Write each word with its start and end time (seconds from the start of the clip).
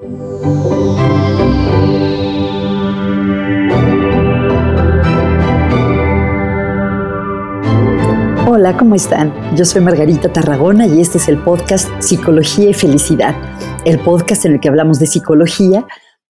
Hola, 0.00 0.12
¿cómo 8.78 8.94
están? 8.94 9.34
Yo 9.56 9.64
soy 9.64 9.80
Margarita 9.80 10.32
Tarragona 10.32 10.86
y 10.86 11.00
este 11.00 11.18
es 11.18 11.28
el 11.28 11.42
podcast 11.42 11.88
Psicología 12.00 12.70
y 12.70 12.74
Felicidad, 12.74 13.34
el 13.84 13.98
podcast 13.98 14.44
en 14.44 14.52
el 14.52 14.60
que 14.60 14.68
hablamos 14.68 15.00
de 15.00 15.08
psicología 15.08 15.84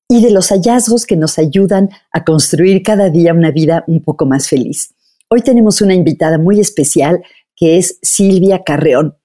y 0.08 0.22
de 0.22 0.30
los 0.30 0.48
hallazgos 0.48 1.04
que 1.04 1.16
nos 1.16 1.38
ayudan 1.38 1.90
a 2.10 2.24
construir 2.24 2.82
cada 2.82 3.10
día 3.10 3.34
una 3.34 3.50
vida 3.50 3.84
un 3.86 4.02
poco 4.02 4.24
más 4.24 4.48
feliz. 4.48 4.94
Hoy 5.28 5.42
tenemos 5.42 5.82
una 5.82 5.92
invitada 5.92 6.38
muy 6.38 6.58
especial 6.58 7.22
que 7.54 7.76
es 7.76 7.98
Silvia 8.00 8.62
Carreón. 8.64 9.18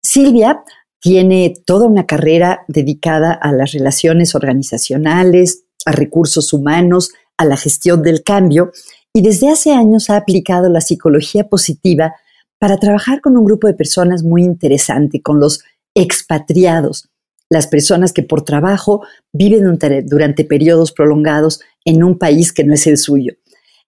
Silvia 0.00 0.64
tiene 1.02 1.54
toda 1.66 1.88
una 1.88 2.06
carrera 2.06 2.64
dedicada 2.68 3.32
a 3.32 3.52
las 3.52 3.72
relaciones 3.72 4.34
organizacionales, 4.36 5.64
a 5.84 5.92
recursos 5.92 6.52
humanos, 6.52 7.10
a 7.36 7.44
la 7.44 7.56
gestión 7.56 8.02
del 8.02 8.22
cambio 8.22 8.70
y 9.12 9.20
desde 9.20 9.50
hace 9.50 9.72
años 9.72 10.08
ha 10.08 10.16
aplicado 10.16 10.68
la 10.70 10.80
psicología 10.80 11.48
positiva 11.48 12.14
para 12.58 12.78
trabajar 12.78 13.20
con 13.20 13.36
un 13.36 13.44
grupo 13.44 13.66
de 13.66 13.74
personas 13.74 14.22
muy 14.22 14.44
interesante, 14.44 15.20
con 15.20 15.40
los 15.40 15.64
expatriados, 15.94 17.08
las 17.50 17.66
personas 17.66 18.12
que 18.12 18.22
por 18.22 18.42
trabajo 18.42 19.04
viven 19.32 19.64
durante, 20.06 20.44
periodos 20.44 20.92
prolongados 20.92 21.60
en 21.84 22.04
un 22.04 22.16
país 22.16 22.52
que 22.52 22.62
no 22.62 22.74
es 22.74 22.86
el 22.86 22.96
suyo. 22.96 23.34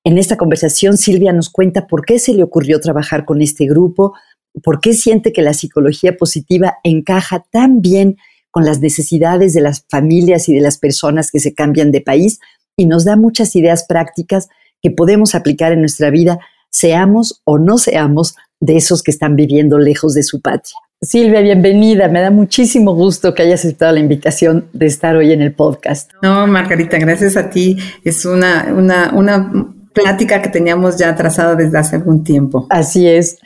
En 0.02 0.18
esta 0.18 0.36
conversación, 0.36 0.98
Silvia 0.98 1.32
nos 1.32 1.48
cuenta 1.48 1.86
por 1.86 2.04
qué 2.04 2.18
se 2.18 2.34
le 2.34 2.42
ocurrió 2.42 2.80
trabajar 2.80 3.24
con 3.24 3.40
este 3.40 3.66
grupo, 3.66 4.14
por 4.62 4.80
qué 4.80 4.94
siente 4.94 5.32
que 5.32 5.42
la 5.42 5.54
psicología 5.54 6.16
positiva 6.16 6.76
encaja 6.84 7.44
tan 7.50 7.80
bien 7.80 8.16
con 8.50 8.64
las 8.64 8.80
necesidades 8.80 9.52
de 9.52 9.60
las 9.60 9.84
familias 9.90 10.48
y 10.48 10.54
de 10.54 10.60
las 10.60 10.78
personas 10.78 11.30
que 11.30 11.40
se 11.40 11.54
cambian 11.54 11.90
de 11.90 12.00
país 12.00 12.38
y 12.76 12.86
nos 12.86 13.04
da 13.04 13.16
muchas 13.16 13.56
ideas 13.56 13.84
prácticas 13.88 14.48
que 14.80 14.90
podemos 14.90 15.34
aplicar 15.34 15.72
en 15.72 15.80
nuestra 15.80 16.10
vida, 16.10 16.38
seamos 16.70 17.40
o 17.44 17.58
no 17.58 17.78
seamos 17.78 18.36
de 18.60 18.76
esos 18.76 19.02
que 19.02 19.10
están 19.10 19.36
viviendo 19.36 19.78
lejos 19.78 20.14
de 20.14 20.22
su 20.22 20.40
patria. 20.40 20.76
Silvia, 21.02 21.40
bienvenida. 21.40 22.08
Me 22.08 22.20
da 22.20 22.30
muchísimo 22.30 22.94
gusto 22.94 23.34
que 23.34 23.42
hayas 23.42 23.60
aceptado 23.60 23.92
la 23.92 24.00
invitación 24.00 24.68
de 24.72 24.86
estar 24.86 25.16
hoy 25.16 25.32
en 25.32 25.42
el 25.42 25.52
podcast. 25.52 26.12
No, 26.22 26.46
Margarita, 26.46 26.98
gracias 26.98 27.36
a 27.36 27.50
ti. 27.50 27.76
Es 28.04 28.24
una, 28.24 28.72
una, 28.74 29.12
una 29.12 29.68
plática 29.92 30.40
que 30.40 30.48
teníamos 30.48 30.96
ya 30.96 31.14
trazada 31.14 31.56
desde 31.56 31.78
hace 31.78 31.96
algún 31.96 32.24
tiempo. 32.24 32.66
Así 32.70 33.06
es. 33.06 33.38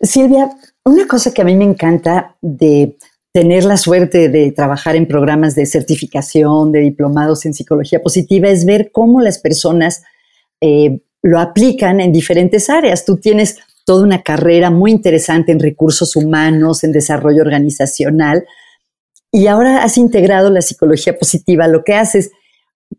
Silvia, 0.00 0.50
una 0.84 1.06
cosa 1.06 1.32
que 1.32 1.42
a 1.42 1.44
mí 1.44 1.56
me 1.56 1.64
encanta 1.64 2.36
de 2.40 2.96
tener 3.32 3.64
la 3.64 3.76
suerte 3.76 4.28
de 4.28 4.52
trabajar 4.52 4.96
en 4.96 5.06
programas 5.06 5.54
de 5.54 5.66
certificación, 5.66 6.72
de 6.72 6.80
diplomados 6.80 7.46
en 7.46 7.54
psicología 7.54 8.02
positiva, 8.02 8.48
es 8.48 8.64
ver 8.64 8.90
cómo 8.92 9.20
las 9.20 9.38
personas 9.38 10.02
eh, 10.60 11.00
lo 11.22 11.38
aplican 11.38 12.00
en 12.00 12.12
diferentes 12.12 12.70
áreas. 12.70 13.04
Tú 13.04 13.16
tienes 13.16 13.58
toda 13.84 14.02
una 14.02 14.22
carrera 14.22 14.70
muy 14.70 14.90
interesante 14.90 15.52
en 15.52 15.60
recursos 15.60 16.16
humanos, 16.16 16.84
en 16.84 16.92
desarrollo 16.92 17.42
organizacional, 17.42 18.44
y 19.30 19.46
ahora 19.46 19.82
has 19.82 19.98
integrado 19.98 20.50
la 20.50 20.62
psicología 20.62 21.18
positiva. 21.18 21.68
Lo 21.68 21.84
que 21.84 21.94
haces, 21.94 22.30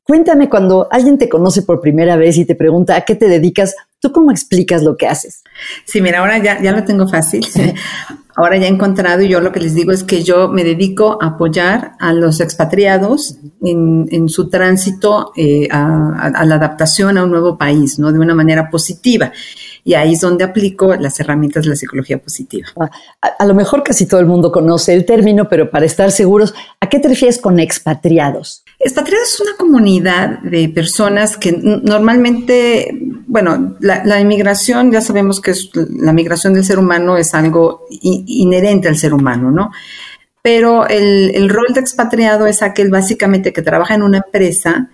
cuéntame 0.04 0.50
cuando 0.50 0.88
alguien 0.92 1.18
te 1.18 1.30
conoce 1.30 1.64
por 1.64 1.82
primera 1.82 2.16
vez 2.16 2.38
y 2.38 2.46
te 2.46 2.56
pregunta 2.56 2.96
a 2.96 3.02
qué 3.02 3.16
te 3.16 3.28
dedicas, 3.28 3.76
¿tú 4.00 4.12
cómo 4.12 4.32
explicas 4.32 4.84
lo 4.84 4.98
que 4.98 5.08
haces? 5.08 5.44
Sí, 5.86 6.02
mira, 6.02 6.20
ahora 6.20 6.38
ya, 6.38 6.62
ya 6.62 6.72
lo 6.72 6.84
tengo 6.84 7.08
fácil. 7.08 7.48
ahora 8.36 8.58
ya 8.58 8.68
he 8.68 8.70
encontrado 8.70 9.22
y 9.22 9.28
yo 9.28 9.42
lo 9.42 9.52
que 9.52 9.60
les 9.60 9.76
digo 9.76 9.92
es 9.92 10.04
que 10.04 10.24
yo 10.24 10.48
me 10.48 10.64
dedico 10.64 11.22
a 11.22 11.28
apoyar 11.28 11.94
a 12.00 12.14
los 12.14 12.40
expatriados 12.40 13.38
en, 13.62 14.30
su 14.30 14.50
tránsito 14.50 15.34
eh, 15.36 15.68
a, 15.72 16.32
a, 16.34 16.46
la 16.46 16.56
adaptación 16.56 17.18
a 17.18 17.24
un 17.26 17.32
nuevo 17.32 17.58
país, 17.58 18.00
¿no? 18.00 18.14
De 18.14 18.20
una 18.20 18.36
manera 18.36 18.70
positiva. 18.70 19.34
Y 19.84 19.94
ahí 19.94 20.14
es 20.14 20.20
donde 20.20 20.44
aplico 20.44 20.96
las 20.96 21.20
herramientas 21.20 21.64
de 21.64 21.70
la 21.70 21.76
psicología 21.76 22.18
positiva. 22.18 22.68
Ah, 22.80 22.90
a, 23.40 23.46
lo 23.46 23.54
mejor 23.54 23.84
casi 23.84 24.06
todo 24.06 24.20
el 24.20 24.26
mundo 24.26 24.52
conoce 24.52 24.94
el 24.94 25.06
término, 25.06 25.48
pero 25.50 25.70
para 25.70 25.86
estar 25.86 26.12
seguros, 26.12 26.54
¿a 26.80 26.90
qué 26.90 27.00
te 27.00 27.08
refieres 27.08 27.40
con 27.40 27.60
expatriados? 27.60 28.64
Expatriados 28.80 29.34
es 29.34 29.40
una 29.42 29.56
comunidad 29.58 30.40
de 30.40 30.70
personas 30.70 31.38
que 31.38 31.52
normalmente, 31.52 32.98
bueno, 33.28 33.76
la, 33.80 34.20
inmigración, 34.20 34.92
ya 34.92 35.02
sabemos 35.02 35.42
que 35.42 35.54
la 36.00 36.14
migración 36.14 36.54
del 36.54 36.64
ser 36.64 36.80
humano 36.80 37.18
es 37.18 37.34
algo 37.34 37.86
inherente 38.02 38.88
al 38.88 38.98
ser 38.98 39.14
humano, 39.14 39.52
¿no? 39.52 39.72
Pero 40.42 40.88
el, 40.88 41.32
el 41.36 41.50
rol 41.50 41.68
de 41.74 41.82
expatriado 41.82 42.48
es 42.48 42.62
aquel 42.62 42.90
básicamente 42.90 43.52
que 43.52 43.62
trabaja 43.62 43.96
en 43.96 44.04
una 44.04 44.18
empresa 44.18 44.90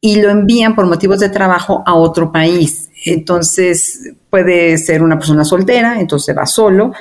y 0.00 0.20
lo 0.20 0.30
envían 0.30 0.74
por 0.74 0.86
motivos 0.86 1.20
de 1.20 1.28
trabajo 1.28 1.82
a 1.86 1.94
otro 1.94 2.32
país. 2.32 2.90
Entonces 3.04 4.12
puede 4.30 4.76
ser 4.78 5.02
una 5.02 5.18
persona 5.18 5.44
soltera, 5.44 6.00
entonces 6.00 6.36
va 6.36 6.46
solo 6.46 6.92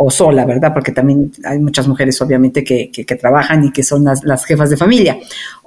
o 0.00 0.10
sola, 0.10 0.44
¿verdad? 0.46 0.72
Porque 0.72 0.92
también 0.92 1.32
hay 1.44 1.58
muchas 1.58 1.88
mujeres 1.88 2.20
obviamente 2.20 2.62
que, 2.62 2.90
que, 2.90 3.16
trabajan 3.16 3.64
y 3.64 3.72
que 3.72 3.82
son 3.82 4.04
las, 4.04 4.22
las, 4.22 4.44
jefas 4.44 4.70
de 4.70 4.76
familia. 4.76 5.18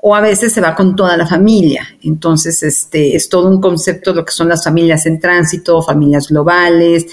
O 0.02 0.16
a 0.16 0.22
veces 0.22 0.54
se 0.54 0.62
va 0.62 0.74
con 0.74 0.96
toda 0.96 1.18
la 1.18 1.28
familia. 1.28 1.86
Entonces, 2.02 2.64
este 2.64 3.16
es 3.16 3.28
todo 3.28 3.50
un 3.50 3.60
concepto 3.60 4.12
de 4.12 4.18
lo 4.18 4.26
que 4.26 4.32
son 4.32 4.48
las 4.48 4.64
familias 4.64 5.06
en 5.06 5.20
tránsito, 5.20 5.82
familias 5.82 6.30
globales. 6.30 7.08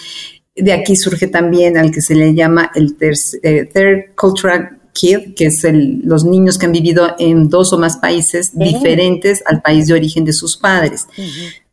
De 0.55 0.73
aquí 0.73 0.95
surge 0.95 1.27
también 1.27 1.77
al 1.77 1.91
que 1.91 2.01
se 2.01 2.15
le 2.15 2.35
llama 2.35 2.71
el 2.75 2.97
eh, 3.01 3.69
Third 3.73 4.15
Cultural 4.15 4.79
que 5.01 5.47
es 5.47 5.67
los 6.05 6.25
niños 6.25 6.59
que 6.59 6.67
han 6.67 6.73
vivido 6.73 7.15
en 7.19 7.49
dos 7.49 7.73
o 7.73 7.79
más 7.79 7.99
países 7.99 8.57
diferentes 8.59 9.43
al 9.47 9.63
país 9.63 9.87
de 9.87 9.95
origen 9.95 10.25
de 10.25 10.33
sus 10.33 10.57
padres. 10.57 11.07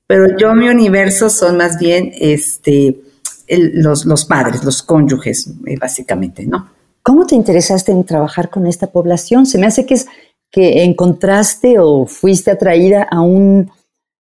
Pero 0.08 0.38
yo 0.38 0.54
mi 0.54 0.70
universo 0.70 1.30
son 1.30 1.58
más 1.58 1.80
bien 1.80 2.12
este, 2.20 3.02
los, 3.48 4.06
los 4.06 4.26
padres, 4.26 4.64
los 4.64 4.84
cónyuges, 4.84 5.52
eh, 5.66 5.78
básicamente, 5.80 6.46
¿no? 6.46 6.70
¿Cómo 7.02 7.26
te 7.26 7.36
interesaste 7.36 7.92
en 7.92 8.04
trabajar 8.04 8.50
con 8.50 8.66
esta 8.66 8.88
población? 8.88 9.46
Se 9.46 9.58
me 9.58 9.68
hace 9.68 9.86
que 9.86 9.96
es 9.96 10.08
que 10.52 10.84
encontraste 10.84 11.80
o 11.80 12.06
fuiste 12.06 12.52
atraída 12.52 13.04
a 13.04 13.22
un, 13.22 13.70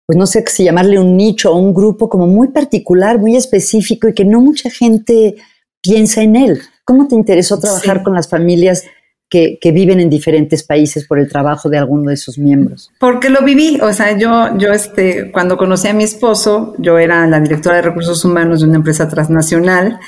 pues 0.06 0.16
no 0.16 0.26
sé 0.26 0.44
si 0.46 0.64
llamarle 0.64 0.98
un 0.98 1.16
nicho 1.16 1.52
o 1.52 1.58
un 1.58 1.74
grupo 1.74 2.08
como 2.08 2.26
muy 2.26 2.48
particular, 2.48 3.18
muy 3.18 3.36
específico 3.36 4.08
y 4.08 4.14
que 4.14 4.24
no 4.24 4.40
mucha 4.40 4.70
gente 4.70 5.36
piensa 5.82 6.22
en 6.22 6.36
él. 6.36 6.60
¿Cómo 6.84 7.08
te 7.08 7.14
interesó 7.14 7.58
trabajar 7.58 8.02
con 8.02 8.14
las 8.14 8.28
familias 8.28 8.84
que, 9.32 9.72
viven 9.72 9.98
en 9.98 10.10
diferentes 10.10 10.62
países 10.62 11.06
por 11.06 11.18
el 11.18 11.26
trabajo 11.26 11.70
de 11.70 11.78
alguno 11.78 12.10
de 12.10 12.18
sus 12.18 12.36
miembros? 12.38 12.90
Porque 13.00 13.30
lo 13.30 13.42
viví, 13.42 13.80
o 13.80 13.90
sea, 13.94 14.16
yo, 14.18 14.58
yo 14.58 14.72
este, 14.72 15.32
cuando 15.32 15.56
conocí 15.56 15.88
a 15.88 15.94
mi 15.94 16.04
esposo, 16.04 16.74
yo 16.78 16.98
era 16.98 17.26
la 17.26 17.40
directora 17.40 17.76
de 17.76 17.82
recursos 17.82 18.22
humanos 18.26 18.60
de 18.60 18.66
una 18.66 18.76
empresa 18.76 19.08
transnacional 19.08 19.98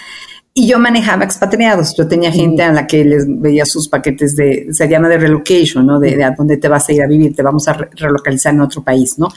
y 0.53 0.69
yo 0.69 0.79
manejaba 0.79 1.25
expatriados. 1.25 1.95
Yo 1.97 2.07
tenía 2.07 2.31
gente 2.31 2.63
a 2.63 2.73
la 2.73 2.87
que 2.87 3.03
les 3.03 3.25
veía 3.27 3.65
sus 3.65 3.89
paquetes 3.89 4.37
de, 4.37 4.67
se 4.71 4.89
llama 4.89 5.09
de 5.09 5.17
relocation, 5.17 5.87
¿no? 5.87 5.99
De, 5.99 6.17
de 6.17 6.25
a 6.25 6.35
dónde 6.37 6.59
te 6.59 6.69
vas 6.69 6.87
a 6.91 6.93
ir 6.93 7.03
a 7.03 7.07
vivir, 7.07 7.35
te 7.35 7.43
vamos 7.43 7.67
a 7.67 7.73
relocalizar 7.73 8.53
en 8.53 8.61
otro 8.61 8.85
país, 8.85 9.19
¿no? 9.19 9.29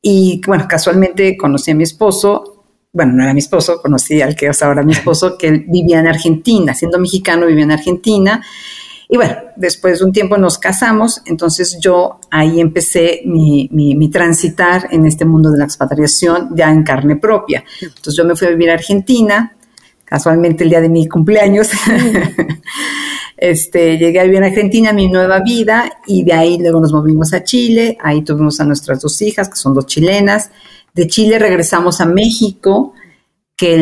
Y 0.00 0.40
bueno, 0.46 0.66
casualmente 0.66 1.36
conocí 1.36 1.70
a 1.72 1.74
mi 1.74 1.84
esposo 1.84 2.54
bueno, 2.94 3.12
no 3.12 3.24
era 3.24 3.34
mi 3.34 3.40
esposo, 3.40 3.82
conocí 3.82 4.22
al 4.22 4.36
que 4.36 4.46
es 4.46 4.62
ahora 4.62 4.84
mi 4.84 4.92
esposo, 4.92 5.36
que 5.36 5.48
él 5.48 5.64
vivía 5.66 5.98
en 5.98 6.06
Argentina, 6.06 6.72
siendo 6.74 7.00
mexicano 7.00 7.46
vivía 7.46 7.64
en 7.64 7.72
Argentina. 7.72 8.40
Y 9.14 9.16
bueno, 9.16 9.36
después 9.54 10.00
de 10.00 10.06
un 10.06 10.10
tiempo 10.10 10.36
nos 10.38 10.58
casamos, 10.58 11.22
entonces 11.26 11.78
yo 11.80 12.18
ahí 12.32 12.60
empecé 12.60 13.22
mi, 13.24 13.68
mi, 13.70 14.10
transitar 14.10 14.88
en 14.90 15.06
este 15.06 15.24
mundo 15.24 15.52
de 15.52 15.58
la 15.58 15.66
expatriación 15.66 16.48
ya 16.56 16.68
en 16.72 16.82
carne 16.82 17.14
propia. 17.14 17.62
Entonces 17.80 18.16
yo 18.16 18.24
me 18.24 18.34
fui 18.34 18.48
a 18.48 18.50
vivir 18.50 18.70
a 18.70 18.74
Argentina, 18.74 19.54
casualmente 20.04 20.64
el 20.64 20.70
día 20.70 20.80
de 20.80 20.88
mi 20.88 21.06
cumpleaños. 21.06 21.68
este, 23.36 23.98
llegué 23.98 24.18
a 24.18 24.24
vivir 24.24 24.38
en 24.38 24.44
Argentina, 24.46 24.92
mi 24.92 25.06
nueva 25.06 25.38
vida, 25.38 25.92
y 26.08 26.24
de 26.24 26.32
ahí 26.32 26.58
luego 26.58 26.80
nos 26.80 26.92
movimos 26.92 27.32
a 27.34 27.44
Chile, 27.44 27.96
ahí 28.02 28.24
tuvimos 28.24 28.58
a 28.58 28.64
nuestras 28.64 29.00
dos 29.00 29.22
hijas, 29.22 29.48
que 29.48 29.54
son 29.54 29.74
dos 29.74 29.86
chilenas, 29.86 30.50
de 30.92 31.06
Chile 31.06 31.38
regresamos 31.38 32.00
a 32.00 32.06
México, 32.06 32.94
que 33.56 33.74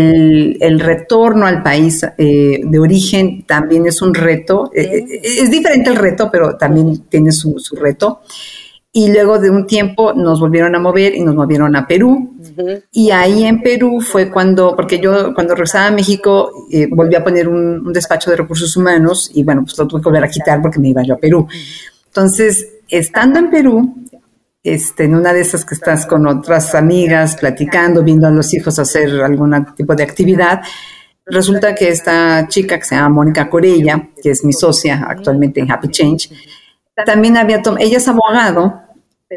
el, 0.60 0.80
retorno 0.80 1.46
al 1.46 1.62
país 1.62 2.04
eh, 2.19 2.60
de 2.62 2.78
origen 2.78 3.44
también 3.46 3.86
es 3.86 4.02
un 4.02 4.14
reto. 4.14 4.70
Eh, 4.74 4.82
eh, 4.82 5.20
es 5.22 5.50
diferente 5.50 5.90
el 5.90 5.96
reto, 5.96 6.28
pero 6.30 6.56
también 6.56 7.04
tiene 7.08 7.32
su, 7.32 7.56
reto. 7.80 8.20
Y 8.94 9.10
luego 9.10 9.38
de 9.38 9.48
un 9.48 9.66
tiempo 9.66 10.12
nos 10.12 10.38
volvieron 10.40 10.74
a 10.74 10.78
mover 10.78 11.14
y 11.14 11.22
nos 11.22 11.34
movieron 11.34 11.74
a 11.74 11.86
Perú. 11.86 12.36
Y 12.92 13.10
ahí 13.10 13.44
en 13.44 13.62
Perú 13.62 14.02
fue 14.02 14.30
cuando, 14.30 14.76
porque 14.76 15.00
yo 15.00 15.32
cuando 15.32 15.54
regresaba 15.54 15.86
a 15.86 15.90
México 15.90 16.52
volví 16.90 17.14
a 17.14 17.24
poner 17.24 17.48
un, 17.48 17.86
un, 17.86 17.92
despacho 17.94 18.30
de 18.30 18.36
recursos 18.36 18.76
humanos 18.76 19.30
y 19.32 19.44
bueno, 19.44 19.62
pues 19.62 19.78
lo 19.78 19.86
tuve 19.86 20.02
que 20.02 20.10
volver 20.10 20.24
a 20.24 20.28
quitar 20.28 20.60
porque 20.60 20.78
me 20.78 20.90
iba 20.90 21.02
yo 21.02 21.14
a 21.14 21.16
Perú. 21.16 21.48
Entonces, 22.08 22.69
estando 22.88 23.38
en 23.38 23.48
Perú, 23.48 23.94
este, 24.62 25.04
en 25.04 25.14
una 25.14 25.32
de 25.32 25.40
esas 25.40 25.64
que 25.64 25.74
estás 25.74 26.06
con 26.06 26.26
otras 26.26 26.74
amigas 26.74 27.36
platicando, 27.36 28.02
viendo 28.02 28.28
a 28.28 28.30
los 28.30 28.54
hijos 28.54 28.78
hacer 28.78 29.10
algún 29.20 29.74
tipo 29.74 29.94
de 29.94 30.04
actividad, 30.04 30.60
resulta 31.26 31.74
que 31.74 31.88
esta 31.88 32.46
chica 32.48 32.78
que 32.78 32.84
se 32.84 32.94
llama 32.94 33.08
Mónica 33.08 33.50
Corella, 33.50 34.10
que 34.22 34.30
es 34.30 34.44
mi 34.44 34.52
socia 34.52 35.04
actualmente 35.08 35.60
en 35.60 35.70
Happy 35.70 35.88
Change, 35.88 36.30
también 37.04 37.36
había 37.36 37.62
ella 37.78 37.98
es 37.98 38.06
abogado, 38.06 38.80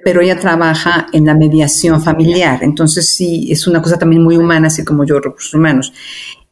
pero 0.03 0.21
ella 0.21 0.37
trabaja 0.37 1.07
en 1.13 1.25
la 1.25 1.33
mediación 1.33 2.03
familiar, 2.03 2.59
entonces 2.63 3.15
sí, 3.15 3.47
es 3.51 3.65
una 3.65 3.81
cosa 3.81 3.97
también 3.97 4.23
muy 4.23 4.37
humana, 4.37 4.67
así 4.67 4.83
como 4.83 5.05
yo, 5.05 5.19
recursos 5.19 5.53
humanos. 5.53 5.93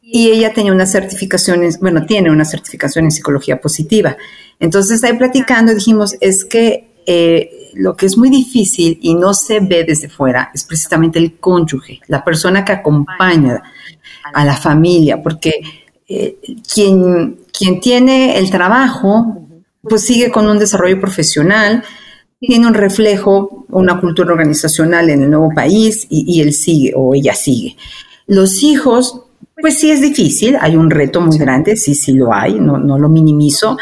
Y 0.02 0.30
ella 0.30 0.52
tenía 0.52 0.72
una 0.72 0.86
certificación, 0.86 1.62
bueno, 1.80 2.06
tiene 2.06 2.30
una 2.30 2.44
certificación 2.44 3.06
en 3.06 3.12
psicología 3.12 3.60
positiva. 3.60 4.16
Entonces 4.60 5.02
ahí 5.04 5.16
platicando 5.16 5.74
dijimos, 5.74 6.16
es 6.20 6.44
que 6.44 7.02
eh, 7.06 7.63
lo 7.76 7.96
que 7.96 8.06
es 8.06 8.16
muy 8.16 8.30
difícil 8.30 8.98
y 9.02 9.14
no 9.14 9.34
se 9.34 9.60
ve 9.60 9.84
desde 9.84 10.08
fuera 10.08 10.50
es 10.54 10.64
precisamente 10.64 11.18
el 11.18 11.38
cónyuge, 11.38 12.00
la 12.08 12.24
persona 12.24 12.64
que 12.64 12.72
acompaña 12.72 13.62
a 14.32 14.44
la 14.44 14.60
familia, 14.60 15.22
porque 15.22 15.60
eh, 16.08 16.38
quien, 16.72 17.40
quien 17.56 17.80
tiene 17.80 18.38
el 18.38 18.50
trabajo, 18.50 19.46
pues 19.82 20.02
sigue 20.02 20.30
con 20.30 20.46
un 20.46 20.58
desarrollo 20.58 21.00
profesional, 21.00 21.84
tiene 22.40 22.66
un 22.66 22.74
reflejo, 22.74 23.66
una 23.70 24.00
cultura 24.00 24.32
organizacional 24.32 25.10
en 25.10 25.22
el 25.22 25.30
nuevo 25.30 25.50
país 25.54 26.06
y, 26.10 26.40
él 26.40 26.52
sigue 26.52 26.92
o 26.94 27.14
ella 27.14 27.34
sigue. 27.34 27.76
Los 28.26 28.62
hijos, 28.62 29.22
pues 29.60 29.78
sí 29.78 29.90
es 29.90 30.00
difícil, 30.00 30.56
hay 30.60 30.76
un 30.76 30.90
reto 30.90 31.20
muy 31.20 31.38
grande, 31.38 31.76
sí, 31.76 31.94
sí 31.94 32.12
lo 32.12 32.32
hay, 32.32 32.54
no, 32.54 32.78
no 32.78 32.98
lo 32.98 33.08
minimizo, 33.08 33.76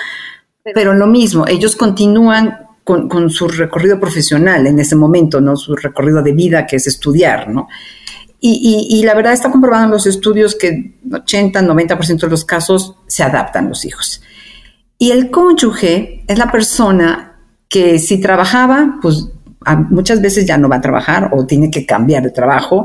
pero 0.74 0.94
lo 0.94 1.06
mismo, 1.06 1.46
ellos 1.46 1.74
continúan 1.74 2.61
con, 2.84 3.30
su 3.30 3.48
recorrido 3.48 4.00
profesional 4.00 4.66
en 4.66 4.78
ese 4.78 4.96
momento, 4.96 5.40
¿no? 5.40 5.56
Su 5.56 5.74
recorrido 5.76 6.22
de 6.22 6.32
vida 6.32 6.66
que 6.66 6.76
es 6.76 6.86
estudiar, 6.86 7.48
¿no? 7.48 7.68
Y, 8.44 9.00
la 9.04 9.14
verdad 9.14 9.34
está 9.34 9.52
comprobado 9.52 9.84
en 9.84 9.92
los 9.92 10.04
estudios 10.04 10.56
que 10.56 10.96
80, 11.12 11.62
90% 11.62 12.22
de 12.22 12.28
los 12.28 12.44
casos 12.44 12.96
se 13.06 13.22
adaptan 13.22 13.68
los 13.68 13.84
hijos. 13.84 14.20
Y 14.98 15.12
el 15.12 15.30
cónyuge 15.30 16.24
es 16.26 16.38
la 16.38 16.50
persona 16.50 17.38
que 17.68 18.00
si 18.00 18.20
trabajaba, 18.20 18.98
pues 19.00 19.28
muchas 19.90 20.20
veces 20.20 20.44
ya 20.44 20.58
no 20.58 20.68
va 20.68 20.76
a 20.76 20.80
trabajar 20.80 21.30
o 21.32 21.46
tiene 21.46 21.70
que 21.70 21.86
cambiar 21.86 22.24
de 22.24 22.30
trabajo. 22.30 22.84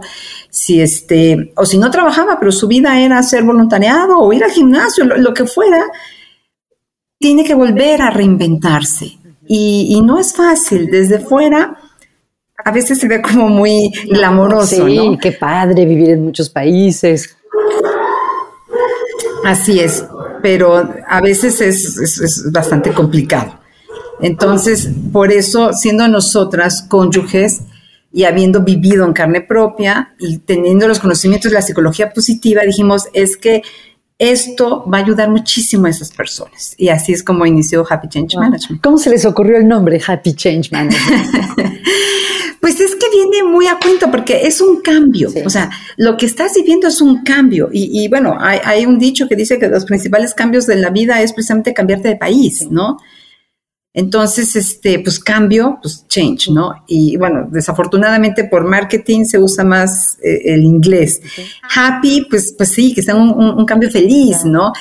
Si 0.52 0.80
este, 0.80 1.52
o 1.56 1.66
si 1.66 1.80
no 1.80 1.90
trabajaba, 1.90 2.38
pero 2.40 2.52
su 2.52 2.68
vida 2.68 3.00
era 3.02 3.18
hacer 3.18 3.44
voluntariado 3.44 4.20
o 4.20 4.32
ir 4.34 4.44
al 4.44 4.52
gimnasio, 4.52 5.06
lo 5.06 5.34
que 5.34 5.46
fuera, 5.46 5.84
tiene 7.18 7.44
que 7.44 7.56
volver 7.56 8.04
a 8.04 8.12
reinventarse. 8.12 9.18
Y, 9.48 10.02
no 10.02 10.20
es 10.20 10.34
fácil, 10.34 10.88
desde 10.88 11.20
fuera 11.20 11.78
a 12.66 12.72
veces 12.72 13.00
se 13.00 13.08
ve 13.08 13.22
como 13.22 13.50
muy 13.50 13.92
glamoroso. 14.10 14.88
Sí, 14.88 15.18
qué 15.22 15.32
padre 15.32 15.86
vivir 15.86 16.10
en 16.10 16.26
muchos 16.26 16.50
países. 16.50 17.38
Así 19.46 19.80
es, 19.80 20.06
pero 20.42 20.76
a 21.08 21.22
veces 21.22 21.62
es, 21.62 22.52
bastante 22.52 22.92
complicado. 22.92 23.60
Entonces, 24.20 24.90
por 25.14 25.32
eso, 25.32 25.74
siendo 25.74 26.08
nosotras 26.08 26.84
cónyuges 26.90 27.62
y 28.12 28.24
habiendo 28.24 28.62
vivido 28.64 29.06
en 29.06 29.14
carne 29.14 29.42
propia 29.42 30.16
y 30.20 30.40
teniendo 30.40 30.88
los 30.88 31.00
conocimientos 31.00 31.52
de 31.52 31.56
la 31.56 31.62
psicología 31.62 32.12
positiva, 32.12 32.64
dijimos, 32.64 33.06
es 33.14 33.38
que 33.38 33.62
esto 34.20 34.84
va 34.92 34.98
a 34.98 35.02
ayudar 35.02 35.30
muchísimo 35.30 35.86
a 35.86 35.90
esas 35.90 36.12
personas. 36.12 36.74
Y 36.78 36.90
así 36.90 37.14
es 37.14 37.24
como 37.24 37.46
inició 37.46 37.86
Happy 37.88 38.10
Change 38.10 38.36
Management. 38.36 38.82
¿Cómo 38.82 38.98
se 38.98 39.12
les 39.12 39.26
ocurrió 39.26 39.58
el 39.58 39.68
nombre 39.68 40.02
Happy 40.06 40.34
Change 40.34 40.72
Management? 40.72 41.28
pues 42.60 42.80
es 42.80 42.96
que 42.96 43.06
viene 43.12 43.44
muy 43.44 43.68
a 43.68 43.78
cuento 43.78 44.10
porque 44.10 44.48
es 44.48 44.60
un 44.60 44.82
cambio. 44.82 45.30
O 45.46 45.50
sea, 45.50 45.70
lo 45.98 46.18
que 46.18 46.26
estás 46.26 46.54
viviendo 46.56 46.88
es 46.88 47.00
un 47.00 47.24
cambio. 47.24 47.70
Y, 47.72 48.08
bueno, 48.08 48.36
hay, 48.40 48.60
hay, 48.64 48.86
un 48.86 48.98
dicho 48.98 49.28
que 49.28 49.36
dice 49.36 49.60
que 49.60 49.68
los 49.68 49.86
principales 49.86 50.34
cambios 50.34 50.66
de 50.66 50.78
la 50.78 50.90
vida 50.90 51.22
es 51.22 51.34
precisamente 51.34 51.74
cambiarte 51.74 52.08
de 52.10 52.16
país, 52.16 52.68
¿no? 52.72 52.98
Entonces, 53.94 54.56
este, 54.56 55.00
pues 55.00 55.20
cambio, 55.20 55.80
pues 55.82 56.06
change, 56.08 56.52
¿no? 56.52 56.84
Y 56.88 57.18
bueno, 57.18 57.48
desafortunadamente 57.50 58.44
por 58.44 58.64
marketing 58.64 59.26
se 59.26 59.40
usa 59.40 59.64
más 59.64 60.20
eh, 60.22 60.54
el 60.54 60.64
inglés. 60.64 61.20
Happy, 61.76 62.28
pues, 62.30 62.54
pues 62.56 62.70
sí, 62.70 62.94
que 62.94 63.02
sea 63.02 63.16
un, 63.16 63.66
cambio 63.66 63.90
feliz, 63.90 64.46
¿no? 64.46 64.72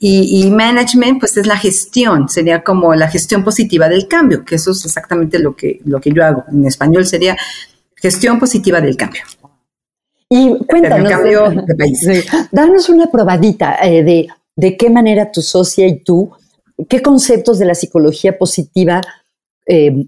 Y, 0.00 0.48
management, 0.50 1.18
pues 1.18 1.36
es 1.38 1.46
la 1.46 1.56
gestión, 1.56 2.28
sería 2.28 2.62
como 2.62 2.94
la 2.94 3.08
gestión 3.08 3.42
positiva 3.42 3.88
del 3.88 4.06
cambio, 4.06 4.44
que 4.44 4.54
eso 4.54 4.70
es 4.70 4.84
exactamente 4.84 5.40
lo 5.40 5.56
que, 5.56 5.80
lo 5.86 6.00
que 6.00 6.12
yo 6.12 6.24
hago. 6.24 6.44
En 6.52 6.66
español 6.66 7.04
sería 7.04 7.36
gestión 7.96 8.38
positiva 8.38 8.80
del 8.80 8.96
cambio. 8.96 9.22
Y 10.30 10.56
cuéntanos, 10.66 11.10
cambio 11.10 11.50
de, 11.66 11.74
país. 11.74 12.06
danos 12.52 12.88
una 12.90 13.06
probadita 13.06 13.78
eh, 13.82 14.04
de, 14.04 14.28
de 14.54 14.76
qué 14.76 14.90
manera 14.90 15.32
tu 15.32 15.40
socia 15.40 15.86
y 15.86 16.00
tú 16.00 16.30
qué 16.88 17.02
conceptos 17.02 17.58
de 17.58 17.64
la 17.64 17.74
psicología 17.74 18.38
positiva, 18.38 19.02
eh, 19.66 20.06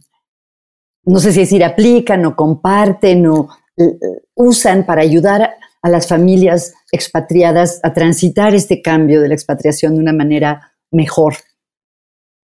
no 1.05 1.19
sé 1.19 1.33
si 1.33 1.41
decir, 1.41 1.65
aplican 1.65 2.25
o 2.27 2.37
comparten 2.37 3.27
o 3.27 3.49
eh, 3.77 3.99
usan 4.35 4.87
para 4.87 5.03
ayudar 5.03 5.57
a 5.83 5.89
las 5.89 6.07
familias 6.07 6.75
expatriadas 6.93 7.81
a 7.83 7.93
transitar 7.93 8.55
este 8.55 8.83
cambio 8.83 9.21
de 9.21 9.29
la 9.29 9.35
expatriación 9.35 9.95
de 9.95 10.01
una 10.01 10.13
manera 10.13 10.73
mejor. 10.91 11.35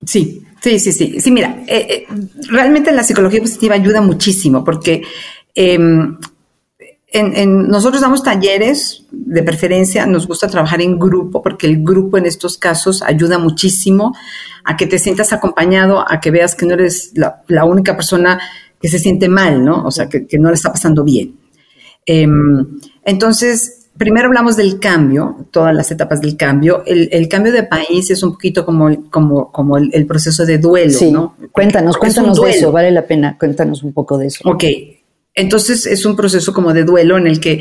Sí, 0.05 0.47
sí, 0.63 0.79
sí, 0.79 0.93
sí. 0.93 1.21
Sí, 1.21 1.31
mira, 1.31 1.63
eh, 1.67 2.07
realmente 2.51 2.93
la 2.93 3.03
psicología 3.03 3.41
positiva 3.41 3.75
ayuda 3.75 4.01
muchísimo 4.01 4.65
porque 4.65 5.03
en, 7.11 7.69
nosotros 7.69 8.03
damos 8.03 8.23
talleres, 8.23 9.05
de 9.11 9.43
preferencia 9.43 10.07
nos 10.07 10.27
gusta 10.27 10.49
trabajar 10.49 10.83
en 10.83 10.99
grupo, 10.99 11.43
porque 11.43 11.67
el 11.67 11.83
grupo 11.83 12.19
en 12.19 12.27
estos 12.27 12.59
casos 12.59 13.03
ayuda 13.03 13.39
muchísimo 13.39 14.15
a 14.65 14.77
que 14.77 14.87
te 14.87 14.99
sientas 14.99 15.33
acompañado, 15.33 16.05
a 16.07 16.21
que 16.21 16.31
veas 16.31 16.55
que 16.55 16.67
no 16.67 16.75
eres 16.75 17.13
la, 17.15 17.65
única 17.65 17.97
persona 17.97 18.39
que 18.81 18.89
se 18.89 18.99
siente 18.99 19.29
mal, 19.29 19.65
¿no? 19.65 19.85
O 19.85 19.91
sea, 19.91 20.09
que, 20.09 20.27
no 20.39 20.51
le 20.51 20.55
está 20.55 20.71
pasando 20.71 21.03
bien. 21.03 21.37
Em, 22.05 22.79
entonces, 23.05 23.89
primero 23.97 24.27
hablamos 24.27 24.57
del 24.57 24.79
cambio, 24.79 25.47
todas 25.51 25.75
las 25.75 25.91
etapas 25.91 26.21
del 26.21 26.37
cambio. 26.37 26.83
El, 26.85 27.27
cambio 27.29 27.53
de 27.53 27.63
país 27.63 28.11
es 28.11 28.23
un 28.23 28.33
poquito 28.33 28.67
como, 28.67 29.09
como, 29.11 29.51
como 29.51 29.79
el, 29.79 30.07
proceso 30.07 30.45
de 30.45 30.59
duelo, 30.59 30.99
¿no? 31.11 31.37
Cuéntanos, 31.53 31.97
cuéntanos 31.97 32.39
de 32.39 32.51
eso, 32.51 32.71
vale 32.71 32.91
la 32.91 33.07
pena, 33.07 33.39
cuéntanos 33.39 33.83
un 33.83 33.95
poco 33.95 34.19
de 34.19 34.27
eso. 34.27 34.49
Ok, 34.49 34.65
entonces 35.39 35.87
es 35.87 36.05
un 36.05 36.17
proceso 36.17 36.53
como 36.53 36.73
de 36.73 36.85
duelo 36.85 37.17
en 37.17 37.27
el 37.27 37.41
que, 37.41 37.53
eh, 37.53 37.61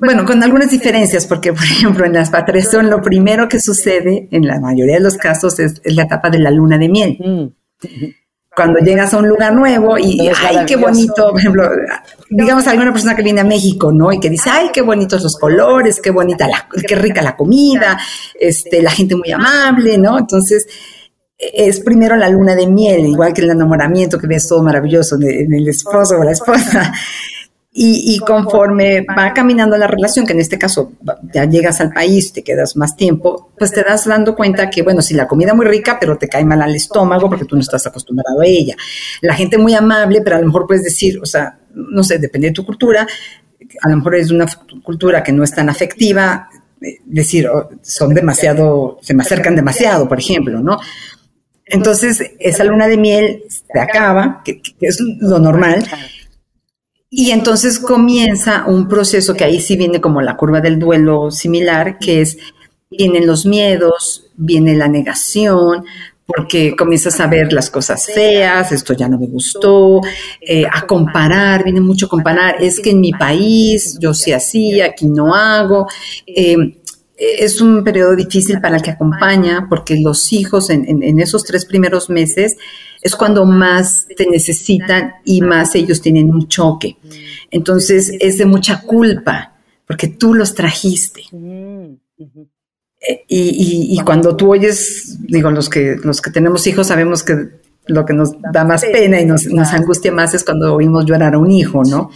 bueno, 0.00 0.24
con 0.24 0.42
algunas 0.42 0.70
diferencias, 0.70 1.26
porque 1.26 1.52
por 1.52 1.64
ejemplo 1.64 2.04
en 2.04 2.12
las 2.12 2.30
son 2.70 2.90
lo 2.90 3.02
primero 3.02 3.48
que 3.48 3.60
sucede 3.60 4.28
en 4.30 4.46
la 4.46 4.60
mayoría 4.60 4.94
de 4.94 5.02
los 5.02 5.16
casos 5.16 5.58
es, 5.58 5.80
la 5.84 6.04
etapa 6.04 6.30
de 6.30 6.38
la 6.38 6.50
luna 6.50 6.78
de 6.78 6.88
miel. 6.88 7.18
Mm. 7.18 8.06
Cuando 8.56 8.78
llegas 8.78 9.12
a 9.12 9.18
un 9.18 9.28
lugar 9.28 9.52
nuevo 9.52 9.98
y, 9.98 10.28
ay, 10.28 10.58
qué 10.64 10.76
bonito, 10.76 11.30
por 11.30 11.40
ejemplo, 11.40 11.68
digamos 12.30 12.64
alguna 12.68 12.92
persona 12.92 13.16
que 13.16 13.24
viene 13.24 13.40
a 13.40 13.44
México, 13.44 13.92
¿no? 13.92 14.12
Y 14.12 14.20
que 14.20 14.30
dice, 14.30 14.48
ay, 14.48 14.68
qué 14.72 14.80
bonitos 14.80 15.24
los 15.24 15.36
colores, 15.36 15.98
qué 16.00 16.12
bonita 16.12 16.46
la, 16.46 16.68
qué 16.86 16.94
rica 16.94 17.20
la 17.20 17.34
comida, 17.34 17.98
este, 18.38 18.80
la 18.80 18.92
gente 18.92 19.16
muy 19.16 19.32
amable, 19.32 19.98
¿no? 19.98 20.16
Entonces, 20.20 20.68
es 21.52 21.80
primero 21.80 22.16
la 22.16 22.28
luna 22.28 22.54
de 22.54 22.66
miel, 22.66 23.06
igual 23.06 23.32
que 23.32 23.42
el 23.42 23.50
enamoramiento, 23.50 24.18
que 24.18 24.26
ves 24.26 24.46
todo 24.46 24.62
maravilloso 24.62 25.16
en 25.20 25.52
el 25.52 25.68
esposo 25.68 26.18
o 26.18 26.24
la 26.24 26.32
esposa. 26.32 26.92
Y, 27.76 28.20
conforme 28.20 29.00
va 29.00 29.34
caminando 29.34 29.76
la 29.76 29.88
relación, 29.88 30.24
que 30.24 30.32
en 30.32 30.38
este 30.38 30.60
caso 30.60 30.92
ya 31.32 31.44
llegas 31.44 31.80
al 31.80 31.92
país, 31.92 32.32
te 32.32 32.44
quedas 32.44 32.76
más 32.76 32.96
tiempo, 32.96 33.50
pues 33.58 33.72
te 33.72 33.82
das 33.82 34.06
dando 34.06 34.36
cuenta 34.36 34.70
que, 34.70 34.82
bueno, 34.82 35.02
si 35.02 35.12
la 35.12 35.26
comida 35.26 35.54
muy 35.54 35.66
rica, 35.66 35.98
pero 35.98 36.16
te 36.16 36.28
cae 36.28 36.44
mal 36.44 36.62
al 36.62 36.72
estómago 36.72 37.28
porque 37.28 37.46
tú 37.46 37.56
no 37.56 37.62
estás 37.62 37.84
acostumbrado 37.84 38.42
a 38.42 38.46
ella. 38.46 38.76
La 39.22 39.34
gente 39.34 39.58
muy 39.58 39.74
amable, 39.74 40.22
pero 40.22 40.36
a 40.36 40.38
lo 40.38 40.46
mejor 40.46 40.68
puedes 40.68 40.84
decir, 40.84 41.18
o 41.20 41.26
sea, 41.26 41.58
no 41.74 42.04
sé, 42.04 42.20
depende 42.20 42.46
de 42.46 42.54
tu 42.54 42.64
cultura, 42.64 43.08
a 43.82 43.88
lo 43.88 43.96
mejor 43.96 44.14
es 44.14 44.30
una 44.30 44.46
cultura 44.84 45.24
que 45.24 45.32
no 45.32 45.42
es 45.42 45.52
tan 45.52 45.68
afectiva, 45.68 46.48
eh, 46.80 46.98
decir, 47.04 47.48
oh, 47.48 47.70
son 47.82 48.14
demasiado, 48.14 48.98
se 49.00 49.14
me 49.14 49.22
acercan 49.22 49.56
demasiado, 49.56 50.08
por 50.08 50.20
ejemplo, 50.20 50.60
¿no? 50.60 50.78
Entonces, 51.66 52.32
esa 52.38 52.64
luna 52.64 52.88
de 52.88 52.96
miel 52.96 53.44
se 53.48 53.80
acaba, 53.80 54.42
que, 54.44 54.60
es 54.80 55.00
lo 55.20 55.38
normal, 55.38 55.86
y 57.10 57.30
entonces 57.30 57.78
comienza 57.78 58.64
un 58.66 58.88
proceso 58.88 59.34
que 59.34 59.44
ahí 59.44 59.60
sí 59.60 59.76
viene 59.76 60.00
como 60.00 60.20
la 60.20 60.36
curva 60.36 60.60
del 60.60 60.78
duelo 60.78 61.30
similar, 61.30 61.98
que 61.98 62.22
es, 62.22 62.36
vienen 62.90 63.26
los 63.26 63.46
miedos, 63.46 64.26
viene 64.36 64.74
la 64.74 64.88
negación, 64.88 65.84
porque 66.26 66.74
comienzas 66.76 67.20
a 67.20 67.26
ver 67.26 67.52
las 67.52 67.70
cosas 67.70 68.06
feas, 68.06 68.72
esto 68.72 68.94
ya 68.94 69.08
no 69.08 69.18
me 69.18 69.26
gustó, 69.26 70.00
eh, 70.40 70.64
a 70.70 70.86
comparar, 70.86 71.64
viene 71.64 71.80
mucho 71.80 72.08
comparar, 72.08 72.62
es 72.62 72.80
que 72.80 72.90
en 72.90 73.00
mi 73.00 73.12
país 73.12 73.98
yo 74.00 74.14
sí 74.14 74.32
hacía, 74.32 74.86
aquí 74.86 75.06
no 75.06 75.34
hago. 75.34 75.86
Eh, 76.26 76.56
es 77.16 77.60
un 77.60 77.84
periodo 77.84 78.16
difícil 78.16 78.60
para 78.60 78.76
el 78.76 78.82
que 78.82 78.90
acompaña 78.90 79.66
porque 79.68 79.96
los 80.00 80.32
hijos 80.32 80.70
en, 80.70 81.20
esos 81.20 81.44
tres 81.44 81.64
primeros 81.64 82.10
meses 82.10 82.56
es 83.02 83.14
cuando 83.14 83.44
más 83.44 84.06
te 84.16 84.26
necesitan 84.26 85.14
y 85.24 85.40
más 85.40 85.74
ellos 85.74 86.00
tienen 86.00 86.30
un 86.30 86.48
choque. 86.48 86.96
Entonces 87.50 88.12
es 88.20 88.38
de 88.38 88.46
mucha 88.46 88.80
culpa 88.80 89.54
porque 89.86 90.08
tú 90.08 90.34
los 90.34 90.54
trajiste. 90.54 91.22
Eh, 93.06 93.24
y, 93.28 93.98
y, 93.98 93.98
cuando 94.02 94.34
tú 94.34 94.52
oyes, 94.52 95.18
digo, 95.20 95.50
los 95.50 95.68
que, 95.68 95.96
los 96.02 96.22
que 96.22 96.30
tenemos 96.30 96.66
hijos 96.66 96.86
sabemos 96.86 97.22
que 97.22 97.50
lo 97.86 98.06
que 98.06 98.14
nos 98.14 98.32
da 98.40 98.64
más 98.64 98.82
pena 98.82 99.20
y 99.20 99.26
nos, 99.26 99.44
nos 99.46 99.70
angustia 99.72 100.10
más 100.10 100.32
es 100.32 100.42
cuando 100.42 100.74
oímos 100.74 101.04
llorar 101.04 101.34
a 101.34 101.38
un 101.38 101.50
hijo, 101.50 101.82
¿no? 101.84 102.10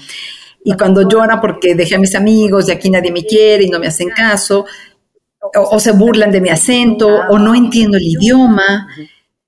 Y 0.64 0.74
cuando 0.74 1.08
llora 1.08 1.40
porque 1.40 1.74
dejé 1.74 1.94
a 1.94 1.98
mis 1.98 2.14
amigos 2.14 2.68
y 2.68 2.72
aquí 2.72 2.90
nadie 2.90 3.12
me 3.12 3.24
quiere 3.24 3.64
y 3.64 3.70
no 3.70 3.78
me 3.78 3.86
hacen 3.86 4.08
caso, 4.08 4.66
o, 5.40 5.78
se 5.78 5.92
burlan 5.92 6.30
de 6.30 6.40
mi 6.40 6.48
acento, 6.48 7.08
o 7.28 7.38
no 7.38 7.54
entiendo 7.54 7.96
el 7.96 8.04
idioma, 8.04 8.88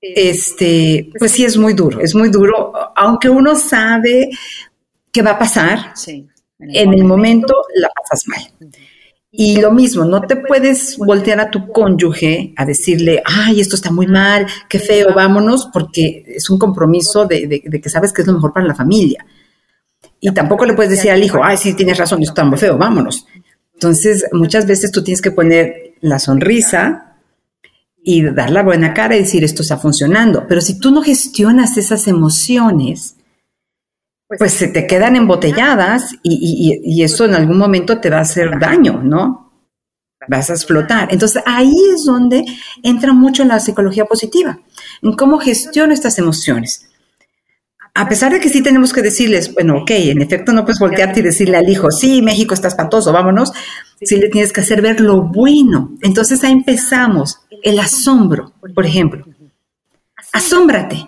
este, 0.01 1.09
pues 1.19 1.31
sí 1.31 1.43
es 1.43 1.57
muy 1.57 1.73
duro, 1.73 1.99
es 1.99 2.15
muy 2.15 2.29
duro, 2.29 2.71
aunque 2.95 3.29
uno 3.29 3.55
sabe 3.55 4.29
que 5.11 5.21
va 5.21 5.31
a 5.31 5.39
pasar, 5.39 5.93
en 6.59 6.93
el 6.93 7.03
momento. 7.03 7.53
la 7.75 7.89
pasas 7.89 8.27
mal. 8.27 8.71
Y 9.33 9.61
lo 9.61 9.71
mismo, 9.71 10.03
no 10.03 10.21
te 10.21 10.35
puedes 10.35 10.97
voltear 10.97 11.39
a 11.39 11.49
tu 11.49 11.69
cónyuge 11.69 12.53
a 12.57 12.65
decirle, 12.65 13.23
ay, 13.23 13.61
esto 13.61 13.77
está 13.77 13.89
muy 13.89 14.05
mal, 14.05 14.45
qué 14.67 14.77
feo, 14.77 15.13
vámonos, 15.13 15.69
porque 15.71 16.25
es 16.27 16.49
un 16.49 16.59
compromiso 16.59 17.25
de, 17.25 17.61
que 17.81 17.89
sabes 17.89 18.11
que 18.11 18.23
es 18.23 18.27
lo 18.27 18.33
mejor 18.33 18.51
para 18.51 18.67
la 18.67 18.75
familia. 18.75 19.25
Y 20.19 20.31
tampoco 20.33 20.65
le 20.65 20.73
puedes 20.73 20.91
decir 20.91 21.11
al 21.11 21.23
hijo, 21.23 21.39
ay, 21.41 21.55
sí, 21.55 21.73
tienes 21.73 21.97
razón, 21.97 22.21
esto 22.21 22.33
está 22.33 22.43
muy 22.43 22.59
feo, 22.59 22.77
vámonos. 22.77 23.25
Entonces, 23.81 24.27
muchas 24.31 24.67
veces 24.67 24.91
tú 24.91 25.03
tienes 25.03 25.23
que 25.23 25.31
poner 25.31 25.95
la 26.01 26.19
sonrisa 26.19 27.15
y 28.03 28.21
dar 28.21 28.51
la 28.51 28.61
buena 28.61 28.93
cara 28.93 29.15
y 29.15 29.21
decir, 29.21 29.43
esto 29.43 29.63
está 29.63 29.75
funcionando. 29.75 30.45
Pero 30.47 30.61
si 30.61 30.77
tú 30.77 30.91
no 30.91 31.01
gestionas 31.01 31.77
esas 31.77 32.07
emociones, 32.07 33.15
pues, 34.27 34.37
pues 34.37 34.53
se 34.53 34.67
te 34.67 34.85
quedan 34.85 35.15
embotelladas 35.15 36.03
y, 36.21 37.01
eso 37.01 37.25
en 37.25 37.33
algún 37.33 37.57
momento 37.57 37.99
te 37.99 38.11
va 38.11 38.19
a 38.19 38.21
hacer 38.21 38.59
daño, 38.59 39.01
¿no? 39.03 39.51
Vas 40.27 40.51
a 40.51 40.53
explotar. 40.53 41.11
Entonces 41.11 41.41
ahí 41.47 41.75
es 41.91 42.05
donde 42.05 42.45
entra 42.83 43.13
mucho 43.13 43.43
la 43.45 43.59
psicología 43.59 44.05
positiva, 44.05 44.59
en 45.01 45.13
cómo 45.13 45.39
gestiono 45.39 45.91
estas 45.91 46.19
emociones. 46.19 46.87
A 47.93 48.07
pesar 48.07 48.31
de 48.31 48.39
que 48.39 48.47
sí 48.47 48.63
tenemos 48.63 48.93
que 48.93 49.01
decirles, 49.01 49.53
bueno, 49.53 49.79
ok, 49.79 49.91
en 49.91 50.21
efecto 50.21 50.53
no 50.53 50.63
puedes 50.63 50.79
voltearte 50.79 51.19
y 51.19 51.23
decirle 51.23 51.57
al 51.57 51.69
hijo, 51.69 51.91
sí, 51.91 52.21
México 52.21 52.53
está 52.53 52.69
espantoso, 52.69 53.11
vámonos, 53.11 53.51
sí 54.01 54.17
le 54.17 54.29
tienes 54.29 54.53
que 54.53 54.61
hacer 54.61 54.81
ver 54.81 55.01
lo 55.01 55.23
bueno. 55.23 55.91
Entonces 56.01 56.43
ahí 56.43 56.53
empezamos, 56.53 57.41
el 57.63 57.79
asombro, 57.79 58.53
por 58.73 58.85
ejemplo. 58.85 59.25
Asómbrate, 60.31 61.05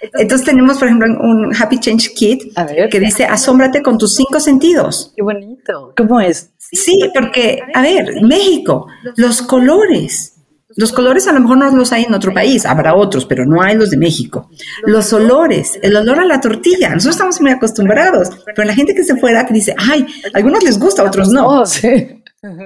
entonces 0.00 0.46
tenemos, 0.46 0.78
por 0.78 0.88
ejemplo, 0.88 1.08
un 1.20 1.54
Happy 1.58 1.80
Change 1.80 2.12
Kit 2.14 2.42
que 2.90 3.00
dice, 3.00 3.24
asómbrate 3.24 3.82
con 3.82 3.96
tus 3.98 4.14
cinco 4.14 4.40
sentidos. 4.40 5.12
Qué 5.16 5.22
bonito. 5.22 5.94
¿Cómo 5.96 6.20
es? 6.20 6.50
Sí, 6.58 7.00
porque, 7.14 7.60
a 7.74 7.82
ver, 7.82 8.22
México, 8.22 8.86
los 9.16 9.42
colores. 9.42 10.34
Los 10.76 10.92
colores 10.92 11.26
a 11.26 11.32
lo 11.32 11.40
mejor 11.40 11.56
no 11.58 11.74
los 11.74 11.92
hay 11.92 12.04
en 12.04 12.14
otro 12.14 12.32
país, 12.34 12.66
habrá 12.66 12.94
otros, 12.94 13.24
pero 13.24 13.46
no 13.46 13.62
hay 13.62 13.76
los 13.76 13.90
de 13.90 13.96
México. 13.96 14.50
Los 14.84 15.12
olores, 15.12 15.78
el 15.82 15.96
olor 15.96 16.20
a 16.20 16.26
la 16.26 16.40
tortilla, 16.40 16.90
nosotros 16.90 17.16
estamos 17.16 17.40
muy 17.40 17.50
acostumbrados, 17.50 18.28
pero 18.44 18.64
la 18.64 18.74
gente 18.74 18.94
que 18.94 19.02
se 19.02 19.16
fuera 19.16 19.46
que 19.46 19.54
dice, 19.54 19.74
ay, 19.78 20.06
a 20.32 20.36
algunos 20.36 20.62
les 20.62 20.78
gusta, 20.78 21.02
a 21.02 21.06
otros 21.06 21.30
no. 21.30 21.64
Sí. 21.66 22.22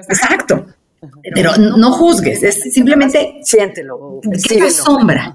Exacto. 0.08 0.66
Pero 1.34 1.56
no 1.56 1.92
juzgues, 1.92 2.42
es 2.42 2.74
simplemente 2.74 3.40
siéntelo. 3.42 4.20
¿Qué 4.22 4.56
te 4.56 4.62
asombra? 4.62 5.34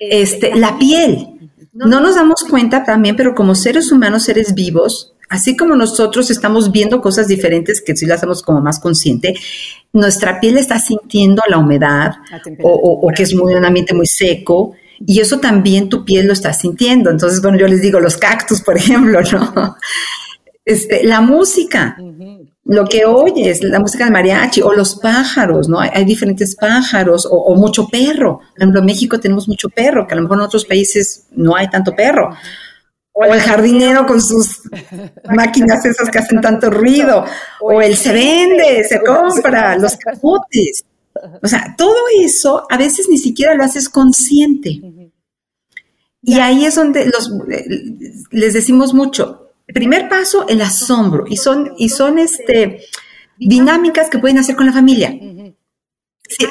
Este, 0.00 0.54
la 0.54 0.76
piel. 0.76 1.28
No 1.72 2.00
nos 2.00 2.14
damos 2.14 2.42
cuenta 2.44 2.84
también, 2.84 3.16
pero 3.16 3.34
como 3.34 3.54
seres 3.54 3.92
humanos, 3.92 4.24
seres 4.24 4.54
vivos, 4.54 5.14
así 5.28 5.56
como 5.56 5.76
nosotros 5.76 6.30
estamos 6.30 6.72
viendo 6.72 7.00
cosas 7.00 7.28
diferentes 7.28 7.82
que 7.82 7.96
si 7.96 8.06
las 8.06 8.18
hacemos 8.18 8.42
como 8.42 8.60
más 8.60 8.80
consciente, 8.80 9.34
nuestra 9.92 10.40
piel 10.40 10.58
está 10.58 10.78
sintiendo 10.78 11.42
la 11.48 11.58
humedad 11.58 12.12
o, 12.62 13.10
que 13.14 13.22
es 13.22 13.34
muy, 13.34 13.54
un 13.54 13.64
ambiente 13.64 13.94
muy 13.94 14.06
seco. 14.06 14.74
Y 15.06 15.20
eso 15.20 15.38
también 15.40 15.90
tu 15.90 16.04
piel 16.04 16.26
lo 16.26 16.32
está 16.32 16.52
sintiendo. 16.54 17.10
Entonces, 17.10 17.42
bueno, 17.42 17.58
yo 17.58 17.68
les 17.68 17.82
digo 17.82 18.00
los 18.00 18.16
cactus, 18.16 18.62
por 18.62 18.76
ejemplo, 18.78 19.20
¿no? 19.32 19.76
Este, 20.64 21.04
la 21.04 21.20
música 21.20 21.96
lo 22.66 22.84
que 22.84 23.04
oyes, 23.04 23.62
la 23.62 23.78
música 23.78 24.04
de 24.04 24.10
mariachi 24.10 24.60
o 24.60 24.72
los 24.72 24.96
pájaros, 24.96 25.68
¿no? 25.68 25.78
Hay, 25.78 26.04
diferentes 26.04 26.56
pájaros 26.56 27.26
o, 27.30 27.54
mucho 27.54 27.86
perro. 27.86 28.38
Por 28.38 28.58
ejemplo, 28.58 28.80
en 28.80 28.86
México 28.86 29.20
tenemos 29.20 29.46
mucho 29.46 29.68
perro, 29.68 30.06
que 30.06 30.14
a 30.14 30.16
lo 30.16 30.22
mejor 30.22 30.38
en 30.38 30.44
otros 30.44 30.64
países 30.64 31.26
no 31.30 31.54
hay 31.54 31.70
tanto 31.70 31.94
perro. 31.94 32.30
O 33.18 33.24
el 33.24 33.40
jardinero 33.40 34.06
con 34.06 34.20
sus 34.20 34.60
máquinas 35.34 35.86
esas 35.86 36.10
que 36.10 36.18
hacen 36.18 36.42
tanto 36.42 36.68
ruido. 36.70 37.24
O 37.60 37.80
el 37.80 37.96
se 37.96 38.12
vende, 38.12 38.84
se 38.84 39.00
compra, 39.00 39.76
los 39.78 39.96
capotes. 39.96 40.84
O 41.42 41.48
sea, 41.48 41.74
todo 41.78 41.96
eso 42.22 42.66
a 42.68 42.76
veces 42.76 43.06
ni 43.08 43.16
siquiera 43.16 43.54
lo 43.54 43.64
haces 43.64 43.88
consciente. 43.88 44.82
Y 46.22 46.40
ahí 46.40 46.66
es 46.66 46.74
donde 46.74 47.06
los, 47.06 47.32
les 48.32 48.52
decimos 48.52 48.92
mucho, 48.92 49.52
primer 49.66 50.10
paso, 50.10 50.46
el 50.48 50.60
asombro. 50.60 51.24
Y 51.26 51.38
son, 51.38 51.72
y 51.78 51.88
son 51.88 52.18
este, 52.18 52.82
dinámicas 53.38 54.10
que 54.10 54.18
pueden 54.18 54.38
hacer 54.38 54.56
con 54.56 54.66
la 54.66 54.72
familia. 54.72 55.18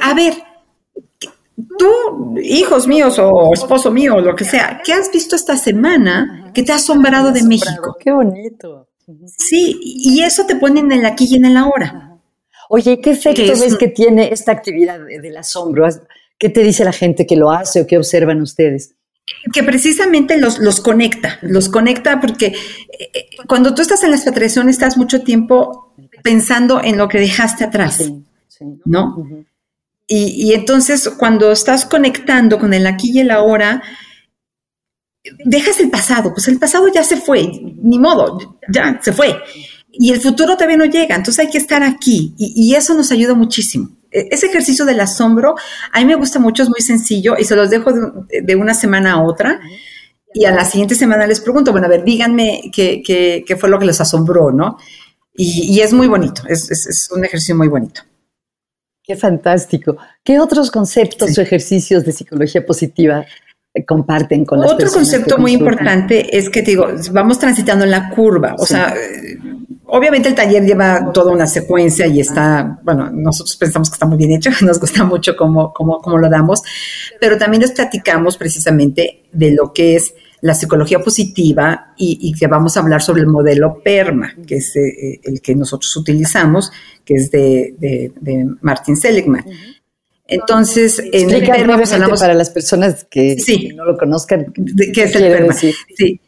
a 0.01 0.13
ver, 0.15 0.33
tú, 1.77 2.37
hijos 2.41 2.87
míos 2.87 3.17
o 3.19 3.53
esposo 3.53 3.91
mío, 3.91 4.15
o 4.15 4.21
lo 4.21 4.35
que 4.35 4.45
sea, 4.45 4.81
¿qué 4.83 4.93
has 4.93 5.11
visto 5.11 5.35
esta 5.35 5.55
semana 5.55 6.51
que 6.53 6.63
te 6.63 6.71
ha 6.71 6.75
asombrado 6.75 7.31
de 7.31 7.43
México? 7.43 7.95
Qué 7.99 8.11
bonito. 8.11 8.87
Sí, 9.37 9.79
y 9.81 10.21
eso 10.21 10.45
te 10.45 10.55
pone 10.55 10.79
en 10.79 10.91
el 10.91 11.05
aquí 11.05 11.27
y 11.29 11.35
en 11.35 11.45
el 11.45 11.57
ahora. 11.57 12.17
Oye, 12.69 12.99
¿qué 12.99 13.11
efecto 13.11 13.53
ves 13.59 13.75
que 13.77 13.89
tiene 13.89 14.31
esta 14.31 14.51
actividad 14.51 14.99
del 14.99 15.37
asombro? 15.37 15.87
¿Qué 16.37 16.49
te 16.49 16.63
dice 16.63 16.83
la 16.83 16.91
gente 16.91 17.27
que 17.27 17.35
lo 17.35 17.51
hace 17.51 17.81
o 17.81 17.87
qué 17.87 17.97
observan 17.97 18.41
ustedes? 18.41 18.95
que 19.53 19.63
precisamente 19.63 20.37
los, 20.37 20.59
los 20.59 20.81
conecta, 20.81 21.39
los 21.41 21.69
conecta 21.69 22.19
porque 22.21 22.47
eh, 22.47 23.25
cuando 23.47 23.73
tú 23.73 23.81
estás 23.81 24.03
en 24.03 24.11
la 24.11 24.17
expatriación 24.17 24.69
estás 24.69 24.97
mucho 24.97 25.21
tiempo 25.21 25.93
pensando 26.23 26.81
en 26.83 26.97
lo 26.97 27.07
que 27.07 27.19
dejaste 27.19 27.63
atrás, 27.63 28.11
¿no? 28.85 29.27
Y, 30.07 30.53
entonces 30.53 31.09
cuando 31.17 31.51
estás 31.51 31.85
conectando 31.85 32.59
con 32.59 32.73
el 32.73 32.85
aquí 32.85 33.11
y 33.11 33.19
el 33.21 33.31
ahora, 33.31 33.81
dejas 35.45 35.79
el 35.79 35.89
pasado, 35.89 36.31
pues 36.33 36.47
el 36.47 36.59
pasado 36.59 36.87
ya 36.93 37.03
se 37.03 37.17
fue, 37.17 37.49
ni 37.81 37.97
modo, 37.97 38.57
ya 38.71 38.99
se 39.01 39.13
fue. 39.13 39.35
Y 39.91 40.11
el 40.11 40.19
futuro 40.21 40.55
todavía 40.55 40.77
no 40.77 40.85
llega, 40.85 41.15
entonces 41.15 41.45
hay 41.45 41.51
que 41.51 41.57
estar 41.57 41.81
aquí 41.81 42.33
y, 42.37 42.75
eso 42.75 42.93
nos 42.93 43.11
ayuda 43.11 43.33
muchísimo. 43.33 43.89
E, 44.11 44.27
ese 44.29 44.47
ejercicio 44.47 44.85
del 44.85 44.99
asombro, 44.99 45.55
a 45.91 45.99
mí 45.99 46.05
me 46.05 46.15
gusta 46.15 46.37
mucho, 46.39 46.63
es 46.63 46.69
muy 46.69 46.81
sencillo 46.81 47.35
y 47.39 47.45
se 47.45 47.55
los 47.55 47.69
dejo 47.69 47.91
de, 48.29 48.55
una 48.55 48.73
semana 48.73 49.13
a 49.13 49.23
otra. 49.23 49.59
Y 50.33 50.43
a 50.43 50.51
la 50.51 50.65
siguiente 50.65 50.95
semana 50.95 51.25
les 51.25 51.39
pregunto, 51.39 51.71
bueno, 51.71 51.87
a 51.87 51.89
ver, 51.89 52.03
díganme 52.03 52.69
qué, 52.73 53.01
qué, 53.01 53.55
fue 53.55 53.69
lo 53.69 53.79
que 53.79 53.85
les 53.85 54.01
asombró, 54.01 54.51
¿no? 54.51 54.77
Y, 55.33 55.79
es 55.79 55.93
muy 55.93 56.07
bonito, 56.07 56.43
es, 56.47 57.09
un 57.13 57.23
ejercicio 57.23 57.55
muy 57.55 57.69
bonito. 57.69 58.01
Qué 59.05 59.15
fantástico. 59.15 59.97
¿Qué 60.23 60.39
otros 60.39 60.71
conceptos 60.71 61.37
o 61.37 61.41
ejercicios 61.41 62.03
de 62.05 62.11
psicología 62.11 62.65
positiva 62.65 63.25
comparten 63.83 64.45
con 64.45 64.61
las 64.61 64.71
Otro 64.71 64.89
concepto 64.89 65.37
muy 65.37 65.53
importante 65.53 66.37
es 66.37 66.49
que 66.49 66.61
digo, 66.61 66.87
vamos 67.11 67.39
transitando 67.39 67.83
en 67.83 67.91
la 67.91 68.09
curva, 68.09 68.55
o 68.57 68.65
sea, 68.65 68.95
obviamente 69.85 70.29
el 70.29 70.35
taller 70.35 70.63
lleva 70.63 71.11
toda 71.11 71.33
una 71.33 71.47
secuencia 71.47 72.07
y 72.07 72.21
está, 72.21 72.79
bueno, 72.83 73.09
nosotros 73.11 73.57
pensamos 73.57 73.89
que 73.89 73.95
está 73.95 74.05
muy 74.05 74.17
bien 74.17 74.31
hecho, 74.31 74.49
nos 74.61 74.79
gusta 74.79 75.03
mucho 75.03 75.35
cómo, 75.35 75.73
cómo, 75.73 75.99
cómo 75.99 76.17
lo 76.17 76.29
damos, 76.29 76.63
pero 77.19 77.37
también 77.37 77.61
les 77.61 77.71
platicamos 77.71 78.37
precisamente 78.37 79.23
de 79.31 79.51
lo 79.51 79.73
que 79.73 79.95
es 79.95 80.13
la 80.45 80.53
psicología 80.53 80.99
positiva 80.99 81.95
y, 81.97 82.31
que 82.37 82.45
vamos 82.45 82.77
a 82.77 82.81
hablar 82.81 83.01
sobre 83.01 83.21
el 83.21 83.27
modelo 83.27 83.81
PERMA, 83.83 84.35
que 84.45 84.57
es 84.57 84.75
eh, 84.75 85.19
el 85.23 85.41
que 85.41 85.55
nosotros 85.55 85.97
utilizamos, 85.97 86.71
que 87.03 87.15
es 87.15 87.31
de, 87.31 87.73
de, 87.79 88.45
Martin 88.61 88.95
Seligman. 88.95 89.43
Entonces, 90.27 91.03
en 91.11 91.31
el 91.31 91.43
PERMA 91.43 91.77
pues, 91.77 91.93
hablamos 91.93 92.19
para 92.19 92.35
las 92.35 92.51
personas 92.51 93.07
que, 93.09 93.35
no 93.75 93.85
lo 93.85 93.97
conozcan. 93.97 94.53
¿Qué 94.93 95.03
es 95.03 95.15
el 95.15 95.31
PERMA? 95.31 95.53
Sí. 95.53 96.19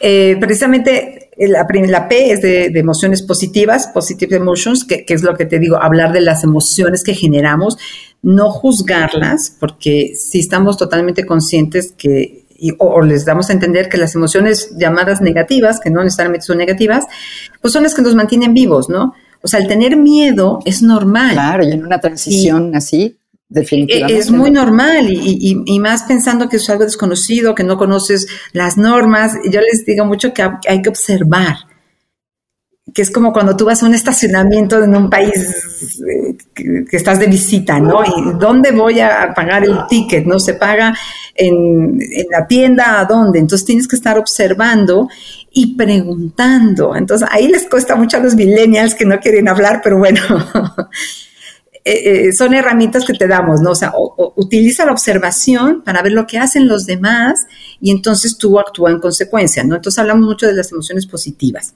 Eh, 0.00 0.36
precisamente 0.40 1.30
la, 1.38 1.64
la, 1.70 2.08
P 2.08 2.32
es 2.32 2.42
de, 2.42 2.66
emociones 2.74 3.22
positivas, 3.22 3.86
positive 3.94 4.34
emotions, 4.34 4.84
que, 4.84 5.04
es 5.06 5.22
lo 5.22 5.36
que 5.36 5.46
te 5.46 5.60
digo, 5.60 5.80
hablar 5.80 6.12
de 6.12 6.22
las 6.22 6.42
emociones 6.42 7.04
que 7.04 7.14
generamos, 7.14 7.78
no 8.20 8.50
juzgarlas, 8.50 9.56
porque 9.60 10.14
si 10.16 10.40
estamos 10.40 10.76
totalmente 10.76 11.24
conscientes 11.24 11.94
que, 11.96 12.47
o, 12.78 13.02
les 13.02 13.24
damos 13.24 13.50
a 13.50 13.52
entender 13.52 13.88
que 13.88 13.98
las 13.98 14.14
emociones 14.14 14.74
llamadas 14.76 15.20
negativas, 15.20 15.80
que 15.80 15.90
no 15.90 16.02
necesariamente 16.02 16.46
son 16.46 16.58
negativas, 16.58 17.06
pues 17.60 17.72
son 17.72 17.82
las 17.82 17.94
que 17.94 18.02
nos 18.02 18.14
mantienen 18.14 18.54
vivos, 18.54 18.88
¿no? 18.88 19.14
O 19.42 19.48
sea, 19.48 19.60
el 19.60 19.68
tener 19.68 19.96
miedo 19.96 20.58
es 20.64 20.82
normal. 20.82 21.32
Claro, 21.32 21.64
y 21.64 21.72
en 21.72 21.84
una 21.84 22.00
transición 22.00 22.74
así, 22.74 23.16
definitivamente. 23.48 24.18
Es 24.18 24.30
muy 24.30 24.50
normal 24.50 25.08
y, 25.10 25.78
más 25.78 26.02
pensando 26.04 26.48
que 26.48 26.56
es 26.56 26.68
algo 26.68 26.84
desconocido, 26.84 27.54
que 27.54 27.64
no 27.64 27.78
conoces 27.78 28.26
las 28.52 28.76
normas. 28.76 29.32
Yo 29.50 29.60
les 29.60 29.86
digo 29.86 30.04
mucho 30.04 30.32
que 30.32 30.42
hay 30.68 30.82
que 30.82 30.88
observar. 30.88 31.67
Que 32.94 33.02
es 33.02 33.10
como 33.10 33.32
cuando 33.32 33.56
tú 33.56 33.64
vas 33.64 33.82
a 33.82 33.86
un 33.86 33.94
estacionamiento 33.94 34.82
en 34.82 34.94
un 34.94 35.10
país 35.10 36.00
eh, 36.08 36.36
que, 36.54 36.96
estás 36.96 37.18
de 37.18 37.26
visita, 37.26 37.78
¿no? 37.80 38.02
¿Y 38.04 38.38
dónde 38.38 38.70
voy 38.70 39.00
a 39.00 39.32
pagar 39.34 39.64
el 39.64 39.86
ticket? 39.88 40.24
¿No? 40.24 40.38
Se 40.38 40.54
paga 40.54 40.94
en, 41.34 41.98
la 42.30 42.46
tienda, 42.46 43.00
¿a 43.00 43.04
dónde? 43.04 43.38
Entonces 43.38 43.66
tienes 43.66 43.88
que 43.88 43.96
estar 43.96 44.18
observando 44.18 45.08
y 45.52 45.76
preguntando. 45.76 46.94
Entonces 46.96 47.28
ahí 47.30 47.48
les 47.48 47.68
cuesta 47.68 47.96
mucho 47.96 48.16
a 48.16 48.20
los 48.20 48.34
millennials 48.34 48.94
que 48.94 49.04
no 49.04 49.18
quieren 49.18 49.48
hablar, 49.48 49.80
pero 49.82 49.98
bueno, 49.98 50.20
eh, 51.84 52.28
eh, 52.28 52.32
son 52.32 52.54
herramientas 52.54 53.04
que 53.04 53.14
te 53.14 53.26
damos, 53.26 53.60
¿no? 53.60 53.72
O 53.72 53.74
sea, 53.74 53.92
utiliza 54.36 54.86
la 54.86 54.92
observación 54.92 55.82
para 55.82 56.02
ver 56.02 56.12
lo 56.12 56.26
que 56.26 56.38
hacen 56.38 56.68
los 56.68 56.86
demás 56.86 57.46
y 57.80 57.90
entonces 57.90 58.38
tú 58.38 58.58
actúa 58.58 58.90
en 58.90 59.00
consecuencia, 59.00 59.64
¿no? 59.64 59.76
Entonces 59.76 59.98
hablamos 59.98 60.26
mucho 60.26 60.46
de 60.46 60.54
las 60.54 60.72
emociones 60.72 61.06
positivas 61.06 61.74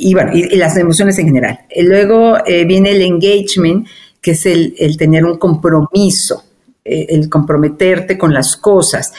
y 0.00 0.14
bueno, 0.14 0.30
y, 0.32 0.56
las 0.56 0.76
emociones 0.76 1.18
en 1.18 1.26
general. 1.26 1.58
Y 1.74 1.82
luego 1.82 2.38
eh, 2.46 2.64
viene 2.64 2.92
el 2.92 3.02
engagement, 3.02 3.86
que 4.22 4.30
es 4.30 4.46
el, 4.46 4.96
tener 4.96 5.24
un 5.24 5.38
compromiso, 5.38 6.44
el 6.84 7.28
comprometerte 7.28 8.16
con 8.16 8.32
las 8.32 8.56
cosas. 8.56 9.12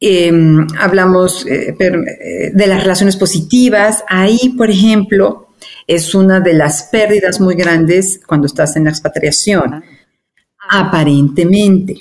Em, 0.00 0.66
hablamos 0.78 1.44
de 1.44 2.66
las 2.66 2.82
relaciones 2.82 3.16
positivas. 3.16 4.04
Ahí, 4.08 4.54
por 4.56 4.70
ejemplo, 4.70 5.48
es 5.86 6.14
una 6.14 6.40
de 6.40 6.52
las 6.52 6.84
pérdidas 6.92 7.40
muy 7.40 7.54
grandes 7.54 8.20
cuando 8.26 8.46
estás 8.46 8.76
en 8.76 8.84
la 8.84 8.90
expatriación, 8.90 9.82
aparentemente, 10.68 11.96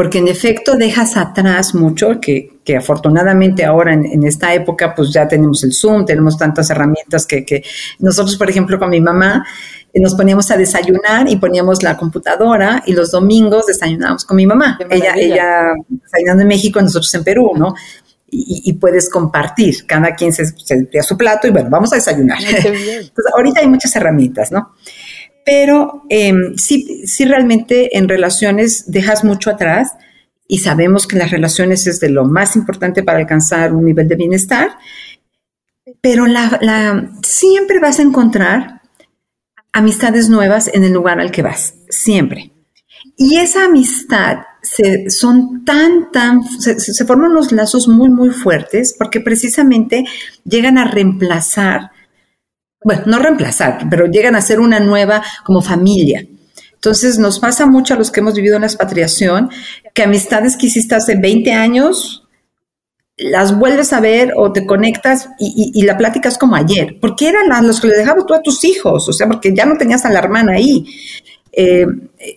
porque 0.00 0.16
en 0.16 0.28
efecto 0.28 0.76
dejas 0.76 1.18
atrás 1.18 1.74
mucho, 1.74 2.20
que, 2.22 2.58
afortunadamente 2.74 3.66
ahora 3.66 3.92
en, 3.92 4.24
esta 4.24 4.54
época 4.54 4.94
pues 4.94 5.12
ya 5.12 5.28
tenemos 5.28 5.62
el 5.62 5.74
Zoom, 5.74 6.06
tenemos 6.06 6.38
tantas 6.38 6.70
herramientas 6.70 7.26
que, 7.26 7.62
nosotros, 7.98 8.38
por 8.38 8.48
ejemplo, 8.48 8.78
con 8.78 8.88
mi 8.88 9.02
mamá, 9.02 9.44
nos 9.92 10.14
poníamos 10.14 10.50
a 10.50 10.56
desayunar 10.56 11.28
y 11.28 11.36
poníamos 11.36 11.82
la 11.82 11.98
computadora 11.98 12.82
y 12.86 12.94
los 12.94 13.10
domingos 13.10 13.66
desayunábamos 13.66 14.24
con 14.24 14.38
mi 14.38 14.46
mamá. 14.46 14.78
Ella, 14.88 15.12
ella 15.16 15.72
desayunando 15.86 16.44
en 16.44 16.48
México, 16.48 16.80
nosotros 16.80 17.14
en 17.14 17.22
Perú, 17.22 17.52
¿no? 17.54 17.74
y, 18.30 18.72
puedes 18.74 19.10
compartir. 19.10 19.84
Cada 19.86 20.14
quien 20.14 20.32
se, 20.32 20.46
se 20.46 20.98
a 20.98 21.02
su 21.02 21.18
plato 21.18 21.46
y 21.46 21.50
bueno, 21.50 21.68
vamos 21.68 21.92
a 21.92 21.96
desayunar. 21.96 22.38
Entonces, 22.42 23.12
ahorita 23.36 23.60
hay 23.60 23.68
muchas 23.68 23.94
herramientas, 23.96 24.50
¿no? 24.50 24.72
Pero 25.44 26.04
eh, 26.08 26.32
sí, 26.56 27.06
sí 27.06 27.24
realmente 27.24 27.96
en 27.96 28.08
relaciones 28.08 28.84
dejas 28.90 29.24
mucho 29.24 29.50
atrás 29.50 29.92
y 30.46 30.58
sabemos 30.58 31.06
que 31.06 31.16
las 31.16 31.30
relaciones 31.30 31.86
es 31.86 32.00
de 32.00 32.10
lo 32.10 32.24
más 32.24 32.56
importante 32.56 33.02
para 33.02 33.18
alcanzar 33.18 33.72
un 33.72 33.84
nivel 33.84 34.08
de 34.08 34.16
bienestar, 34.16 34.70
pero 36.00 36.24
siempre 37.22 37.78
vas 37.78 37.98
a 37.98 38.02
encontrar 38.02 38.80
amistades 39.72 40.28
nuevas 40.28 40.68
en 40.72 40.84
el 40.84 40.92
lugar 40.92 41.20
al 41.20 41.30
que 41.30 41.42
vas, 41.42 41.74
siempre. 41.88 42.50
Y 43.16 43.36
esa 43.36 43.66
amistad 43.66 44.38
se, 44.62 45.08
son 45.10 45.64
tan, 45.64 46.08
se, 46.58 47.04
forman 47.04 47.30
unos 47.30 47.52
lazos 47.52 47.88
muy, 47.88 48.10
muy 48.10 48.30
fuertes 48.30 48.94
porque 48.98 49.20
precisamente 49.20 50.04
llegan 50.44 50.78
a 50.78 50.90
reemplazar, 50.90 51.90
bueno, 52.82 53.02
no 53.06 53.18
reemplazar, 53.18 53.86
pero 53.90 54.06
llegan 54.06 54.34
a 54.34 54.40
ser 54.40 54.60
una 54.60 54.80
nueva 54.80 55.22
como 55.44 55.62
familia. 55.62 56.26
Entonces 56.74 57.18
nos 57.18 57.38
pasa 57.38 57.66
mucho 57.66 57.94
a 57.94 57.98
los 57.98 58.10
que 58.10 58.20
hemos 58.20 58.34
vivido 58.34 58.56
en 58.56 58.62
la 58.62 58.66
expatriación 58.66 59.50
que 59.94 60.02
amistades 60.02 60.56
que 60.56 60.66
hiciste 60.66 60.94
hace 60.94 61.16
20 61.16 61.52
años 61.52 62.26
las 63.20 63.58
vuelves 63.58 63.92
a 63.92 64.00
ver 64.00 64.32
o 64.34 64.50
te 64.50 64.64
conectas 64.64 65.28
y, 65.38 65.82
la 65.82 65.98
plática 65.98 66.30
es 66.30 66.38
como 66.38 66.56
ayer, 66.56 66.96
porque 67.00 67.28
eran 67.28 67.66
los 67.66 67.80
que 67.80 67.88
le 67.88 67.98
dejabas 67.98 68.24
tú 68.24 68.32
a 68.32 68.40
tus 68.40 68.64
hijos, 68.64 69.08
o 69.08 69.12
sea, 69.12 69.28
porque 69.28 69.54
ya 69.54 69.66
no 69.66 69.76
tenías 69.76 70.06
a 70.06 70.10
la 70.10 70.20
hermana 70.20 70.54
ahí. 70.54 70.86
Eh, 71.52 71.84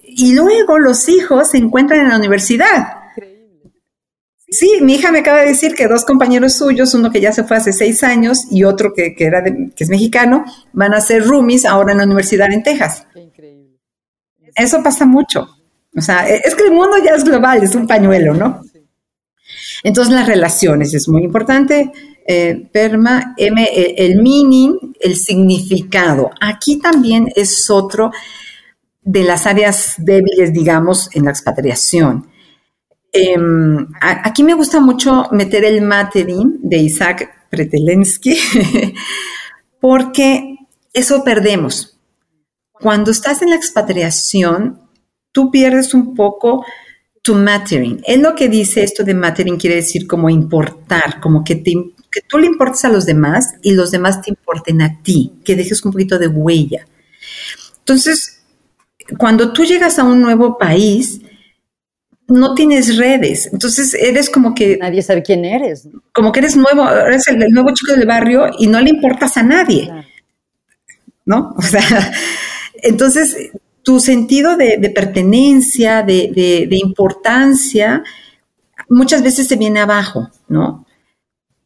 y 0.05 0.33
luego 0.33 0.77
los 0.79 1.07
hijos 1.07 1.51
se 1.51 1.57
encuentran 1.57 2.01
en 2.01 2.09
la 2.09 2.17
universidad. 2.17 3.02
Sí, 4.53 4.69
mi 4.81 4.93
hija 4.93 5.11
me 5.11 5.19
acaba 5.19 5.39
de 5.39 5.47
decir 5.47 5.73
que 5.73 5.87
dos 5.87 6.05
compañeros 6.05 6.53
suyos, 6.53 6.93
uno 6.93 7.09
que 7.09 7.19
ya 7.19 7.33
se 7.33 7.43
fue 7.43 7.57
hace 7.57 7.73
seis 7.73 8.03
años 8.03 8.45
y 8.51 8.63
otro 8.63 8.93
que, 8.93 9.15
era 9.17 9.43
que 9.43 9.83
es 9.83 9.89
mexicano, 9.89 10.45
van 10.73 10.93
a 10.93 11.01
ser 11.01 11.25
roomies 11.25 11.65
ahora 11.65 11.93
en 11.93 11.97
la 11.97 12.03
universidad 12.03 12.51
en 12.53 12.61
Texas. 12.61 13.07
Eso 14.53 14.83
pasa 14.83 15.07
mucho. 15.07 15.47
O 15.97 16.01
sea, 16.01 16.29
e, 16.29 16.39
es 16.43 16.53
que 16.55 16.65
el 16.65 16.71
mundo 16.71 16.97
ya 17.03 17.15
es 17.15 17.23
global, 17.23 17.63
es 17.63 17.73
un 17.73 17.87
pañuelo, 17.87 18.35
¿no? 18.35 18.61
Entonces 19.83 20.13
las 20.13 20.27
relaciones 20.27 20.93
es 20.93 21.09
muy 21.09 21.23
importante. 21.23 21.91
Eh, 22.27 22.69
perma, 22.71 23.33
M, 23.35 23.67
el 23.97 24.21
meaning, 24.21 24.77
el 24.99 25.15
significado. 25.15 26.29
Aquí 26.39 26.79
también 26.79 27.27
es 27.35 27.71
otro 27.71 28.11
de 29.01 29.23
las 29.23 29.47
áreas 29.47 29.95
débiles, 29.97 30.53
digamos, 30.53 31.09
en 31.15 31.25
la 31.25 31.31
expatriación. 31.31 32.27
Em, 33.15 33.87
aquí 34.01 34.43
me 34.43 34.55
gusta 34.55 34.79
mucho 34.79 35.27
meter 35.31 35.63
el 35.65 35.83
Materin 35.83 36.59
de 36.63 36.77
Isaac 36.77 37.47
Pretelensky, 37.51 38.35
porque 39.79 40.55
eso 40.91 41.23
perdemos. 41.23 41.99
Cuando 42.71 43.11
estás 43.11 43.43
en 43.43 43.51
la 43.51 43.55
expatriación, 43.55 44.79
tú 45.31 45.51
pierdes 45.51 45.93
un 45.93 46.15
poco 46.15 46.65
tu 47.21 47.35
mattering. 47.35 48.01
Es 48.03 48.19
lo 48.19 48.35
que 48.35 48.49
dice 48.49 48.83
esto 48.83 49.03
de 49.03 49.13
mattering, 49.13 49.57
quiere 49.57 49.77
decir 49.77 50.07
como 50.07 50.29
importar, 50.29 51.21
como 51.21 51.43
que, 51.43 51.61
que 51.63 52.21
tú 52.27 52.39
le 52.39 52.47
importes 52.47 52.83
a 52.83 52.89
los 52.89 53.05
demás 53.05 53.53
y 53.61 53.73
los 53.73 53.91
demás 53.91 54.23
te 54.23 54.31
importen 54.31 54.81
a 54.81 55.01
ti, 55.03 55.33
que 55.45 55.55
dejes 55.55 55.85
un 55.85 55.91
poquito 55.91 56.17
de 56.17 56.27
huella. 56.27 56.87
Entonces, 57.77 58.43
cuando 59.19 59.53
tú 59.53 59.65
llegas 59.65 59.99
a 59.99 60.03
un 60.03 60.21
nuevo 60.21 60.57
país, 60.57 61.21
no 62.33 62.53
tienes 62.55 62.97
redes. 62.97 63.49
Entonces 63.51 63.93
eres 63.93 64.29
como 64.29 64.53
que... 64.53 64.77
Nadie 64.77 65.01
sabe 65.01 65.23
quién 65.23 65.45
eres. 65.45 65.87
Como 66.11 66.31
que 66.31 66.39
eres 66.39 66.55
nuevo, 66.55 66.89
eres 66.89 67.27
el, 67.27 67.37
nuevo 67.49 67.69
chico 67.73 67.93
del 67.93 68.07
barrio 68.07 68.47
y 68.57 68.67
no 68.67 68.81
le 68.81 68.89
importas 68.89 69.37
a 69.37 69.43
nadie. 69.43 69.91
¿No? 71.25 71.53
O 71.57 71.61
sea, 71.61 72.11
entonces 72.81 73.51
tu 73.81 73.99
sentido 73.99 74.57
de, 74.57 74.91
pertenencia, 74.93 76.03
de, 76.03 76.31
de, 76.69 76.77
importancia, 76.77 78.03
muchas 78.89 79.21
veces 79.21 79.47
se 79.47 79.57
viene 79.57 79.81
abajo, 79.81 80.29
¿no? 80.47 80.85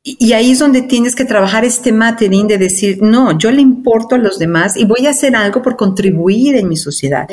Y 0.03 0.31
ahí 0.33 0.51
es 0.51 0.59
donde 0.59 0.83
tienes 0.83 1.15
que 1.15 1.25
trabajar 1.25 1.65
este 1.65 1.91
matering 1.91 2.47
de 2.47 2.57
decir, 2.57 3.01
no, 3.01 3.37
yo 3.37 3.51
le 3.51 3.61
importo 3.61 4.15
a 4.15 4.17
los 4.17 4.39
demás 4.39 4.77
y 4.77 4.85
voy 4.85 5.05
a 5.05 5.09
hacer 5.09 5.35
algo 5.35 5.61
por 5.61 5.75
contribuir 5.75 6.55
en 6.55 6.69
mi 6.69 6.77
sociedad. 6.77 7.27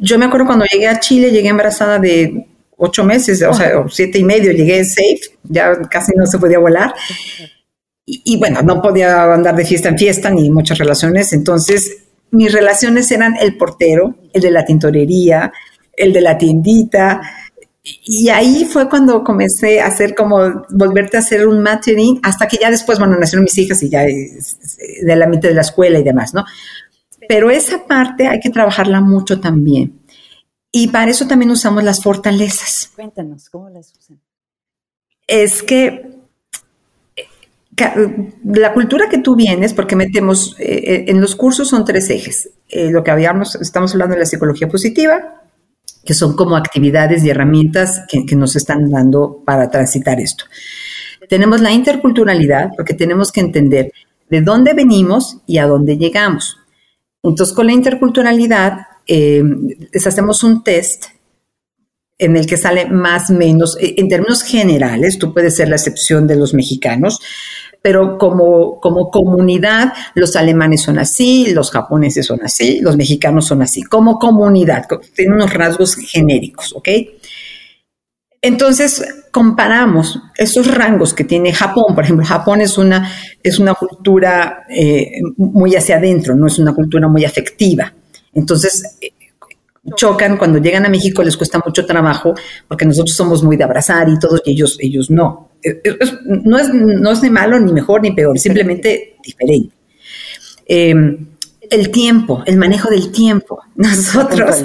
Yo 0.00 0.18
me 0.18 0.26
acuerdo 0.26 0.46
cuando 0.46 0.64
llegué 0.64 0.88
a 0.88 1.00
Chile, 1.00 1.30
llegué 1.30 1.48
embarazada 1.48 1.98
de 1.98 2.46
ocho 2.76 3.04
meses, 3.04 3.42
o 3.42 3.52
sea, 3.52 3.84
siete 3.90 4.18
y 4.18 4.24
medio, 4.24 4.52
llegué 4.52 4.84
safe, 4.84 5.20
ya 5.44 5.78
casi 5.90 6.12
no 6.16 6.26
se 6.26 6.38
podía 6.38 6.58
volar. 6.58 6.94
Y, 8.06 8.38
bueno, 8.38 8.62
no 8.62 8.80
podía 8.80 9.34
andar 9.34 9.54
de 9.54 9.66
fiesta 9.66 9.90
en 9.90 9.98
fiesta 9.98 10.30
ni 10.30 10.50
muchas 10.50 10.78
relaciones, 10.78 11.32
entonces 11.34 12.04
mis 12.30 12.52
relaciones 12.52 13.10
eran 13.10 13.34
el 13.38 13.56
portero, 13.58 14.16
el 14.32 14.40
de 14.40 14.50
la 14.50 14.64
tintorería, 14.64 15.52
el 15.94 16.12
de 16.14 16.20
la 16.22 16.38
tiendita, 16.38 17.20
y 18.04 18.28
ahí 18.28 18.64
fue 18.64 18.88
cuando 18.88 19.24
comencé 19.24 19.80
a 19.80 19.86
hacer 19.86 20.14
como 20.14 20.64
volverte 20.70 21.16
a 21.16 21.20
hacer 21.20 21.46
un 21.46 21.62
matering, 21.62 22.20
hasta 22.22 22.46
que 22.46 22.58
ya 22.58 22.70
después, 22.70 22.98
bueno, 22.98 23.18
nacieron 23.18 23.44
mis 23.44 23.58
hijas 23.58 23.82
y 23.82 23.88
ya 23.88 24.02
de 24.02 25.16
la 25.16 25.26
mente 25.26 25.48
de 25.48 25.54
la 25.54 25.62
escuela 25.62 25.98
y 25.98 26.02
demás, 26.02 26.34
¿no? 26.34 26.44
Pero 27.28 27.50
esa 27.50 27.86
parte 27.86 28.26
hay 28.26 28.40
que 28.40 28.50
trabajarla 28.50 29.00
mucho 29.00 29.40
también. 29.40 30.00
Y 30.72 30.88
para 30.88 31.10
eso 31.10 31.26
también 31.26 31.50
usamos 31.50 31.84
las 31.84 32.02
fortalezas. 32.02 32.90
Cuéntanos, 32.94 33.48
¿cómo 33.50 33.68
las 33.68 33.94
usan? 33.96 34.20
Es 35.26 35.62
que 35.62 36.18
la 38.44 38.72
cultura 38.72 39.08
que 39.08 39.18
tú 39.18 39.36
vienes, 39.36 39.72
porque 39.72 39.94
metemos, 39.94 40.56
eh, 40.58 40.82
eh, 40.84 41.04
en 41.08 41.20
los 41.20 41.36
cursos 41.36 41.68
son 41.68 41.84
tres 41.84 42.10
ejes. 42.10 42.50
Eh, 42.68 42.90
lo 42.90 43.04
que 43.04 43.10
habíamos, 43.10 43.54
estamos 43.56 43.92
hablando 43.92 44.14
de 44.14 44.20
la 44.20 44.26
psicología 44.26 44.68
positiva, 44.68 45.42
que 46.04 46.14
son 46.14 46.34
como 46.34 46.56
actividades 46.56 47.22
y 47.24 47.30
herramientas 47.30 48.02
que, 48.08 48.24
nos 48.34 48.56
están 48.56 48.90
dando 48.90 49.42
para 49.44 49.70
transitar 49.70 50.20
esto. 50.20 50.44
Tenemos 51.28 51.60
la 51.60 51.70
interculturalidad, 51.70 52.70
porque 52.76 52.94
tenemos 52.94 53.30
que 53.30 53.40
entender 53.40 53.92
de 54.30 54.40
dónde 54.40 54.72
venimos 54.74 55.38
y 55.46 55.58
a 55.58 55.66
dónde 55.66 55.98
llegamos. 55.98 56.56
Entonces, 57.22 57.54
con 57.54 57.66
la 57.66 57.72
interculturalidad, 57.72 58.78
eh, 59.06 59.42
les 59.92 60.06
hacemos 60.06 60.42
un 60.42 60.62
test 60.62 61.06
en 62.18 62.36
el 62.36 62.46
que 62.46 62.56
sale 62.56 62.86
más 62.86 63.30
o 63.30 63.34
menos, 63.34 63.76
en 63.80 64.08
términos 64.08 64.42
generales, 64.42 65.18
tú 65.18 65.32
puedes 65.32 65.54
ser 65.56 65.68
la 65.68 65.76
excepción 65.76 66.26
de 66.26 66.34
los 66.34 66.52
mexicanos, 66.52 67.20
pero 67.80 68.18
como, 68.18 68.80
como 68.80 69.10
comunidad, 69.10 69.92
los 70.14 70.34
alemanes 70.34 70.82
son 70.82 70.98
así, 70.98 71.52
los 71.52 71.70
japoneses 71.70 72.26
son 72.26 72.40
así, 72.42 72.80
los 72.80 72.96
mexicanos 72.96 73.46
son 73.46 73.62
así, 73.62 73.82
como 73.82 74.18
comunidad, 74.18 74.86
tienen 75.14 75.34
unos 75.34 75.54
rasgos 75.54 75.94
genéricos, 75.94 76.74
¿ok? 76.74 76.88
Entonces, 78.40 79.04
comparamos 79.32 80.20
esos 80.36 80.72
rangos 80.72 81.12
que 81.12 81.24
tiene 81.24 81.52
Japón. 81.52 81.94
Por 81.94 82.04
ejemplo, 82.04 82.24
Japón 82.24 82.60
es 82.60 82.78
una, 82.78 83.10
es 83.42 83.58
una 83.58 83.74
cultura 83.74 84.64
eh, 84.70 85.20
muy 85.36 85.74
hacia 85.74 85.96
adentro, 85.96 86.36
no 86.36 86.46
es 86.46 86.58
una 86.58 86.72
cultura 86.72 87.08
muy 87.08 87.24
afectiva. 87.24 87.92
Entonces, 88.34 88.96
eh, 89.00 89.12
chocan 89.96 90.36
cuando 90.36 90.58
llegan 90.58 90.86
a 90.86 90.88
México, 90.88 91.22
les 91.22 91.36
cuesta 91.36 91.60
mucho 91.64 91.84
trabajo 91.86 92.34
porque 92.68 92.84
nosotros 92.84 93.16
somos 93.16 93.42
muy 93.42 93.56
de 93.56 93.64
abrazar 93.64 94.08
y 94.08 94.18
todos, 94.18 94.42
y 94.44 94.52
ellos, 94.52 94.76
ellos 94.80 95.10
no. 95.10 95.50
no, 96.44 96.58
es, 96.58 96.68
no 96.72 97.10
es 97.10 97.22
ni 97.22 97.30
malo, 97.30 97.58
ni 97.58 97.72
mejor, 97.72 98.02
ni 98.02 98.12
peor, 98.12 98.38
simplemente 98.38 99.16
diferente. 99.22 99.74
Em, 100.66 101.26
el 101.70 101.90
tiempo, 101.90 102.42
el 102.46 102.56
manejo 102.56 102.90
del 102.90 103.10
tiempo. 103.10 103.60
Nosotros, 103.76 104.62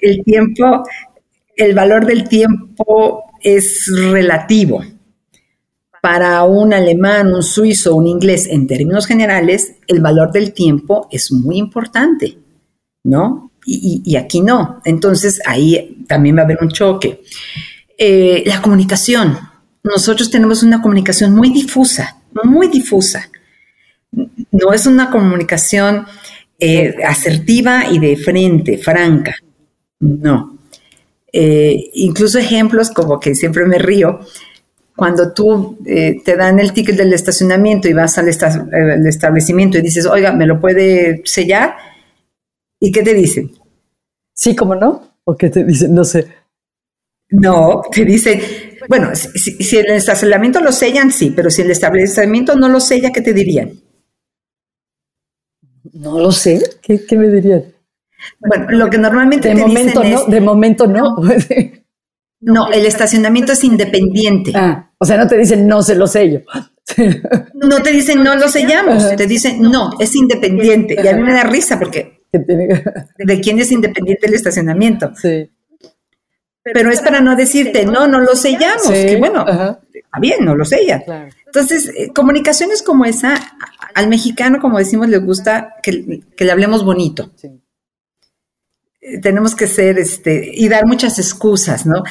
el 0.00 0.24
tiempo 0.24 0.84
el 1.58 1.74
valor 1.74 2.06
del 2.06 2.28
tiempo 2.28 3.24
es 3.42 3.90
relativo. 3.92 4.82
Para 6.00 6.44
un 6.44 6.72
alemán, 6.72 7.34
un 7.34 7.42
suizo, 7.42 7.96
un 7.96 8.06
inglés, 8.06 8.46
en 8.48 8.68
términos 8.68 9.06
generales, 9.06 9.74
el 9.88 10.00
valor 10.00 10.30
del 10.30 10.52
tiempo 10.52 11.08
es 11.10 11.32
muy 11.32 11.58
importante, 11.58 12.38
¿no? 13.02 13.50
Y, 13.66 14.16
aquí 14.16 14.40
no. 14.40 14.80
Entonces 14.84 15.40
ahí 15.44 16.04
también 16.08 16.36
va 16.36 16.42
a 16.42 16.44
haber 16.44 16.58
un 16.62 16.70
choque. 16.70 17.20
Eh, 17.98 18.44
la 18.46 18.62
comunicación. 18.62 19.36
Nosotros 19.82 20.30
tenemos 20.30 20.62
una 20.62 20.80
comunicación 20.80 21.34
muy 21.34 21.50
difusa, 21.50 22.22
muy 22.44 22.68
difusa. 22.68 23.28
No 24.12 24.72
es 24.72 24.86
una 24.86 25.10
comunicación 25.10 26.06
eh, 26.58 26.94
asertiva 27.06 27.90
y 27.90 27.98
de 27.98 28.16
frente, 28.16 28.78
franca. 28.78 29.34
No. 30.00 30.57
Eh, 31.32 31.90
incluso 31.94 32.38
ejemplos 32.38 32.90
como 32.90 33.20
que 33.20 33.34
siempre 33.34 33.64
me 33.66 33.78
río, 33.78 34.20
cuando 34.96 35.32
tú 35.32 35.78
eh, 35.86 36.20
te 36.24 36.36
dan 36.36 36.58
el 36.58 36.72
ticket 36.72 36.96
del 36.96 37.12
estacionamiento 37.12 37.88
y 37.88 37.92
vas 37.92 38.18
al, 38.18 38.28
establecimiento 38.28 39.78
y 39.78 39.82
dices, 39.82 40.06
oiga, 40.06 40.32
¿me 40.32 40.44
lo 40.44 40.60
puede 40.60 41.22
sellar? 41.24 41.76
¿Y 42.80 42.90
qué 42.90 43.02
te 43.02 43.14
dicen? 43.14 43.52
Sí, 44.34 44.56
¿cómo 44.56 44.74
no? 44.74 45.18
¿O 45.24 45.36
qué 45.36 45.50
te 45.50 45.62
dicen? 45.62 45.94
No 45.94 46.02
sé. 46.04 46.26
No, 47.30 47.82
te 47.92 48.04
dicen, 48.04 48.40
bueno, 48.88 49.14
si, 49.14 49.76
el 49.76 49.86
estacionamiento 49.86 50.60
lo 50.60 50.72
sellan, 50.72 51.12
sí, 51.12 51.30
pero 51.30 51.50
si 51.50 51.62
el 51.62 51.70
establecimiento 51.70 52.56
no 52.56 52.68
lo 52.68 52.80
sella, 52.80 53.12
¿qué 53.12 53.20
te 53.20 53.34
dirían? 53.34 53.80
No 55.92 56.18
lo 56.18 56.32
sé, 56.32 56.60
¿qué, 56.82 57.04
qué 57.06 57.16
me 57.16 57.28
dirían? 57.28 57.64
Bueno, 58.40 58.66
lo 58.70 58.90
que 58.90 58.98
normalmente 58.98 59.48
de 59.48 59.54
momento 59.54 60.02
no, 60.04 60.24
de 60.24 60.40
momento 60.40 60.86
no. 60.88 61.16
No, 62.40 62.70
el 62.70 62.86
estacionamiento 62.86 63.52
es 63.52 63.64
independiente. 63.64 64.52
Ah, 64.54 64.92
o 64.98 65.04
sea, 65.04 65.16
no 65.16 65.26
te 65.26 65.36
dicen 65.36 65.66
no 65.66 65.82
se 65.82 65.94
lo 65.94 66.06
sello. 66.06 66.42
No 67.52 67.82
te 67.82 67.92
dicen 67.92 68.22
no 68.24 68.34
lo 68.34 68.48
sellamos, 68.48 69.14
te 69.14 69.26
dicen 69.26 69.60
no, 69.60 69.90
es 69.98 70.14
independiente. 70.14 70.96
Y 71.02 71.06
a 71.06 71.14
mí 71.14 71.22
me 71.22 71.34
da 71.34 71.42
risa 71.42 71.78
porque 71.78 72.22
de 72.32 73.40
quién 73.42 73.58
es 73.58 73.70
independiente 73.70 74.26
el 74.26 74.32
estacionamiento. 74.32 75.12
Sí. 75.14 75.50
Pero 76.62 76.90
es 76.90 77.02
para 77.02 77.20
no 77.20 77.36
decirte 77.36 77.84
no, 77.84 78.08
no 78.08 78.20
lo 78.20 78.34
sellamos. 78.34 78.88
Que 78.88 79.16
bueno, 79.18 79.44
está 79.46 80.18
bien, 80.18 80.46
no 80.46 80.54
lo 80.54 80.64
sella. 80.64 81.04
Entonces, 81.44 81.92
eh, 81.94 82.08
comunicaciones 82.14 82.82
como 82.82 83.04
esa, 83.04 83.38
al 83.94 84.08
mexicano, 84.08 84.58
como 84.58 84.78
decimos, 84.78 85.08
le 85.08 85.18
gusta 85.18 85.74
que, 85.82 86.22
que 86.34 86.44
le 86.44 86.52
hablemos 86.52 86.86
bonito. 86.86 87.32
Sí 87.36 87.50
tenemos 89.22 89.54
que 89.54 89.66
ser, 89.66 89.98
este, 89.98 90.50
y 90.54 90.68
dar 90.68 90.86
muchas 90.86 91.18
excusas, 91.18 91.86
¿no? 91.86 92.02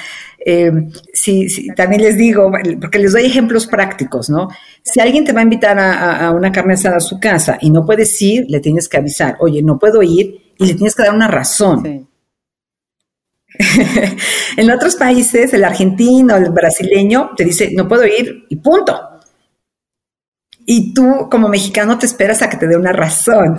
Eh, 0.49 0.71
si, 1.13 1.67
también 1.75 2.01
les 2.01 2.17
digo, 2.17 2.51
porque 2.79 2.99
les 2.99 3.13
doy 3.13 3.25
ejemplos 3.25 3.67
prácticos, 3.67 4.29
¿no? 4.29 4.47
Si 4.81 4.99
alguien 4.99 5.25
te 5.25 5.33
va 5.33 5.41
a 5.41 5.43
invitar 5.43 5.77
a, 5.79 6.31
una 6.31 6.51
carne 6.51 6.75
asada 6.75 6.97
a 6.97 7.01
su 7.01 7.19
casa 7.19 7.57
y 7.61 7.69
no 7.69 7.85
puedes 7.85 8.21
ir, 8.21 8.45
le 8.47 8.59
tienes 8.59 8.87
que 8.87 8.97
avisar, 8.97 9.35
oye, 9.39 9.61
no 9.61 9.77
puedo 9.77 10.01
ir, 10.01 10.53
y 10.57 10.65
le 10.65 10.73
tienes 10.73 10.95
que 10.95 11.03
dar 11.03 11.13
una 11.13 11.27
razón. 11.27 12.07
en 14.57 14.71
otros 14.71 14.95
países, 14.95 15.53
el 15.53 15.63
argentino, 15.63 16.35
el 16.35 16.49
brasileño, 16.51 17.31
te 17.35 17.43
dice, 17.43 17.71
no 17.75 17.87
puedo 17.87 18.05
ir, 18.05 18.45
y 18.49 18.55
punto. 18.57 18.99
Y 20.65 20.93
tú, 20.93 21.27
como 21.29 21.47
mexicano, 21.47 21.97
te 21.97 22.05
esperas 22.05 22.41
a 22.41 22.49
que 22.49 22.57
te 22.57 22.67
dé 22.67 22.75
una 22.75 22.91
razón. 22.91 23.57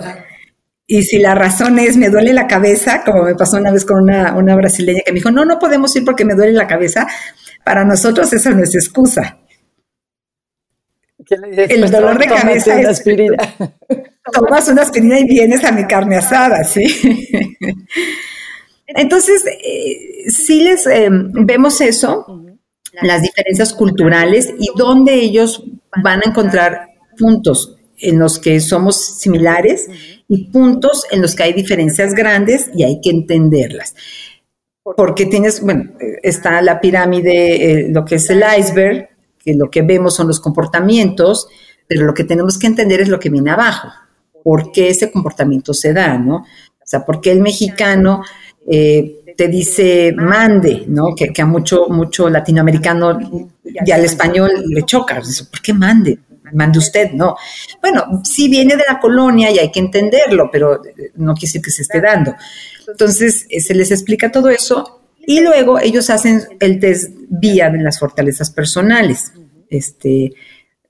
Y 0.91 1.03
si 1.03 1.19
la 1.19 1.35
razón 1.35 1.77
es 1.77 1.97
me 1.97 2.09
duele 2.09 2.33
la 2.33 2.47
cabeza, 2.47 3.03
como 3.05 3.21
me 3.21 3.35
pasó 3.35 3.57
una 3.57 3.71
vez 3.71 3.85
con 3.85 4.01
una, 4.01 4.55
brasileña 4.55 5.01
que 5.05 5.11
me 5.11 5.17
dijo, 5.17 5.29
no, 5.29 5.45
no 5.45 5.59
podemos 5.59 5.95
ir 5.95 6.03
porque 6.03 6.25
me 6.25 6.33
duele 6.33 6.53
la 6.53 6.65
cabeza, 6.65 7.05
para 7.63 7.85
nosotros 7.85 8.33
eso 8.33 8.49
no 8.49 8.63
es 8.63 8.73
excusa. 8.73 9.37
El 11.29 11.79
pues 11.81 11.91
dolor 11.91 12.17
de 12.17 12.25
cabeza 12.25 12.71
una 12.71 12.81
es... 12.81 12.87
Aspirina. 12.87 13.37
Tomas 14.33 14.67
una 14.67 14.81
aspirina 14.81 15.19
y 15.19 15.25
vienes 15.25 15.63
a 15.63 15.71
mi 15.71 15.85
carne 15.85 16.17
asada, 16.17 16.63
¿sí? 16.63 16.87
Entonces, 18.87 19.45
eh, 19.45 20.31
sí 20.31 20.63
les 20.63 20.87
em, 20.87 21.31
vemos 21.45 21.81
eso, 21.81 22.25
las 23.03 23.21
diferencias 23.21 23.75
culturales 23.75 24.51
y 24.57 24.69
dónde 24.75 25.13
ellos 25.13 25.63
van 26.01 26.21
a 26.25 26.29
encontrar 26.29 26.87
puntos 27.15 27.75
en 27.99 28.17
los 28.17 28.39
que 28.39 28.59
somos 28.59 29.19
similares 29.19 29.87
y 30.29 30.45
puntos 30.51 31.05
en 31.11 31.21
los 31.21 31.35
que 31.35 31.43
hay 31.43 31.53
diferencias 31.53 32.13
grandes 32.13 32.69
y 32.73 32.83
hay 32.83 33.01
que 33.01 33.09
entenderlas. 33.09 33.95
Porque 34.83 35.25
tienes, 35.25 35.61
bueno, 35.61 35.91
está 36.23 36.61
la 36.61 36.79
pirámide, 36.79 37.71
eh, 37.71 37.87
lo 37.89 38.05
que 38.05 38.15
es 38.15 38.29
el 38.29 38.43
iceberg, 38.57 39.09
que 39.43 39.55
lo 39.55 39.69
que 39.69 39.81
vemos 39.81 40.13
son 40.15 40.27
los 40.27 40.39
comportamientos, 40.39 41.47
pero 41.87 42.05
lo 42.05 42.13
que 42.13 42.23
tenemos 42.23 42.57
que 42.59 42.67
entender 42.67 43.01
es 43.01 43.09
lo 43.09 43.19
que 43.19 43.29
viene 43.29 43.51
abajo, 43.51 43.89
por 44.43 44.71
qué 44.71 44.89
ese 44.89 45.11
comportamiento 45.11 45.73
se 45.73 45.93
da, 45.93 46.17
¿no? 46.17 46.37
O 46.37 46.85
sea, 46.85 47.03
por 47.03 47.19
qué 47.21 47.31
el 47.31 47.41
mexicano 47.41 48.23
eh, 48.69 49.21
te 49.35 49.47
dice 49.47 50.13
mande, 50.15 50.85
¿no? 50.87 51.15
Que, 51.15 51.33
a 51.41 51.45
mucho, 51.45 51.87
mucho 51.89 52.29
latinoamericano 52.29 53.17
y 53.63 53.91
al 53.91 54.05
español 54.05 54.51
le 54.67 54.83
choca. 54.83 55.21
¿Por 55.49 55.61
qué 55.61 55.73
mande? 55.73 56.19
Mande 56.53 56.79
usted, 56.79 57.11
no. 57.11 57.35
Bueno, 57.81 58.21
sí 58.23 58.49
viene 58.49 58.75
de 58.75 58.83
la 58.87 58.99
colonia 58.99 59.51
y 59.51 59.59
hay 59.59 59.71
que 59.71 59.79
entenderlo, 59.79 60.49
pero 60.51 60.83
eh, 60.85 61.11
no 61.15 61.33
quise 61.35 61.61
que 61.61 61.71
se 61.71 61.83
esté 61.83 62.01
dando. 62.01 62.35
Entonces, 62.87 63.45
eh, 63.49 63.59
se 63.59 63.73
les 63.73 63.91
explica 63.91 64.31
todo 64.31 64.49
eso 64.49 65.01
y 65.25 65.41
luego 65.41 65.79
ellos 65.79 66.09
hacen 66.09 66.41
el 66.59 66.79
test 66.79 67.11
vía 67.29 67.69
de 67.69 67.79
las 67.79 67.99
fortalezas 67.99 68.51
personales. 68.51 69.33
Este, 69.69 70.33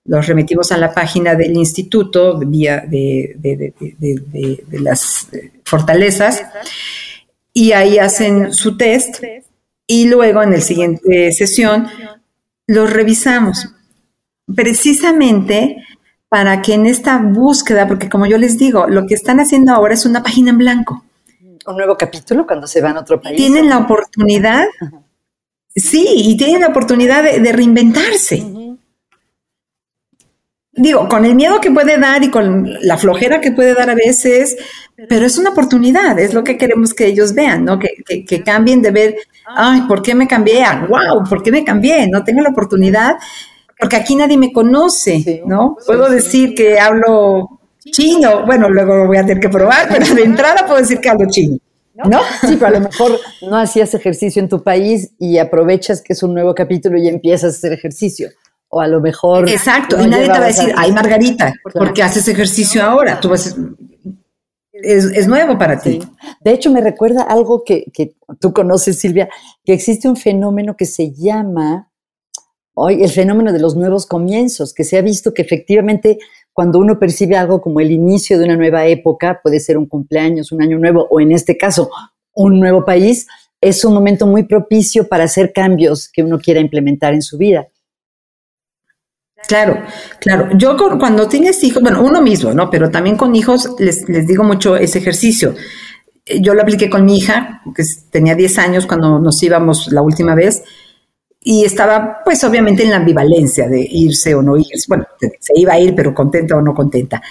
los 0.05 0.25
remitimos 0.25 0.71
a 0.71 0.77
la 0.77 0.93
página 0.93 1.35
del 1.35 1.55
instituto 1.55 2.39
vía 2.39 2.83
de, 2.87 3.35
de, 3.37 4.63
las 4.79 5.27
eh, 5.33 5.51
fortalezas 5.63 6.41
y 7.53 7.73
ahí 7.73 7.99
hacen 7.99 8.53
su 8.53 8.77
test 8.77 9.21
y 9.85 10.07
luego 10.07 10.41
en 10.41 10.51
la 10.51 10.61
siguiente 10.61 11.31
sesión 11.31 11.87
los 12.65 12.91
revisamos 12.91 13.67
precisamente 14.55 15.77
para 16.29 16.61
que 16.61 16.75
en 16.75 16.85
esta 16.85 17.17
búsqueda, 17.17 17.87
porque 17.87 18.07
como 18.07 18.27
yo 18.27 18.37
les 18.37 18.57
digo, 18.57 18.87
lo 18.87 19.05
que 19.07 19.15
están 19.15 19.39
haciendo 19.39 19.73
ahora 19.73 19.95
es 19.95 20.05
una 20.05 20.21
página 20.21 20.51
en 20.51 20.59
blanco. 20.59 21.03
Un 21.65 21.75
nuevo 21.75 21.97
capítulo 21.97 22.45
cuando 22.45 22.67
se 22.67 22.81
van 22.81 22.97
a 22.97 23.01
otro 23.01 23.19
país. 23.19 23.35
Tienen 23.35 23.67
la 23.67 23.79
oportunidad, 23.79 24.65
sí, 25.75 26.07
y 26.07 26.37
tienen 26.37 26.61
la 26.61 26.67
oportunidad 26.67 27.23
de, 27.23 27.51
reinventarse. 27.51 28.45
Digo, 30.71 31.09
con 31.09 31.25
el 31.25 31.35
miedo 31.35 31.59
que 31.59 31.71
puede 31.71 31.97
dar 31.97 32.23
y 32.23 32.29
con 32.29 32.71
la 32.81 32.97
flojera 32.97 33.41
que 33.41 33.51
puede 33.51 33.73
dar 33.73 33.89
a 33.89 33.95
veces, 33.95 34.55
pero 35.09 35.25
es 35.25 35.37
una 35.37 35.49
oportunidad, 35.49 36.17
es 36.19 36.33
lo 36.33 36.43
que 36.43 36.57
queremos 36.57 36.93
que 36.93 37.07
ellos 37.07 37.33
vean, 37.33 37.65
¿no? 37.65 37.79
Que, 37.79 38.23
que, 38.25 38.43
cambien 38.43 38.81
de 38.81 38.91
ver, 38.91 39.15
ay, 39.45 39.81
¿por 39.87 40.01
qué 40.01 40.15
me 40.15 40.27
cambié? 40.27 40.63
Wow, 40.87 41.27
¿por 41.27 41.43
qué 41.43 41.51
me 41.51 41.65
cambié? 41.65 42.07
No 42.07 42.23
tengo 42.23 42.41
la 42.41 42.49
oportunidad 42.49 43.17
porque 43.79 43.95
aquí 43.95 44.15
nadie 44.15 44.37
me 44.37 44.51
conoce, 44.51 45.41
¿no? 45.45 45.77
Puedo 45.85 46.09
decir 46.09 46.53
que 46.53 46.77
hablo 46.77 47.61
chino, 47.79 48.45
bueno, 48.45 48.69
luego 48.69 48.95
lo 48.95 49.07
voy 49.07 49.17
a 49.17 49.21
tener 49.21 49.39
que 49.39 49.47
probar, 49.47 49.87
pero 49.89 50.13
de 50.13 50.23
entrada 50.23 50.65
puedo 50.67 50.79
decir 50.81 50.99
que 50.99 51.09
hablo 51.09 51.29
chino. 51.29 51.57
¿No? 51.93 52.19
Sí, 52.41 52.55
pero 52.55 52.67
a 52.67 52.71
lo 52.71 52.81
mejor 52.81 53.19
no 53.41 53.57
hacías 53.57 53.93
ejercicio 53.93 54.41
en 54.41 54.47
tu 54.47 54.63
país 54.63 55.11
y 55.17 55.37
aprovechas 55.37 56.01
que 56.01 56.13
es 56.13 56.23
un 56.23 56.33
nuevo 56.33 56.53
capítulo 56.53 56.97
y 56.97 57.07
empiezas 57.07 57.55
a 57.55 57.57
hacer 57.57 57.73
ejercicio. 57.73 58.29
O 58.69 58.79
a 58.79 58.87
lo 58.87 59.01
mejor. 59.01 59.49
Exacto, 59.49 59.99
y 59.99 60.07
nadie 60.07 60.25
te 60.25 60.29
va 60.29 60.45
a 60.45 60.47
decir, 60.47 60.73
ay, 60.77 60.91
Margarita, 60.91 61.53
¿por 61.73 61.91
qué 61.93 62.03
haces 62.03 62.27
ejercicio 62.27 62.83
ahora? 62.83 63.19
Tú 63.19 63.29
vas 63.29 63.55
es, 64.71 65.27
nuevo 65.27 65.57
para 65.57 65.79
ti. 65.79 65.99
De 66.41 66.51
hecho, 66.51 66.69
me 66.69 66.81
recuerda 66.81 67.23
algo 67.23 67.63
que, 67.65 67.85
que 67.93 68.15
tú 68.39 68.53
conoces, 68.53 68.99
Silvia, 68.99 69.29
que 69.65 69.73
existe 69.73 70.07
un 70.07 70.15
fenómeno 70.15 70.75
que 70.77 70.85
se 70.85 71.11
llama 71.11 71.88
hoy 72.79 73.03
el 73.03 73.09
fenómeno 73.09 73.51
de 73.51 73.59
los 73.59 73.75
nuevos 73.75 74.05
comienzos, 74.05 74.73
que 74.73 74.83
se 74.83 74.97
ha 74.97 75.01
visto 75.01 75.33
que 75.33 75.41
efectivamente 75.41 76.17
cuando 76.53 76.79
uno 76.79 76.97
percibe 76.99 77.37
algo 77.37 77.61
como 77.61 77.79
el 77.79 77.91
inicio 77.91 78.37
de 78.37 78.45
una 78.45 78.55
nueva 78.55 78.85
época, 78.85 79.39
puede 79.43 79.59
ser 79.59 79.77
un 79.77 79.85
cumpleaños, 79.85 80.51
un 80.51 80.61
año 80.61 80.77
nuevo, 80.77 81.07
o 81.09 81.19
en 81.19 81.31
este 81.31 81.57
caso, 81.57 81.89
un 82.33 82.59
nuevo 82.59 82.83
país, 82.85 83.27
es 83.61 83.83
un 83.83 83.93
momento 83.93 84.25
muy 84.25 84.43
propicio 84.43 85.07
para 85.07 85.25
hacer 85.25 85.51
cambios 85.53 86.09
que 86.09 86.23
uno 86.23 86.39
quiera 86.39 86.59
implementar 86.59 87.13
en 87.13 87.21
su 87.21 87.37
vida. 87.37 87.67
Claro, 89.47 89.81
claro. 90.19 90.49
Yo 90.57 90.75
cuando 90.99 91.27
tienes 91.27 91.63
hijos, 91.63 91.81
bueno, 91.81 92.01
uno 92.01 92.21
mismo, 92.21 92.53
¿no? 92.53 92.69
Pero 92.69 92.89
también 92.89 93.15
con 93.15 93.35
hijos 93.35 93.75
les, 93.79 94.07
les 94.09 94.27
digo 94.27 94.43
mucho 94.43 94.75
ese 94.75 94.99
ejercicio. 94.99 95.55
Yo 96.41 96.53
lo 96.53 96.61
apliqué 96.61 96.89
con 96.89 97.05
mi 97.05 97.17
hija, 97.17 97.61
que 97.75 97.83
tenía 98.11 98.35
10 98.35 98.57
años 98.57 98.85
cuando 98.85 99.19
nos 99.19 99.41
íbamos 99.41 99.91
la 99.91 100.01
última 100.01 100.35
vez, 100.35 100.63
y 101.41 101.63
estaba, 101.63 102.19
pues 102.23 102.43
obviamente 102.43 102.83
en 102.83 102.91
la 102.91 102.97
ambivalencia 102.97 103.67
de 103.67 103.87
irse 103.89 104.35
o 104.35 104.41
no 104.41 104.57
irse. 104.57 104.85
Bueno, 104.87 105.05
se 105.39 105.53
iba 105.55 105.73
a 105.73 105.79
ir, 105.79 105.95
pero 105.95 106.13
contenta 106.13 106.55
o 106.55 106.61
no 106.61 106.73
contenta. 106.73 107.21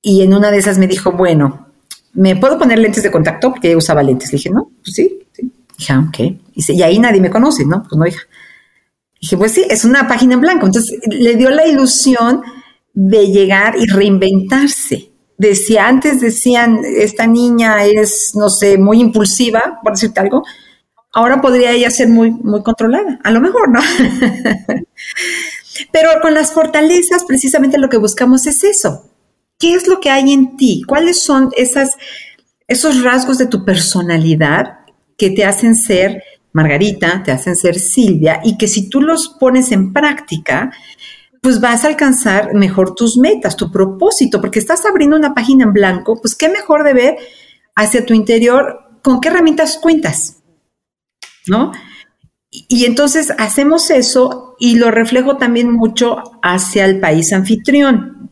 Y 0.00 0.22
en 0.22 0.34
una 0.34 0.50
de 0.50 0.58
esas 0.58 0.78
me 0.78 0.86
dijo, 0.86 1.12
bueno, 1.12 1.68
¿me 2.12 2.36
puedo 2.36 2.58
poner 2.58 2.78
lentes 2.78 3.02
de 3.02 3.10
contacto? 3.10 3.50
Porque 3.50 3.68
ella 3.68 3.78
usaba 3.78 4.02
lentes. 4.02 4.32
Le 4.32 4.36
dije, 4.36 4.50
no, 4.50 4.70
pues 4.82 4.94
sí. 4.94 5.18
sí. 5.32 5.52
Dije, 5.76 5.92
ah, 5.92 6.04
ok. 6.08 6.18
Y, 6.54 6.72
y 6.72 6.82
ahí 6.82 6.98
nadie 6.98 7.20
me 7.20 7.30
conoce, 7.30 7.64
¿no? 7.66 7.82
Pues 7.82 7.98
no, 7.98 8.06
hija. 8.06 8.22
Dije, 9.20 9.36
pues 9.36 9.52
sí, 9.52 9.64
es 9.68 9.84
una 9.84 10.06
página 10.06 10.34
en 10.34 10.40
blanco. 10.40 10.66
Entonces 10.66 10.98
le 11.08 11.34
dio 11.36 11.50
la 11.50 11.66
ilusión 11.66 12.42
de 12.92 13.26
llegar 13.26 13.74
y 13.78 13.86
reinventarse. 13.86 15.10
Decía, 15.36 15.88
antes 15.88 16.20
decían, 16.20 16.80
esta 16.84 17.26
niña 17.26 17.84
es, 17.84 18.32
no 18.34 18.48
sé, 18.48 18.78
muy 18.78 19.00
impulsiva, 19.00 19.80
por 19.82 19.94
decirte 19.94 20.20
algo. 20.20 20.44
Ahora 21.14 21.40
podría 21.40 21.70
ella 21.72 21.90
ser 21.90 22.08
muy, 22.08 22.30
muy 22.30 22.62
controlada. 22.62 23.20
A 23.22 23.30
lo 23.30 23.40
mejor, 23.40 23.70
¿no? 23.70 23.80
Pero 25.92 26.10
con 26.20 26.34
las 26.34 26.52
fortalezas, 26.52 27.24
precisamente 27.24 27.78
lo 27.78 27.88
que 27.88 27.98
buscamos 27.98 28.46
es 28.46 28.64
eso. 28.64 29.04
¿Qué 29.58 29.74
es 29.74 29.86
lo 29.86 30.00
que 30.00 30.10
hay 30.10 30.32
en 30.32 30.56
ti? 30.56 30.82
¿Cuáles 30.86 31.22
son 31.22 31.50
esas, 31.56 31.92
esos 32.66 33.02
rasgos 33.02 33.38
de 33.38 33.46
tu 33.46 33.64
personalidad 33.64 34.80
que 35.16 35.30
te 35.30 35.44
hacen 35.44 35.76
ser 35.76 36.22
Margarita, 36.54 37.22
te 37.24 37.32
hacen 37.32 37.56
ser 37.56 37.74
Silvia 37.78 38.40
y 38.44 38.56
que 38.56 38.68
si 38.68 38.88
tú 38.88 39.00
los 39.00 39.28
pones 39.28 39.72
en 39.72 39.92
práctica, 39.92 40.72
pues 41.42 41.60
vas 41.60 41.84
a 41.84 41.88
alcanzar 41.88 42.54
mejor 42.54 42.94
tus 42.94 43.18
metas, 43.18 43.56
tu 43.56 43.72
propósito, 43.72 44.40
porque 44.40 44.60
estás 44.60 44.86
abriendo 44.86 45.16
una 45.16 45.34
página 45.34 45.64
en 45.64 45.72
blanco, 45.72 46.20
pues 46.20 46.36
qué 46.36 46.48
mejor 46.48 46.84
de 46.84 46.94
ver 46.94 47.16
hacia 47.74 48.06
tu 48.06 48.14
interior 48.14 48.78
con 49.02 49.20
qué 49.20 49.28
herramientas 49.28 49.78
cuentas, 49.82 50.43
¿no? 51.48 51.72
Y 52.50 52.84
entonces 52.84 53.32
hacemos 53.38 53.90
eso 53.90 54.54
y 54.60 54.76
lo 54.76 54.90
reflejo 54.90 55.36
también 55.36 55.72
mucho 55.72 56.22
hacia 56.42 56.84
el 56.84 57.00
país 57.00 57.32
anfitrión, 57.32 58.30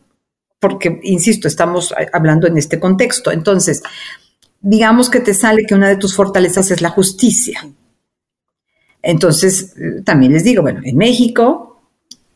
porque, 0.59 1.01
insisto, 1.03 1.47
estamos 1.49 1.93
hablando 2.13 2.47
en 2.47 2.57
este 2.57 2.79
contexto. 2.79 3.31
Entonces, 3.31 3.83
digamos 4.61 5.09
que 5.09 5.19
te 5.19 5.33
sale 5.33 5.65
que 5.65 5.75
una 5.75 5.89
de 5.89 5.97
tus 5.97 6.15
fortalezas 6.15 6.71
es 6.71 6.81
la 6.81 6.89
justicia. 6.89 7.67
Entonces, 9.01 9.73
también 10.05 10.31
les 10.31 10.45
digo, 10.45 10.61
bueno, 10.61 10.79
en 10.85 10.95
México, 10.95 11.81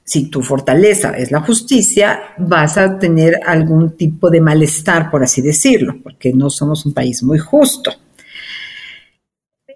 si 0.04 0.30
tu 0.30 0.42
fortaleza 0.42 1.12
es 1.18 1.32
la 1.32 1.40
justicia, 1.40 2.20
vas 2.38 2.78
a 2.78 3.00
tener 3.00 3.40
algún 3.46 3.96
tipo 3.96 4.30
de 4.30 4.42
malestar, 4.42 5.10
por 5.10 5.24
así 5.24 5.42
decirlo, 5.42 5.96
porque 6.04 6.34
no 6.34 6.50
somos 6.50 6.86
un 6.86 6.94
país 6.94 7.24
muy 7.24 7.40
justo. 7.40 7.92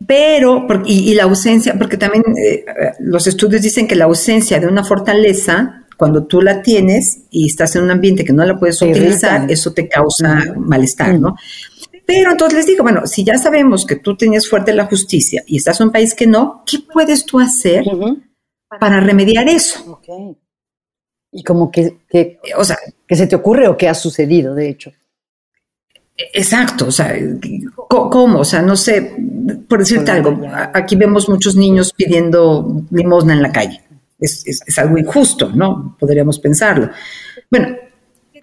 Pero, 0.07 0.67
y, 0.85 1.13
la 1.13 1.23
ausencia, 1.23 1.75
porque 1.77 1.97
también 1.97 2.23
eh, 2.37 2.65
los 2.99 3.27
estudios 3.27 3.61
dicen 3.61 3.87
que 3.87 3.95
la 3.95 4.05
ausencia 4.05 4.59
de 4.59 4.67
una 4.67 4.83
fortaleza, 4.83 5.85
cuando 5.97 6.25
tú 6.25 6.41
la 6.41 6.61
tienes 6.61 7.19
y 7.29 7.47
estás 7.47 7.75
en 7.75 7.83
un 7.83 7.91
ambiente 7.91 8.23
que 8.23 8.33
no 8.33 8.45
la 8.45 8.57
puedes 8.57 8.81
utilizar, 8.81 9.51
eso 9.51 9.73
te 9.73 9.87
causa 9.87 10.53
malestar, 10.57 11.19
¿no? 11.19 11.35
Pero 12.05 12.31
entonces 12.31 12.57
les 12.57 12.67
digo, 12.67 12.83
bueno, 12.83 13.05
si 13.05 13.23
ya 13.23 13.37
sabemos 13.37 13.85
que 13.85 13.97
tú 13.97 14.17
tenías 14.17 14.47
fuerte 14.47 14.73
la 14.73 14.85
justicia 14.85 15.43
y 15.45 15.57
estás 15.57 15.79
en 15.79 15.87
un 15.87 15.93
país 15.93 16.15
que 16.15 16.27
no, 16.27 16.63
¿qué 16.65 16.79
puedes 16.91 17.25
tú 17.25 17.39
hacer 17.39 17.85
para 18.79 18.99
remediar 18.99 19.47
eso? 19.47 20.01
Y 21.31 21.43
como 21.43 21.71
que, 21.71 21.99
o 22.57 22.63
sea, 22.63 22.77
que 23.07 23.15
se 23.15 23.27
te 23.27 23.35
ocurre 23.35 23.67
o 23.67 23.77
qué 23.77 23.87
ha 23.87 23.93
sucedido, 23.93 24.55
de 24.55 24.69
hecho. 24.69 24.91
Exacto, 26.33 26.87
o 26.87 26.91
sea, 26.91 27.15
¿cómo? 27.87 28.39
O 28.39 28.45
sea, 28.45 28.61
no 28.61 28.75
sé, 28.75 29.15
por 29.67 29.79
decirte 29.79 30.11
algo, 30.11 30.39
aquí 30.73 30.95
vemos 30.95 31.29
muchos 31.29 31.55
niños 31.55 31.93
pidiendo 31.93 32.83
limosna 32.91 33.33
en 33.33 33.41
la 33.41 33.51
calle. 33.51 33.81
Es, 34.19 34.77
algo 34.77 34.97
injusto, 34.97 35.51
¿no? 35.53 35.95
Podríamos 35.99 36.39
pensarlo. 36.39 36.89
Bueno, 37.49 37.75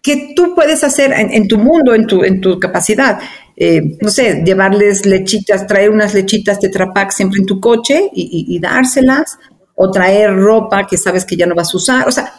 ¿qué 0.02 0.32
tú 0.34 0.54
puedes 0.54 0.82
hacer 0.82 1.12
en, 1.12 1.46
tu 1.46 1.58
mundo, 1.58 1.94
en 1.94 2.06
tu, 2.06 2.24
en 2.24 2.40
tu 2.40 2.58
capacidad? 2.58 3.20
Eh, 3.56 3.96
no 4.00 4.08
sé, 4.08 4.42
llevarles 4.44 5.06
lechitas, 5.06 5.66
traer 5.66 5.90
unas 5.90 6.14
lechitas 6.14 6.60
de 6.60 6.68
Trapac 6.68 7.10
siempre 7.10 7.40
en 7.40 7.46
tu 7.46 7.60
coche 7.60 8.10
y, 8.12 8.58
dárselas, 8.60 9.38
o 9.74 9.90
traer 9.90 10.34
ropa 10.36 10.86
que 10.86 10.96
sabes 10.96 11.24
que 11.24 11.36
ya 11.36 11.46
no 11.46 11.54
vas 11.54 11.72
a 11.72 11.76
usar, 11.76 12.08
o 12.08 12.10
sea, 12.10 12.32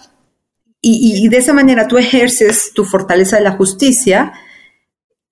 y, 0.81 1.27
de 1.27 1.37
esa 1.37 1.53
manera 1.53 1.87
tú 1.87 1.97
ejerces 1.97 2.71
tu 2.73 2.85
fortaleza 2.85 3.37
de 3.37 3.43
la 3.43 3.51
justicia 3.51 4.31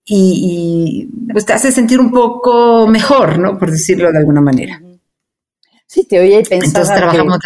y, 0.10 1.10
pues 1.32 1.46
te 1.46 1.54
hace 1.54 1.72
sentir 1.72 2.00
un 2.00 2.12
poco 2.12 2.88
mejor, 2.88 3.38
¿no? 3.38 3.58
Por 3.58 3.72
decirlo 3.72 4.12
de 4.12 4.18
alguna 4.18 4.42
manera. 4.42 4.82
Sí, 5.86 6.06
te 6.06 6.20
oye 6.20 6.40
y 6.40 6.44
pensaba 6.44 6.86
Entonces 6.86 6.96
trabajamos 6.96 7.40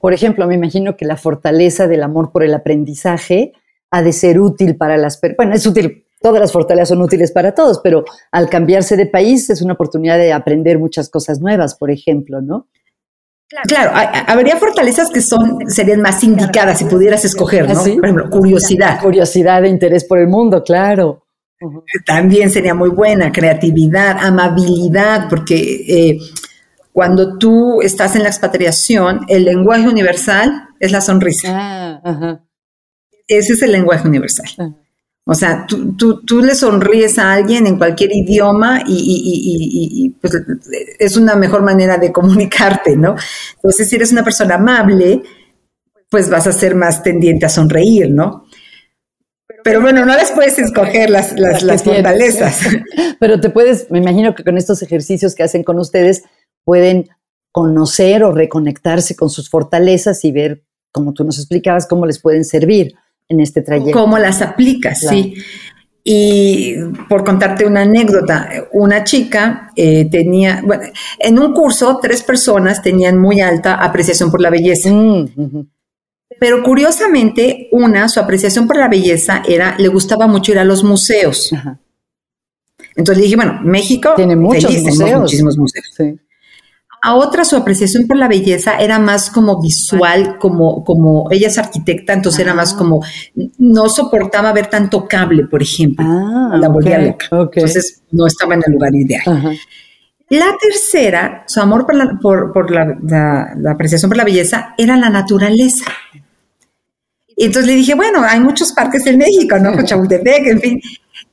Por 0.00 0.14
ejemplo, 0.14 0.46
me 0.46 0.54
imagino 0.54 0.96
que 0.96 1.04
la 1.04 1.16
fortaleza 1.16 1.86
del 1.86 2.02
amor 2.02 2.30
por 2.32 2.42
el 2.42 2.54
aprendizaje 2.54 3.52
ha 3.90 4.02
de 4.02 4.12
ser 4.12 4.40
útil 4.40 4.76
para 4.76 4.96
las 4.96 5.16
personas. 5.16 5.36
Bueno, 5.36 5.54
es 5.54 5.66
útil 5.66 6.04
todas 6.20 6.40
las 6.40 6.52
fortalezas 6.52 6.88
son 6.88 7.02
útiles 7.02 7.32
para 7.32 7.54
todos, 7.54 7.80
pero 7.82 8.04
al 8.32 8.48
cambiarse 8.48 8.96
de 8.96 9.06
país 9.06 9.48
es 9.50 9.62
una 9.62 9.74
oportunidad 9.74 10.18
de 10.18 10.32
aprender 10.32 10.78
muchas 10.78 11.08
cosas 11.08 11.40
nuevas, 11.40 11.74
por 11.74 11.90
ejemplo, 11.90 12.40
¿no? 12.40 12.66
Claro, 13.66 13.92
habría 14.26 14.58
fortalezas 14.58 15.08
que 15.08 15.22
son 15.22 15.70
serían 15.70 16.02
más 16.02 16.22
indicadas 16.22 16.78
si 16.78 16.84
pudieras 16.84 17.24
escoger, 17.24 17.66
¿no? 17.66 17.80
¿Ah, 17.80 17.82
por 17.82 18.04
ejemplo, 18.04 18.30
curiosidad. 18.30 19.00
Curiosidad 19.00 19.64
e 19.64 19.68
interés 19.68 20.04
por 20.04 20.18
el 20.18 20.28
mundo, 20.28 20.62
claro. 20.62 21.24
También 22.06 22.50
sería 22.50 22.74
muy 22.74 22.90
buena, 22.90 23.32
creatividad, 23.32 24.18
amabilidad, 24.18 25.28
porque 25.28 25.56
eh, 25.88 26.18
cuando 26.92 27.36
tú 27.36 27.82
estás 27.82 28.14
en 28.14 28.22
la 28.22 28.28
expatriación, 28.28 29.20
el 29.28 29.44
lenguaje 29.44 29.88
universal 29.88 30.68
es 30.78 30.92
la 30.92 31.00
sonrisa. 31.00 32.00
Ah, 32.04 32.40
Ese 33.26 33.52
es 33.54 33.62
el 33.62 33.72
lenguaje 33.72 34.06
universal. 34.06 34.48
Ah. 34.58 34.70
O 35.30 35.34
sea, 35.34 35.66
tú, 35.66 35.94
tú, 35.94 36.24
tú, 36.24 36.40
le 36.40 36.54
sonríes 36.54 37.18
a 37.18 37.34
alguien 37.34 37.66
en 37.66 37.76
cualquier 37.76 38.10
idioma 38.14 38.82
y, 38.86 38.94
y, 38.94 40.06
y, 40.06 40.10
pues 40.10 40.32
es 40.98 41.16
una 41.18 41.36
mejor 41.36 41.62
manera 41.62 41.98
de 41.98 42.10
comunicarte, 42.10 42.96
¿no? 42.96 43.14
Entonces, 43.56 43.88
si 43.88 43.96
eres 43.96 44.10
una 44.10 44.24
persona 44.24 44.54
amable, 44.54 45.22
pues 46.08 46.30
vas 46.30 46.46
a 46.46 46.52
ser 46.52 46.74
más 46.74 47.02
tendiente 47.02 47.44
a 47.44 47.50
sonreír, 47.50 48.10
¿no? 48.10 48.46
Pero 49.68 49.82
bueno, 49.82 50.06
no 50.06 50.16
les 50.16 50.32
puedes 50.32 50.58
escoger 50.58 51.10
las, 51.10 51.38
las, 51.38 51.62
las 51.62 51.82
fortalezas. 51.82 52.60
Pero 53.20 53.38
te 53.38 53.50
puedes, 53.50 53.90
me 53.90 53.98
imagino 53.98 54.34
que 54.34 54.42
con 54.42 54.56
estos 54.56 54.80
ejercicios 54.80 55.34
que 55.34 55.42
hacen 55.42 55.62
con 55.62 55.78
ustedes, 55.78 56.24
pueden 56.64 57.10
conocer 57.52 58.24
o 58.24 58.32
reconectarse 58.32 59.14
con 59.14 59.28
sus 59.28 59.50
fortalezas 59.50 60.24
y 60.24 60.32
ver, 60.32 60.64
como 60.90 61.12
tú 61.12 61.22
nos 61.22 61.38
explicabas, 61.38 61.86
cómo 61.86 62.06
les 62.06 62.18
pueden 62.18 62.46
servir 62.46 62.94
en 63.28 63.40
este 63.40 63.60
trayecto. 63.60 63.92
¿Cómo 64.00 64.16
las 64.16 64.40
aplicas? 64.40 65.00
Sí. 65.00 65.34
Y 66.02 66.76
por 67.06 67.22
contarte 67.22 67.66
una 67.66 67.82
anécdota, 67.82 68.48
una 68.72 69.04
chica 69.04 69.70
eh, 69.76 70.08
tenía, 70.10 70.62
bueno, 70.64 70.84
en 71.18 71.38
un 71.38 71.52
curso 71.52 71.98
tres 72.00 72.22
personas 72.22 72.80
tenían 72.80 73.18
muy 73.18 73.42
alta 73.42 73.74
apreciación 73.74 74.30
por 74.30 74.40
la 74.40 74.48
belleza. 74.48 74.88
Mm, 74.90 75.68
Pero 76.40 76.62
curiosamente, 76.62 77.68
una, 77.72 78.08
su 78.08 78.20
apreciación 78.20 78.66
por 78.66 78.76
la 78.76 78.88
belleza 78.88 79.42
era, 79.48 79.76
le 79.78 79.88
gustaba 79.88 80.26
mucho 80.26 80.52
ir 80.52 80.58
a 80.58 80.64
los 80.64 80.84
museos. 80.84 81.50
Entonces 82.94 83.18
le 83.18 83.24
dije, 83.24 83.36
bueno, 83.36 83.60
México 83.62 84.14
tiene 84.16 84.36
muchos 84.36 84.76
museos. 84.76 85.20
muchísimos 85.20 85.56
museos. 85.56 85.86
Sí. 85.96 86.18
A 87.00 87.14
otra 87.14 87.44
su 87.44 87.56
apreciación 87.56 88.08
por 88.08 88.16
la 88.16 88.26
belleza 88.26 88.78
era 88.78 88.98
más 88.98 89.30
como 89.30 89.62
visual, 89.62 90.36
como, 90.38 90.82
como 90.84 91.28
ella 91.30 91.46
es 91.46 91.56
arquitecta, 91.56 92.12
entonces 92.12 92.40
era 92.40 92.54
más 92.54 92.74
ah. 92.74 92.78
como, 92.78 93.04
no 93.58 93.88
soportaba 93.88 94.52
ver 94.52 94.66
tanto 94.66 95.06
cable, 95.06 95.46
por 95.46 95.62
ejemplo. 95.62 96.04
Ah, 96.08 96.56
la 96.60 96.68
volvía 96.68 96.98
loca. 96.98 97.28
Entonces 97.30 98.02
no 98.10 98.26
estaba 98.26 98.54
en 98.54 98.62
el 98.66 98.72
lugar 98.72 98.94
ideal. 98.94 99.58
La 100.30 100.54
tercera, 100.60 101.44
su 101.46 101.60
amor 101.60 101.86
por, 101.86 101.94
la, 101.94 102.18
por, 102.20 102.70
la, 102.70 103.54
apreciación 103.70 104.10
por 104.10 104.16
la 104.16 104.24
belleza 104.24 104.74
era 104.76 104.96
la 104.96 105.08
naturaleza. 105.08 105.84
Y 107.40 107.44
entonces 107.44 107.70
le 107.70 107.76
dije, 107.76 107.94
bueno, 107.94 108.24
hay 108.24 108.40
muchos 108.40 108.72
parques 108.72 109.06
en 109.06 109.16
México, 109.16 109.56
¿no? 109.60 109.80
Chapultepec, 109.80 110.48
en 110.48 110.60
fin. 110.60 110.80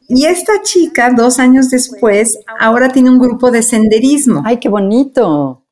Y 0.08 0.26
esta 0.26 0.62
chica, 0.62 1.10
dos 1.10 1.40
años 1.40 1.72
después, 1.72 2.38
ahora 2.60 2.90
tiene 2.90 3.10
un 3.10 3.18
grupo 3.18 3.50
de 3.50 3.64
senderismo. 3.64 4.44
¡Ay, 4.46 4.60
qué 4.60 4.70
bonito! 4.70 5.64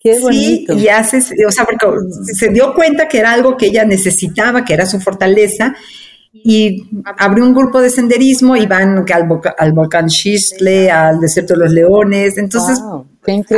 Qué 0.00 0.18
bonito. 0.18 0.74
Sí, 0.74 0.80
y 0.80 0.88
hace, 0.88 1.18
o 1.46 1.50
sea, 1.52 1.64
porque 1.64 1.86
se 2.34 2.48
dio 2.48 2.74
cuenta 2.74 3.06
que 3.06 3.18
era 3.18 3.32
algo 3.32 3.56
que 3.56 3.66
ella 3.66 3.84
necesitaba, 3.84 4.64
que 4.64 4.74
era 4.74 4.84
su 4.84 4.98
fortaleza, 4.98 5.76
y 6.32 6.82
abrió 7.16 7.44
un 7.44 7.54
grupo 7.54 7.80
de 7.80 7.90
senderismo 7.90 8.56
y 8.56 8.66
van 8.66 9.04
al, 9.08 9.72
volcán 9.72 10.10
Xixtle, 10.10 10.90
al 10.90 11.20
desierto 11.20 11.54
de 11.54 11.60
los 11.60 11.72
leones. 11.72 12.36
Entonces, 12.36 12.80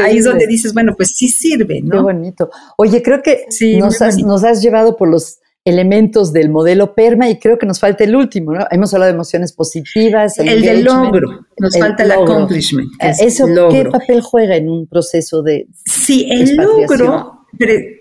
ahí 0.03 0.19
es 0.19 0.25
donde 0.25 0.47
dices, 0.47 0.75
bueno, 0.75 0.95
pues 0.95 1.15
sí 1.17 1.31
sirve, 1.31 1.81
¿no? 1.83 1.97
Qué 1.97 2.03
bonito. 2.03 2.51
Oye, 2.77 3.03
creo 3.03 3.23
que 3.23 3.47
nos, 3.79 4.03
has, 4.03 4.19
nos, 4.19 4.45
has, 4.45 4.61
llevado 4.61 4.97
por 4.99 5.09
los 5.09 5.40
elementos 5.65 6.33
del 6.33 6.49
modelo 6.49 6.95
PERMA 6.95 7.29
y 7.29 7.39
creo 7.39 7.59
que 7.59 7.67
nos 7.67 7.79
falta 7.79 8.05
el 8.05 8.17
último, 8.17 8.53
¿no? 8.53 8.67
Hemos 8.71 8.95
hablado 8.95 9.13
de 9.13 9.15
emociones 9.15 9.53
positivas. 9.53 10.39
El, 10.39 10.63
del 10.63 10.85
logro, 10.85 11.47
nos 11.59 11.79
falta 11.79 12.03
el 12.05 12.13
accomplishment. 12.13 12.91
¿Eso 13.01 13.47
qué 13.71 13.85
papel 13.85 14.21
juega 14.23 14.57
en 14.57 14.69
un 14.69 14.87
proceso 14.87 15.43
de 15.43 15.67
Sí, 15.85 16.27
el 16.31 16.57
logro, 16.57 17.47
pero 17.59 17.75
e, 17.75 18.01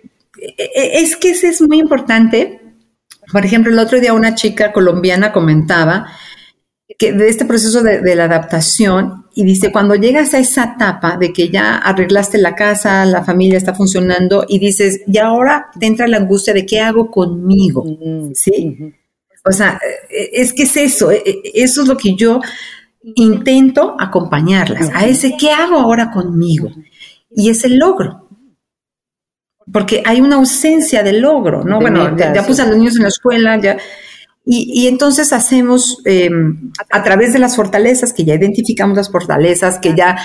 e, 0.58 1.02
es 1.02 1.17
que 1.17 1.32
ese 1.32 1.50
es 1.50 1.62
muy 1.62 1.80
importante. 1.80 2.62
Por 3.32 3.45
ejemplo, 3.45 3.72
el 3.72 3.80
otro 3.80 4.00
día 4.00 4.13
una 4.13 4.36
chica 4.36 4.72
colombiana 4.72 5.32
comentaba 5.32 6.08
que 6.98 7.13
de 7.13 7.30
este 7.30 7.45
proceso 7.45 7.84
de, 7.84 8.15
la 8.15 8.26
adaptación 8.26 9.26
y 9.39 9.43
dice, 9.45 9.71
cuando 9.71 9.95
llegas 9.95 10.34
a 10.34 10.39
esa 10.39 10.73
etapa 10.75 11.15
de 11.15 11.32
que 11.32 11.47
ya 11.47 11.78
arreglaste 11.78 12.38
la 12.38 12.56
casa, 12.56 13.06
la 13.06 13.23
familia 13.23 13.58
está 13.58 13.73
funcionando 13.73 14.43
y 14.45 14.60
dices, 14.60 14.99
y 15.08 15.17
ahora 15.17 15.67
te 15.80 15.86
entra 15.86 16.10
la 16.10 16.17
angustia 16.17 16.54
de 16.54 16.65
qué 16.65 16.82
hago 16.82 17.10
conmigo, 17.10 17.86
¿sí? 18.34 18.78
O 19.45 19.54
sea, 19.54 19.80
e, 20.10 20.41
es 20.41 20.52
que 20.52 20.63
es 20.63 20.75
eso, 20.75 21.10
e, 21.10 21.23
e, 21.25 21.52
eso 21.54 21.84
es 21.84 21.88
lo 21.88 21.95
que 21.95 22.15
yo 22.15 22.41
intento 23.15 23.95
acompañarlas, 23.97 24.91
a 24.93 25.08
ese 25.08 25.38
qué 25.39 25.52
hago 25.52 25.78
ahora 25.78 26.12
conmigo. 26.12 26.69
Y 27.32 27.49
es 27.49 27.63
el 27.63 27.78
logro. 27.78 28.28
Porque 29.71 30.04
hay 30.06 30.19
una 30.19 30.36
ausencia 30.36 31.02
de 31.02 31.13
logro, 31.13 31.63
¿no? 31.63 31.80
bueno, 31.80 32.13
ya 32.17 32.45
puse 32.45 32.62
a 32.62 32.65
los 32.65 32.75
niños 32.75 32.97
en 32.97 33.04
la 33.04 33.08
escuela, 33.08 33.58
ya 33.58 33.78
y, 34.45 34.88
entonces 34.88 35.32
hacemos 35.32 36.02
em, 36.06 36.71
a 36.89 37.04
través 37.04 37.34
de 37.34 37.39
las 37.39 37.56
fortalezas, 37.56 38.13
que 38.13 38.25
ya 38.25 38.34
identificamos 38.34 38.97
las 38.97 39.12
fortalezas, 39.12 39.78
que 39.78 39.93
ya 39.95 40.17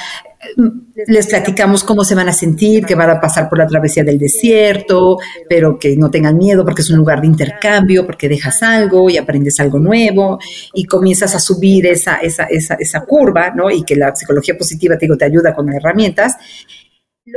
mm, 0.56 1.02
les 1.08 1.26
platicamos 1.26 1.84
cómo 1.84 2.04
se 2.04 2.14
van 2.14 2.28
a 2.28 2.32
sentir, 2.32 2.86
que 2.86 2.94
van 2.94 3.10
a 3.10 3.20
pasar 3.20 3.50
por 3.50 3.58
la 3.58 3.66
travesía 3.66 4.02
del 4.02 4.18
desierto, 4.18 5.18
pero 5.46 5.78
que 5.78 5.94
no 5.96 6.10
tengan 6.10 6.38
miedo 6.38 6.64
porque 6.64 6.80
es 6.80 6.90
un 6.90 6.96
lugar 6.96 7.20
de 7.20 7.26
intercambio, 7.26 8.06
porque 8.06 8.28
dejas 8.28 8.62
algo 8.62 9.10
y 9.10 9.18
aprendes 9.18 9.60
algo 9.60 9.78
nuevo 9.78 10.38
y 10.72 10.84
comienzas 10.86 11.34
a 11.34 11.38
subir 11.38 11.86
esa, 11.86 12.16
esa, 12.16 12.44
esa, 12.44 12.76
esa 12.76 13.04
curva, 13.04 13.50
¿no? 13.50 13.70
Y 13.70 13.82
que 13.82 13.96
la 13.96 14.16
psicología 14.16 14.56
positiva, 14.56 14.96
te 14.96 15.04
digo, 15.04 15.18
te 15.18 15.26
ayuda 15.26 15.54
con 15.54 15.70
herramientas. 15.70 16.36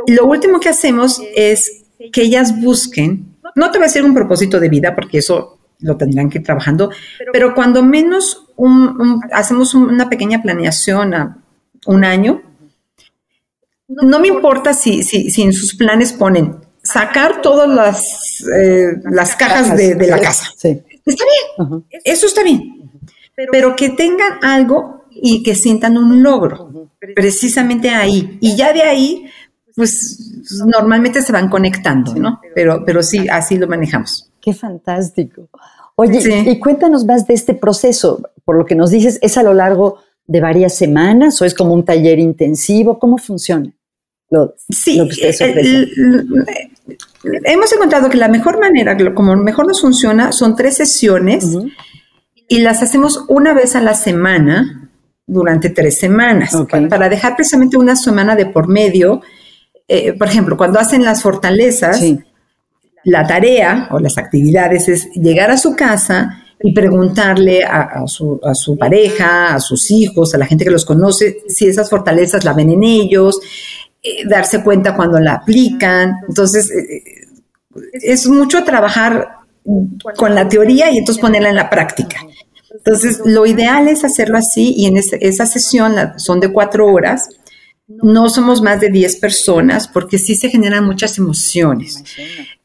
Lo 0.07 0.25
último 0.25 0.61
que 0.61 0.69
hacemos 0.69 1.19
es 1.35 1.83
que 2.13 2.21
ellas 2.21 2.61
busquen, 2.61 3.35
no 3.55 3.71
te 3.71 3.77
voy 3.77 3.85
a 3.85 3.87
decir 3.87 4.03
un 4.03 4.13
propósito 4.13 4.59
de 4.59 4.69
vida, 4.69 4.95
porque 4.95 5.17
eso 5.17 5.56
lo 5.79 5.97
tendrán 5.97 6.29
que 6.29 6.39
ir 6.39 6.43
trabajando, 6.43 6.91
pero 7.31 7.53
cuando 7.53 7.83
menos 7.83 8.45
hacemos 9.31 9.73
una 9.75 10.09
pequeña 10.09 10.41
planeación 10.41 11.13
a 11.13 11.37
un 11.85 12.03
año, 12.03 12.41
no 13.87 14.19
me 14.19 14.27
importa. 14.27 14.73
si, 14.73 15.03
si, 15.03 15.41
en 15.41 15.53
sus 15.53 15.75
planes 15.75 16.13
ponen 16.13 16.55
sacar 16.87 17.41
todas 17.41 17.69
las, 17.69 18.43
eh, 18.55 18.95
las 19.03 19.35
cajas 19.35 19.75
de, 19.75 19.95
la 20.07 20.19
casa. 20.19 20.45
Está 20.53 20.83
bien, 21.05 21.85
eso 22.03 22.25
está 22.25 22.43
bien, 22.43 22.91
pero 23.51 23.75
que 23.75 23.89
tengan 23.89 24.39
algo 24.41 25.05
y 25.09 25.43
que 25.43 25.55
sientan 25.55 25.97
un 25.97 26.21
logro, 26.23 26.89
precisamente 27.15 27.89
ahí. 27.89 28.37
Y 28.41 28.55
ya 28.55 28.73
de 28.73 28.83
ahí, 28.83 29.29
pues 29.77 30.41
normalmente 30.65 31.21
se 31.21 31.31
van 31.31 31.49
conectando, 31.49 32.15
¿no? 32.15 32.41
Pero, 32.55 32.83
pero 32.83 33.03
sí, 33.03 33.27
así 33.29 33.59
lo 33.59 33.67
manejamos. 33.67 34.27
Qué 34.41 34.51
fantástico. 34.51 35.49
Oye, 35.93 36.49
y 36.49 36.57
cuéntanos 36.57 37.05
más 37.05 37.27
de 37.27 37.35
este 37.35 37.53
proceso. 37.53 38.19
Por 38.43 38.57
lo 38.57 38.65
que 38.65 38.73
nos 38.73 38.89
dices, 38.89 39.19
¿es 39.21 39.37
a 39.37 39.43
lo 39.43 39.53
largo 39.53 39.99
de 40.25 40.41
varias 40.41 40.75
semanas 40.75 41.39
o 41.43 41.45
es 41.45 41.53
como 41.53 41.75
un 41.75 41.85
taller 41.85 42.17
intensivo? 42.17 42.97
¿Cómo 42.97 43.19
funciona? 43.19 43.71
sí, 44.67 44.99
hemos 47.45 47.71
encontrado 47.71 48.09
que 48.09 48.17
la 48.17 48.27
mejor 48.27 48.59
manera, 48.59 48.97
como 49.13 49.35
mejor 49.35 49.67
nos 49.67 49.79
funciona, 49.79 50.31
son 50.31 50.55
tres 50.55 50.75
sesiones 50.75 51.55
y 52.49 52.59
las 52.59 52.81
hacemos 52.81 53.25
una 53.29 53.53
vez 53.53 53.75
a 53.75 53.81
la 53.81 53.93
semana 53.93 54.89
durante 55.27 55.69
tres 55.69 55.97
semanas, 55.99 56.51
para 56.89 57.09
dejar 57.09 57.35
precisamente 57.35 57.77
una 57.77 57.95
semana 57.95 58.35
de 58.35 58.47
por 58.47 58.67
medio. 58.67 59.21
Eh, 59.87 60.13
por 60.13 60.27
ejemplo, 60.27 60.57
cuando 60.57 60.79
hacen 60.79 61.03
las 61.03 61.21
fortalezas, 61.21 62.03
la 63.03 63.25
tarea 63.25 63.87
o 63.91 63.99
las 63.99 64.17
actividades 64.17 64.89
es 64.89 65.09
llegar 65.13 65.49
a 65.49 65.57
su 65.57 65.75
casa 65.75 66.43
y 66.61 66.73
preguntarle 66.73 67.63
a, 67.63 68.03
su, 68.07 68.77
pareja, 68.77 69.55
a 69.55 69.59
sus 69.59 69.91
hijos, 69.91 70.33
a 70.33 70.37
la 70.37 70.45
gente 70.45 70.65
que 70.65 70.71
los 70.71 70.85
conoce, 70.85 71.37
si 71.47 71.67
esas 71.67 71.89
fortalezas 71.89 72.43
la 72.43 72.53
ven 72.53 72.71
en 72.71 72.83
ellos, 72.83 73.39
eh, 74.03 74.27
darse 74.27 74.63
cuenta 74.63 74.95
cuando 74.95 75.19
la 75.19 75.35
aplican. 75.35 76.15
Entonces, 76.27 76.69
eh, 76.71 77.03
es 77.93 78.27
mucho 78.27 78.63
trabajar 78.63 79.37
con 80.17 80.33
la 80.33 80.47
teoría 80.47 80.91
y 80.91 80.97
entonces 80.97 81.21
ponerla 81.21 81.49
en 81.49 81.55
la 81.55 81.69
práctica. 81.69 82.17
Entonces, 82.73 83.21
lo 83.23 83.45
ideal 83.45 83.87
es 83.87 84.03
hacerlo 84.03 84.37
así 84.37 84.73
y 84.75 84.87
en 84.87 84.97
esa 84.97 85.45
sesión 85.45 85.93
son 86.17 86.39
de 86.39 86.51
cuatro 86.51 86.87
horas 86.87 87.29
no 87.87 88.27
somos 88.27 88.61
más 88.61 88.81
de 88.81 88.89
10 88.89 89.17
personas 89.17 89.87
porque 89.87 90.17
sí 90.17 90.35
se 90.35 90.49
generan 90.49 90.85
muchas 90.85 91.17
emociones. 91.17 92.03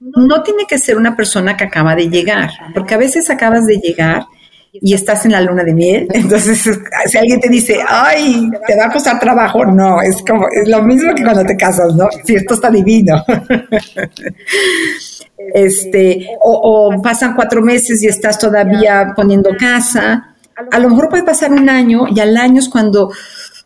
No 0.01 0.43
tiene 0.43 0.65
que 0.69 0.79
ser 0.79 0.97
una 0.97 1.17
persona 1.17 1.57
que 1.57 1.65
acaba 1.65 1.95
de 1.95 2.09
llegar, 2.09 2.51
porque 2.75 2.95
a 2.95 2.99
veces 2.99 3.31
acabas 3.31 3.67
de 3.67 3.77
llegar 3.77 4.25
y 4.73 4.95
estás 4.95 5.25
en 5.25 5.33
la 5.33 5.41
luna 5.41 5.65
de 5.65 5.75
miel, 5.75 6.09
entonces 6.13 6.67
si 7.07 7.19
alguien 7.19 7.41
te 7.41 7.49
dice, 7.49 7.79
ay, 7.87 8.51
te 8.67 8.77
va 8.77 8.87
a 8.87 8.91
costar 8.91 9.21
trabajo, 9.21 9.65
no, 9.67 10.01
es 10.01 10.25
como, 10.27 10.49
es 10.49 10.67
lo 10.67 10.83
mismo 10.83 11.15
que 11.15 11.23
cuando 11.23 11.45
te 11.45 11.57
casas, 11.57 11.95
¿no? 11.95 12.09
Si 12.25 12.35
esto 12.35 12.55
está 12.55 12.71
divino. 12.71 13.23
este, 15.55 16.27
o, 16.41 16.95
o 16.95 17.03
pasan 17.03 17.35
cuatro 17.35 17.61
meses 17.61 18.03
y 18.03 18.07
estás 18.07 18.39
todavía 18.39 19.13
poniendo 19.15 19.51
casa, 19.59 20.33
a 20.71 20.79
lo 20.79 20.89
mejor 20.89 21.09
puede 21.09 21.23
pasar 21.23 21.53
un 21.53 21.69
año 21.69 22.07
y 22.09 22.21
al 22.21 22.37
año 22.37 22.61
es 22.61 22.69
cuando 22.69 23.11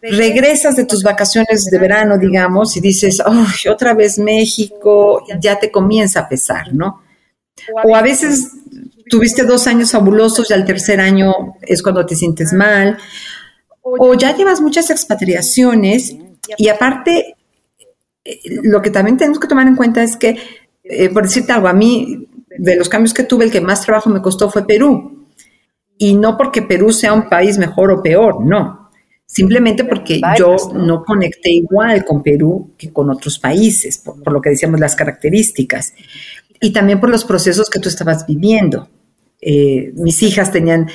regresas 0.03 0.77
de 0.77 0.85
tus 0.85 1.03
vacaciones 1.03 1.65
de 1.65 1.79
verano, 1.79 2.19
digamos, 2.19 2.77
y 2.77 2.81
dices, 2.81 3.23
oh, 3.25 3.47
otra 3.71 3.95
vez 3.95 4.19
México, 4.19 5.25
ya 5.41 5.59
te 5.59 5.71
comienza 5.71 6.21
a 6.21 6.29
pesar, 6.29 6.73
¿no? 6.75 7.03
O 7.85 7.97
a 7.97 8.03
veces 8.03 8.51
tuviste 9.09 9.45
dos 9.45 9.67
años 9.67 9.91
fabulosos 9.91 10.51
y 10.51 10.55
al 10.55 10.65
tercer 10.65 11.01
año 11.01 11.57
es 11.63 11.83
cuando 11.83 12.05
te 12.05 12.15
sientes 12.15 12.53
mal. 12.53 12.99
O 13.83 14.15
ya 14.15 14.37
llevas 14.37 14.61
muchas 14.61 14.91
expatriaciones 14.91 16.17
y 16.57 16.69
aparte, 16.69 17.37
eh, 18.25 18.41
lo 18.63 18.83
que 18.83 18.91
también 18.91 19.17
tenemos 19.17 19.39
que 19.39 19.49
tomar 19.49 19.67
en 19.67 19.77
cuenta 19.77 20.03
es 20.03 20.17
que, 20.17 20.37
eh, 20.85 21.09
por 21.11 21.23
decirte 21.23 21.53
algo, 21.53 21.69
a 21.69 21.73
mí, 21.73 22.29
de 22.59 22.77
los 22.77 22.89
cambios 22.89 23.15
que 23.15 23.23
tuve, 23.23 23.45
el 23.45 23.51
que 23.51 23.61
más 23.61 23.83
trabajo 23.83 24.11
me 24.11 24.23
costó 24.23 24.51
fue 24.51 24.67
Perú. 24.67 25.27
Y 25.99 26.15
no 26.15 26.37
porque 26.37 26.63
Perú 26.63 26.93
sea 26.93 27.13
un 27.13 27.29
país 27.29 27.59
mejor 27.59 27.91
o 27.91 28.03
peor, 28.03 28.45
no 28.45 28.86
simplemente 29.27 29.85
porque 29.85 30.21
yo 30.39 30.57
no 30.75 31.03
conecté 31.05 31.51
igual 31.51 32.05
con 32.05 32.23
Perú 32.23 32.71
que 32.79 32.93
con 32.93 33.11
otros 33.11 33.39
países, 33.39 33.99
por, 33.99 34.33
lo 34.33 34.41
que 34.41 34.51
decíamos 34.51 34.81
las 34.81 34.95
características, 34.95 35.93
y 36.61 36.73
también 36.73 37.01
por 37.01 37.11
los 37.11 37.25
procesos 37.25 37.69
que 37.69 37.81
tú 37.81 37.89
estabas 37.89 38.27
viviendo. 38.27 38.89
Eh, 39.41 39.93
mis 39.95 40.23
hijas 40.23 40.51
tenían, 40.51 40.89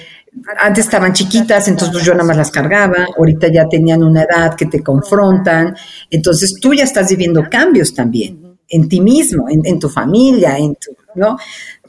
antes 0.60 0.86
estaban 0.86 1.14
chiquitas, 1.14 1.68
entonces 1.68 2.04
yo 2.04 2.14
nada 2.14 2.24
más 2.24 2.38
las 2.38 2.52
cargaba, 2.52 3.06
ahorita 3.18 3.50
ya 3.52 3.68
tenían 3.70 4.02
una 4.02 4.24
edad 4.24 4.56
que 4.56 4.66
te 4.66 4.82
confrontan, 4.82 5.76
entonces 6.10 6.56
tú 6.60 6.74
ya 6.74 6.84
estás 6.84 7.10
viviendo 7.10 7.44
cambios 7.50 7.94
también 7.94 8.52
en 8.72 8.88
ti 8.88 9.02
mismo, 9.02 9.48
en, 9.50 9.80
tu 9.80 9.90
familia, 9.90 10.58
en 10.58 10.76
tu, 10.76 10.96
¿no? 11.16 11.38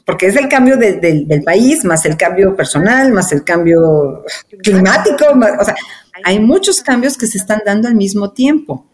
Porque 0.05 0.27
es 0.27 0.35
el 0.35 0.49
cambio 0.49 0.77
del 0.77 1.43
país, 1.45 1.85
más 1.85 2.05
el 2.05 2.17
cambio 2.17 2.55
personal, 2.55 3.13
más 3.13 3.31
el 3.31 3.43
cambio 3.43 4.23
climático, 4.61 5.25
o 5.59 5.63
sea, 5.63 5.75
hay 6.23 6.39
muchos 6.39 6.81
cambios 6.81 7.17
que 7.17 7.25
se 7.25 7.37
están 7.37 7.61
dando 7.65 7.87
al 7.87 7.95
mismo 7.95 8.31
tiempo. 8.31 8.85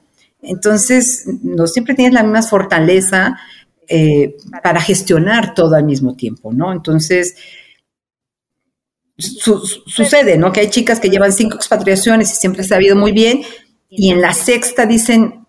Entonces, 0.42 1.26
no 1.44 1.68
siempre 1.68 1.96
tienes 1.96 2.14
la 2.14 2.24
misma 2.24 2.44
fortaleza 2.44 3.38
eh, 3.88 4.38
para 4.64 4.80
gestionar 4.80 5.54
todo 5.54 5.76
al 5.76 5.84
mismo 5.84 6.16
tiempo, 6.16 6.54
¿no? 6.54 6.72
Entonces, 6.72 7.36
sucede, 9.18 10.38
¿no? 10.38 10.52
Que 10.54 10.62
hay 10.62 10.70
chicas 10.70 11.00
que 11.00 11.10
llevan 11.10 11.34
cinco 11.34 11.56
expatriaciones 11.56 12.32
y 12.32 12.36
siempre 12.36 12.64
se 12.64 12.76
ha 12.76 12.82
ido 12.82 12.96
muy 12.96 13.12
bien, 13.12 13.42
y 13.90 14.12
en 14.12 14.22
la 14.22 14.34
sexta 14.34 14.86
dicen, 14.86 15.46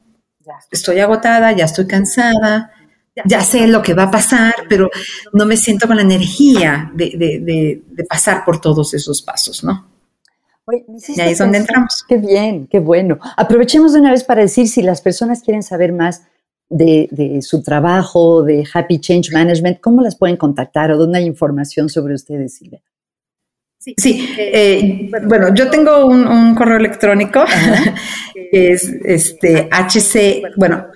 estoy 0.70 0.98
agotada, 0.98 1.52
ya 1.52 1.66
estoy 1.66 1.86
cansada, 1.86 2.72
ya 3.24 3.42
sé 3.42 3.66
lo 3.66 3.82
que 3.82 3.94
va 3.94 4.04
a 4.04 4.10
pasar, 4.10 4.54
pero 4.68 4.90
no 5.32 5.46
me 5.46 5.56
siento 5.56 5.86
con 5.86 5.96
la 5.96 6.02
energía 6.02 6.90
de 6.94 7.82
pasar 8.08 8.44
por 8.44 8.60
todos 8.60 8.94
esos 8.94 9.22
pasos, 9.22 9.64
¿no? 9.64 9.90
y 10.72 11.20
ahí 11.20 11.32
es 11.32 11.38
donde 11.38 11.58
entramos. 11.58 12.04
Qué 12.08 12.16
bien, 12.16 12.66
qué 12.66 12.78
bueno. 12.78 13.18
Aprovechemos 13.36 13.92
de 13.92 14.00
una 14.00 14.10
vez 14.10 14.24
para 14.24 14.42
decir 14.42 14.68
si 14.68 14.82
las 14.82 15.00
personas 15.00 15.42
quieren 15.42 15.62
saber 15.62 15.92
más 15.92 16.22
de, 16.68 17.40
su 17.42 17.62
trabajo, 17.62 18.42
de 18.42 18.64
Happy 18.72 19.00
Change 19.00 19.32
Management, 19.32 19.80
¿cómo 19.80 20.02
las 20.02 20.16
pueden 20.16 20.36
contactar 20.36 20.92
o 20.92 20.98
dónde 20.98 21.18
hay 21.18 21.24
información 21.26 21.88
sobre 21.88 22.14
ustedes, 22.14 22.54
Silvia? 22.54 22.80
Sí, 23.78 24.28
eh, 24.38 25.10
bueno, 25.26 25.54
yo 25.54 25.70
tengo 25.70 26.06
un, 26.06 26.54
correo 26.54 26.76
electrónico 26.76 27.42
que 28.52 28.72
es 28.72 28.88
este 29.04 29.68
HC, 29.72 30.54
bueno, 30.56 30.86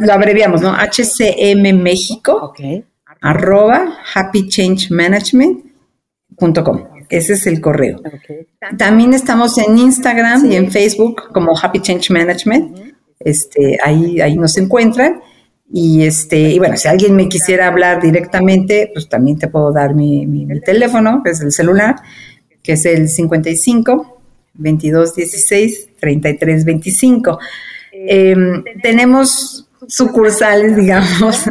lo 0.00 0.12
abreviamos, 0.12 0.62
¿no? 0.62 0.72
HCM 0.72 1.82
México, 1.82 2.54
arroba 3.20 3.98
happychangemanagement.com. 4.14 6.84
Ese 7.08 7.32
es 7.32 7.46
el 7.46 7.60
correo. 7.60 8.00
También 8.78 9.14
estamos 9.14 9.58
en 9.58 9.76
Instagram 9.76 10.48
y 10.50 10.54
en 10.54 10.70
Facebook 10.70 11.32
como 11.32 11.58
Happy 11.60 11.80
Change 11.80 12.10
Management. 12.10 12.94
Este, 13.18 13.78
ahí, 13.82 14.20
ahí 14.20 14.36
nos 14.36 14.56
encuentran. 14.56 15.20
Y 15.72 16.02
este, 16.02 16.50
y 16.50 16.58
bueno, 16.58 16.76
si 16.76 16.88
alguien 16.88 17.16
me 17.16 17.28
quisiera 17.28 17.66
hablar 17.66 18.00
directamente, 18.00 18.90
pues 18.92 19.08
también 19.08 19.38
te 19.38 19.48
puedo 19.48 19.72
dar 19.72 19.94
mi, 19.94 20.26
mi, 20.26 20.46
teléfono, 20.60 21.22
que 21.24 21.30
es 21.30 21.40
el 21.40 21.52
celular, 21.52 21.96
que 22.62 22.72
es 22.72 22.84
el 22.86 23.08
55 23.08 24.20
22 24.54 25.14
16 25.14 25.90
33 26.00 26.64
25. 26.64 27.38
tenemos 28.82 29.68
sucursales, 29.88 30.76
digamos, 30.76 31.44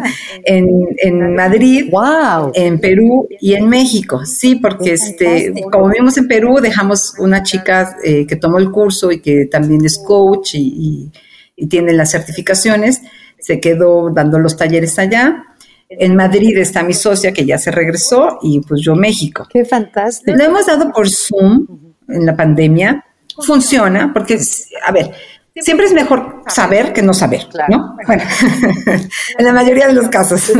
en, 0.45 0.67
en 0.97 1.35
Madrid, 1.35 1.89
wow. 1.91 2.51
en 2.53 2.79
Perú 2.79 3.27
y 3.39 3.53
en 3.53 3.67
México. 3.67 4.25
Sí, 4.25 4.55
porque 4.55 4.93
este, 4.93 5.53
como 5.71 5.89
vimos 5.89 6.17
en 6.17 6.27
Perú, 6.27 6.59
dejamos 6.61 7.15
una 7.17 7.43
chica 7.43 7.97
eh, 8.03 8.25
que 8.27 8.35
tomó 8.35 8.57
el 8.59 8.71
curso 8.71 9.11
y 9.11 9.19
que 9.19 9.45
también 9.45 9.85
es 9.85 9.97
coach 9.97 10.55
y, 10.55 11.11
y 11.55 11.67
tiene 11.67 11.93
las 11.93 12.11
certificaciones 12.11 13.01
se 13.39 13.59
quedó 13.59 14.09
dando 14.09 14.39
los 14.39 14.57
talleres 14.57 14.99
allá. 14.99 15.45
En 15.89 16.15
Madrid 16.15 16.55
está 16.57 16.83
mi 16.83 16.93
socia 16.93 17.31
que 17.31 17.45
ya 17.45 17.57
se 17.57 17.71
regresó 17.71 18.37
y 18.43 18.61
pues 18.61 18.81
yo 18.81 18.95
México. 18.95 19.47
Qué 19.49 19.65
fantástico. 19.65 20.37
Lo 20.37 20.43
hemos 20.43 20.67
dado 20.67 20.91
por 20.91 21.09
Zoom 21.09 21.65
en 22.07 22.25
la 22.25 22.35
pandemia. 22.35 23.05
Funciona 23.43 24.11
porque, 24.13 24.37
a 24.85 24.91
ver, 24.91 25.11
siempre 25.61 25.85
es 25.85 25.93
mejor 25.93 26.43
saber 26.47 26.93
que 26.93 27.01
no 27.01 27.13
saber, 27.13 27.47
¿no? 27.69 27.95
Bueno, 28.05 28.23
en 29.37 29.45
la 29.45 29.53
mayoría 29.53 29.87
de 29.87 29.93
los 29.93 30.09
casos. 30.09 30.51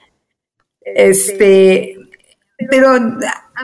este, 0.80 1.96
pero 2.70 2.90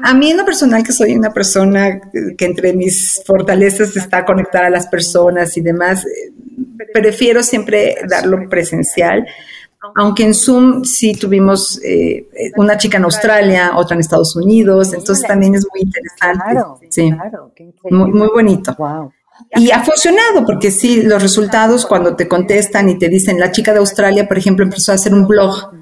a 0.03 0.14
mí 0.14 0.30
en 0.30 0.36
lo 0.36 0.45
personal 0.45 0.82
que 0.82 0.92
soy 0.92 1.14
una 1.14 1.32
persona 1.32 2.01
que 2.36 2.45
entre 2.45 2.72
mis 2.72 3.22
fortalezas 3.24 3.97
está 3.97 4.24
conectar 4.24 4.64
a 4.64 4.70
las 4.70 4.86
personas 4.86 5.57
y 5.57 5.61
demás, 5.61 6.05
prefiero 6.92 7.42
siempre 7.42 7.97
darlo 8.09 8.49
presencial, 8.49 9.26
aunque 9.97 10.24
en 10.24 10.34
Zoom 10.34 10.84
sí 10.84 11.14
tuvimos 11.14 11.80
eh, 11.84 12.26
una 12.57 12.76
chica 12.76 12.97
en 12.97 13.05
Australia, 13.05 13.72
otra 13.76 13.95
en 13.95 14.01
Estados 14.01 14.34
Unidos, 14.36 14.92
entonces 14.95 15.26
también 15.26 15.55
es 15.55 15.66
muy 15.70 15.82
interesante. 15.82 16.88
sí, 16.88 17.12
muy, 17.90 18.11
muy 18.11 18.28
bonito. 18.28 18.74
Y 19.57 19.70
ha 19.70 19.85
funcionado, 19.85 20.45
porque 20.47 20.70
sí, 20.70 21.03
los 21.03 21.22
resultados 21.22 21.87
cuando 21.87 22.14
te 22.14 22.28
contestan 22.28 22.89
y 22.89 22.99
te 22.99 23.09
dicen, 23.09 23.39
la 23.39 23.51
chica 23.51 23.72
de 23.72 23.78
Australia, 23.78 24.26
por 24.28 24.39
ejemplo, 24.39 24.64
empezó 24.64 24.93
a 24.93 24.95
hacer 24.97 25.12
un 25.12 25.26
blog 25.26 25.72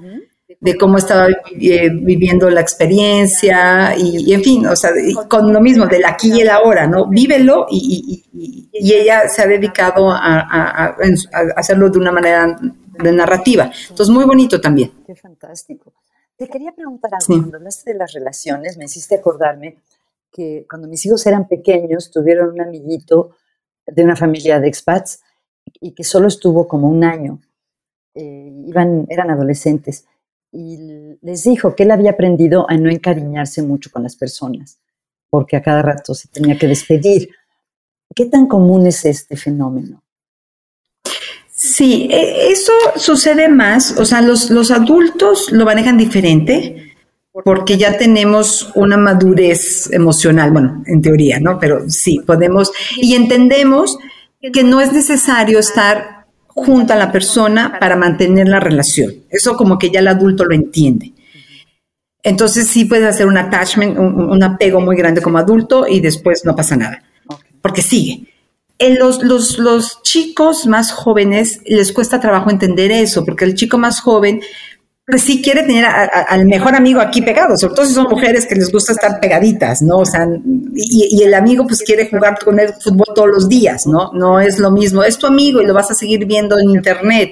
de 0.63 0.77
cómo 0.77 0.97
estaba 0.97 1.27
eh, 1.59 1.89
viviendo 1.91 2.49
la 2.49 2.61
experiencia 2.61 3.95
y, 3.97 4.33
en 4.33 4.41
fin, 4.41 4.65
o 4.65 4.75
sea, 4.75 4.91
con 5.27 5.51
lo 5.51 5.59
mismo, 5.59 5.87
del 5.87 6.05
aquí 6.05 6.31
y 6.33 6.41
el 6.41 6.49
ahora, 6.49 6.87
¿no? 6.87 7.07
Vívelo 7.09 7.67
y, 7.69 8.23
ella 8.71 9.27
se 9.27 9.41
ha 9.41 9.47
dedicado 9.47 10.09
a, 10.09 10.95
hacerlo 11.55 11.89
de 11.89 11.99
una 11.99 12.11
manera 12.11 12.57
de 12.59 13.11
narrativa. 13.11 13.69
Entonces, 13.89 14.09
muy 14.09 14.25
bonito 14.25 14.59
también. 14.61 14.91
Qué 15.05 15.15
fantástico. 15.15 15.93
Te 16.37 16.47
quería 16.47 16.71
preguntar 16.71 17.11
algo, 17.13 17.25
cuando 17.27 17.57
hablaste 17.57 17.91
de 17.91 17.97
las 17.99 18.13
relaciones, 18.13 18.77
me 18.77 18.85
hiciste 18.85 19.15
acordarme 19.15 19.77
que 20.31 20.65
cuando 20.67 20.87
mis 20.87 21.05
hijos 21.05 21.25
eran 21.27 21.47
pequeños 21.47 22.09
tuvieron 22.09 22.49
un 22.49 22.61
amiguito 22.61 23.35
de 23.87 24.03
una 24.03 24.15
familia 24.15 24.59
de 24.59 24.67
expats 24.67 25.21
y 25.79 25.91
que 25.91 26.03
solo 26.03 26.27
estuvo 26.27 26.67
como 26.67 26.89
un 26.89 27.03
año. 27.03 27.39
Eh, 28.15 28.51
iban, 28.67 29.07
eran 29.09 29.31
adolescentes 29.31 30.05
y 30.51 31.17
les 31.21 31.43
dijo 31.43 31.75
que 31.75 31.83
él 31.83 31.91
había 31.91 32.11
aprendido 32.11 32.69
a 32.69 32.77
no 32.77 32.91
encariñarse 32.91 33.63
mucho 33.63 33.89
con 33.89 34.03
las 34.03 34.15
personas, 34.15 34.77
porque 35.29 35.57
a 35.57 35.63
cada 35.63 35.81
rato 35.81 36.13
se 36.13 36.27
tenía 36.27 36.57
que 36.57 36.67
despedir. 36.67 37.29
¿Qué 38.13 38.27
tan 38.27 38.45
común 38.45 38.85
es 38.85 39.03
este 39.05 39.35
fenómeno? 39.35 40.03
Sí, 41.49 42.07
e, 42.11 42.51
eso 42.51 42.71
sucede 42.97 43.49
más, 43.49 43.99
o 43.99 44.05
sea, 44.05 44.21
los, 44.21 44.51
los 44.51 44.69
adultos 44.69 45.51
lo 45.51 45.65
manejan 45.65 45.97
diferente 45.97 46.82
porque 47.43 47.77
ya 47.77 47.97
tenemos 47.97 48.69
una 48.75 48.95
madurez 48.95 49.89
emocional, 49.91 50.51
bueno, 50.51 50.83
en 50.85 51.01
teoría, 51.01 51.39
¿no? 51.39 51.59
Pero 51.59 51.89
sí, 51.89 52.19
podemos, 52.25 52.71
y 52.97 53.15
entendemos 53.15 53.97
que 54.53 54.63
no 54.63 54.81
es 54.81 54.93
necesario 54.93 55.57
estar 55.57 56.25
junto 56.47 56.93
a 56.93 56.95
la 56.95 57.11
persona 57.11 57.79
para 57.79 57.95
mantener 57.95 58.47
la 58.47 58.59
relación. 58.59 59.13
Eso 59.29 59.55
como 59.55 59.79
que 59.79 59.89
ya 59.89 60.01
el 60.01 60.07
adulto 60.07 60.45
lo 60.45 60.53
entiende. 60.53 61.13
Entonces 62.21 62.67
sí 62.67 62.85
puedes 62.85 63.05
hacer 63.05 63.25
un 63.25 63.37
attachment, 63.37 63.97
un, 63.97 64.43
apego 64.43 64.79
muy 64.79 64.95
grande 64.95 65.21
como 65.21 65.39
adulto 65.39 65.87
y 65.87 65.99
después 65.99 66.45
no 66.45 66.55
pasa 66.55 66.77
nada, 66.77 67.03
porque 67.61 67.81
sigue. 67.81 68.27
En 68.79 68.97
los, 68.97 69.23
los, 69.23 69.57
los 69.59 70.01
chicos 70.03 70.65
más 70.65 70.91
jóvenes 70.91 71.61
les 71.65 71.91
cuesta 71.91 72.21
trabajo 72.21 72.49
entender 72.49 72.91
eso, 72.91 73.25
porque 73.25 73.45
el 73.45 73.55
chico 73.55 73.77
más 73.77 73.99
joven 73.99 74.41
pues 75.05 75.23
sí 75.23 75.41
quiere 75.41 75.63
tener 75.63 75.85
al 75.85 76.45
mejor 76.45 76.75
amigo 76.75 77.01
aquí 77.01 77.21
pegado, 77.21 77.57
sobre 77.57 77.75
todo 77.75 77.85
si 77.85 77.93
son 77.93 78.07
mujeres 78.09 78.47
que 78.47 78.55
les 78.55 78.71
gusta 78.71 78.93
estar 78.93 79.19
pegaditas, 79.19 79.81
¿no? 79.81 79.97
O 79.97 80.05
sea, 80.05 80.25
y, 80.73 81.21
el 81.23 81.33
amigo 81.33 81.65
pues 81.67 81.81
quiere 81.83 82.09
jugar 82.09 82.39
con 82.43 82.57
el 82.59 82.73
fútbol 82.73 83.07
todos 83.13 83.27
los 83.27 83.49
días, 83.49 83.85
¿no? 83.85 84.11
No 84.13 84.39
es 84.39 84.59
lo 84.59 84.71
mismo, 84.71 85.03
es 85.03 85.17
tu 85.17 85.27
amigo 85.27 85.61
y 85.61 85.65
lo 85.65 85.73
vas 85.73 85.91
a 85.91 85.95
seguir 85.95 86.25
viendo 86.25 86.57
en 86.57 86.69
internet. 86.69 87.31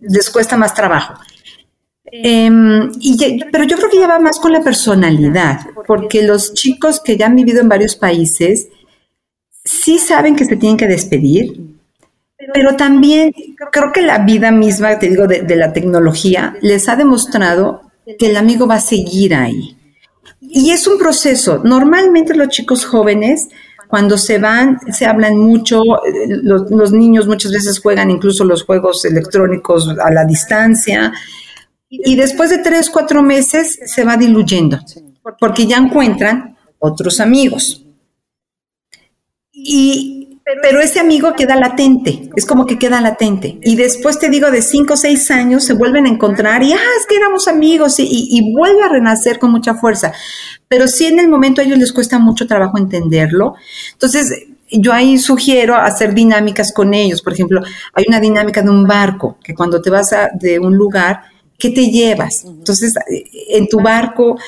Les 0.00 0.28
cuesta 0.28 0.56
más 0.56 0.74
trabajo. 0.74 1.14
Em, 2.04 2.90
y, 3.00 3.44
pero 3.50 3.64
yo 3.64 3.76
creo 3.76 3.90
que 3.90 3.98
ya 3.98 4.06
va 4.06 4.18
más 4.18 4.38
con 4.38 4.52
la 4.52 4.60
personalidad, 4.60 5.60
porque 5.86 6.22
los 6.22 6.52
chicos 6.52 7.00
que 7.00 7.16
ya 7.16 7.26
han 7.26 7.36
vivido 7.36 7.60
en 7.60 7.68
varios 7.70 7.96
países 7.96 8.68
sí 9.64 9.98
saben 9.98 10.36
que 10.36 10.44
se 10.44 10.56
tienen 10.56 10.76
que 10.76 10.86
despedir, 10.86 11.77
pero 12.52 12.76
también 12.76 13.32
creo 13.70 13.92
que 13.92 14.02
la 14.02 14.18
vida 14.18 14.50
misma, 14.50 14.98
te 14.98 15.08
digo, 15.08 15.26
de, 15.26 15.56
la 15.56 15.72
tecnología, 15.72 16.56
les 16.62 16.88
ha 16.88 16.96
demostrado 16.96 17.82
que 18.18 18.30
el 18.30 18.36
amigo 18.36 18.66
va 18.66 18.76
a 18.76 18.80
seguir 18.80 19.34
ahí. 19.34 19.76
Y 20.40 20.70
es 20.70 20.86
un 20.86 20.98
proceso. 20.98 21.60
Normalmente 21.64 22.34
los 22.34 22.48
chicos 22.48 22.84
jóvenes, 22.84 23.48
cuando 23.88 24.16
se 24.16 24.38
van, 24.38 24.78
se 24.92 25.06
hablan 25.06 25.36
mucho, 25.36 25.82
los, 26.26 26.70
los, 26.70 26.92
niños 26.92 27.26
muchas 27.26 27.52
veces 27.52 27.80
juegan 27.80 28.10
incluso 28.10 28.44
los 28.44 28.64
juegos 28.64 29.04
electrónicos 29.04 29.88
a 29.98 30.10
la 30.10 30.24
distancia, 30.24 31.12
y 31.90 32.16
después 32.16 32.50
de 32.50 32.58
tres, 32.58 32.90
cuatro 32.90 33.22
meses 33.22 33.78
se 33.86 34.04
va 34.04 34.16
diluyendo, 34.16 34.78
porque 35.40 35.66
ya 35.66 35.78
encuentran 35.78 36.56
otros 36.78 37.18
amigos. 37.18 37.84
Y 39.52 40.17
pero 40.62 40.80
ese 40.80 41.00
amigo 41.00 41.34
queda 41.34 41.56
latente, 41.56 42.30
es 42.34 42.46
como 42.46 42.64
que 42.64 42.78
queda 42.78 43.00
latente. 43.00 43.58
Y 43.62 43.76
después 43.76 44.18
te 44.18 44.30
digo, 44.30 44.50
de 44.50 44.62
cinco 44.62 44.94
o 44.94 44.96
seis 44.96 45.30
años 45.30 45.64
se 45.64 45.74
vuelven 45.74 46.06
a 46.06 46.08
encontrar 46.08 46.62
y, 46.62 46.72
ah, 46.72 46.90
es 46.98 47.06
que 47.06 47.16
éramos 47.16 47.48
amigos 47.48 47.98
y, 47.98 48.06
y, 48.08 48.52
vuelve 48.52 48.82
a 48.82 48.88
renacer 48.88 49.38
con 49.38 49.50
mucha 49.50 49.74
fuerza. 49.74 50.12
Pero 50.66 50.88
sí 50.88 51.06
en 51.06 51.18
el 51.18 51.28
momento 51.28 51.60
a 51.60 51.64
ellos 51.64 51.78
les 51.78 51.92
cuesta 51.92 52.18
mucho 52.18 52.46
trabajo 52.46 52.78
entenderlo. 52.78 53.54
Entonces, 53.92 54.46
yo 54.70 54.92
ahí 54.92 55.18
sugiero 55.18 55.76
hacer 55.76 56.14
dinámicas 56.14 56.72
con 56.72 56.94
ellos. 56.94 57.22
Por 57.22 57.32
ejemplo, 57.34 57.60
hay 57.92 58.04
una 58.08 58.20
dinámica 58.20 58.62
de 58.62 58.70
un 58.70 58.86
barco, 58.86 59.38
que 59.42 59.54
cuando 59.54 59.82
te 59.82 59.90
vas 59.90 60.12
a, 60.12 60.30
de 60.34 60.58
un 60.58 60.76
lugar, 60.76 61.22
¿qué 61.58 61.70
te 61.70 61.90
llevas? 61.90 62.44
Entonces, 62.46 62.94
en 63.50 63.68
tu 63.68 63.80
barco... 63.80 64.38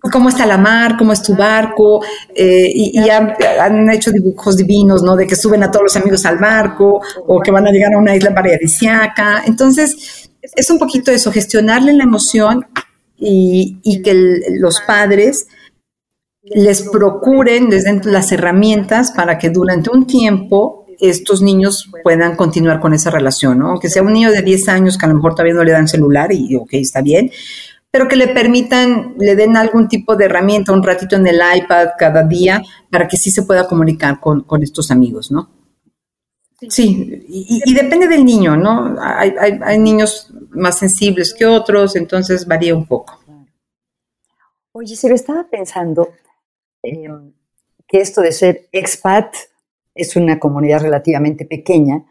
Cómo 0.00 0.28
está 0.28 0.46
la 0.46 0.58
mar, 0.58 0.96
cómo 0.96 1.12
es 1.12 1.22
tu 1.22 1.34
barco, 1.34 2.02
eh, 2.34 2.70
y, 2.72 2.98
han, 3.08 3.90
hecho 3.90 4.12
dibujos 4.12 4.56
divinos, 4.56 5.02
¿no? 5.02 5.16
De 5.16 5.26
que 5.26 5.34
suben 5.34 5.62
a 5.62 5.70
todos 5.70 5.84
los 5.84 5.96
amigos 5.96 6.24
al 6.24 6.38
barco 6.38 7.00
o 7.26 7.40
que 7.40 7.50
van 7.50 7.66
a 7.66 7.70
llegar 7.70 7.92
a 7.92 7.98
una 7.98 8.14
isla 8.14 8.34
paradisiaca. 8.34 9.42
Entonces, 9.46 10.30
es 10.40 10.70
un 10.70 10.78
poquito 10.78 11.10
eso, 11.10 11.32
gestionarle 11.32 11.92
la 11.92 12.04
emoción 12.04 12.66
y, 13.18 14.02
que 14.02 14.14
los 14.58 14.80
padres 14.80 15.48
les 16.42 16.82
procuren, 16.82 17.68
les 17.68 17.84
den 17.84 18.00
las 18.04 18.32
herramientas 18.32 19.12
para 19.12 19.38
que 19.38 19.50
durante 19.50 19.90
un 19.90 20.06
tiempo 20.06 20.86
estos 21.00 21.42
niños 21.42 21.90
puedan 22.02 22.36
continuar 22.36 22.80
con 22.80 22.92
esa 22.92 23.10
relación, 23.10 23.58
¿no? 23.58 23.70
Aunque 23.70 23.88
sea 23.88 24.02
un 24.02 24.12
niño 24.12 24.30
de 24.30 24.42
10 24.42 24.68
años 24.68 24.98
que 24.98 25.06
a 25.06 25.08
lo 25.08 25.14
mejor 25.14 25.32
todavía 25.34 25.54
no 25.54 25.64
le 25.64 25.72
dan 25.72 25.86
celular 25.86 26.32
y 26.32 26.56
ok, 26.56 26.70
está 26.72 27.02
bien, 27.02 27.30
pero 27.90 28.06
que 28.08 28.16
le 28.16 28.28
permitan, 28.28 29.14
le 29.18 29.34
den 29.34 29.56
algún 29.56 29.88
tipo 29.88 30.14
de 30.14 30.26
herramienta, 30.26 30.72
un 30.72 30.82
ratito 30.82 31.16
en 31.16 31.26
el 31.26 31.40
iPad 31.56 31.90
cada 31.98 32.22
día, 32.22 32.62
para 32.90 33.08
que 33.08 33.16
sí 33.16 33.30
se 33.30 33.42
pueda 33.42 33.66
comunicar 33.66 34.20
con, 34.20 34.44
estos 34.62 34.90
amigos, 34.90 35.30
¿no? 35.30 35.50
Sí, 36.68 37.24
y, 37.28 37.72
depende 37.72 38.08
del 38.08 38.24
niño, 38.24 38.56
¿no? 38.56 38.96
Hay, 39.00 39.78
niños 39.78 40.32
más 40.50 40.78
sensibles 40.78 41.32
que 41.32 41.46
otros, 41.46 41.94
entonces 41.96 42.46
varía 42.46 42.74
un 42.74 42.86
poco. 42.86 43.18
Oye, 44.72 44.96
se 44.96 45.08
lo 45.08 45.14
estaba 45.14 45.48
pensando 45.48 46.10
em, 46.82 47.32
que 47.86 48.00
esto 48.00 48.20
de 48.20 48.32
ser 48.32 48.68
expat 48.72 49.34
es 49.94 50.14
una 50.16 50.38
comunidad 50.38 50.80
relativamente 50.82 51.44
pequeña, 51.46 52.04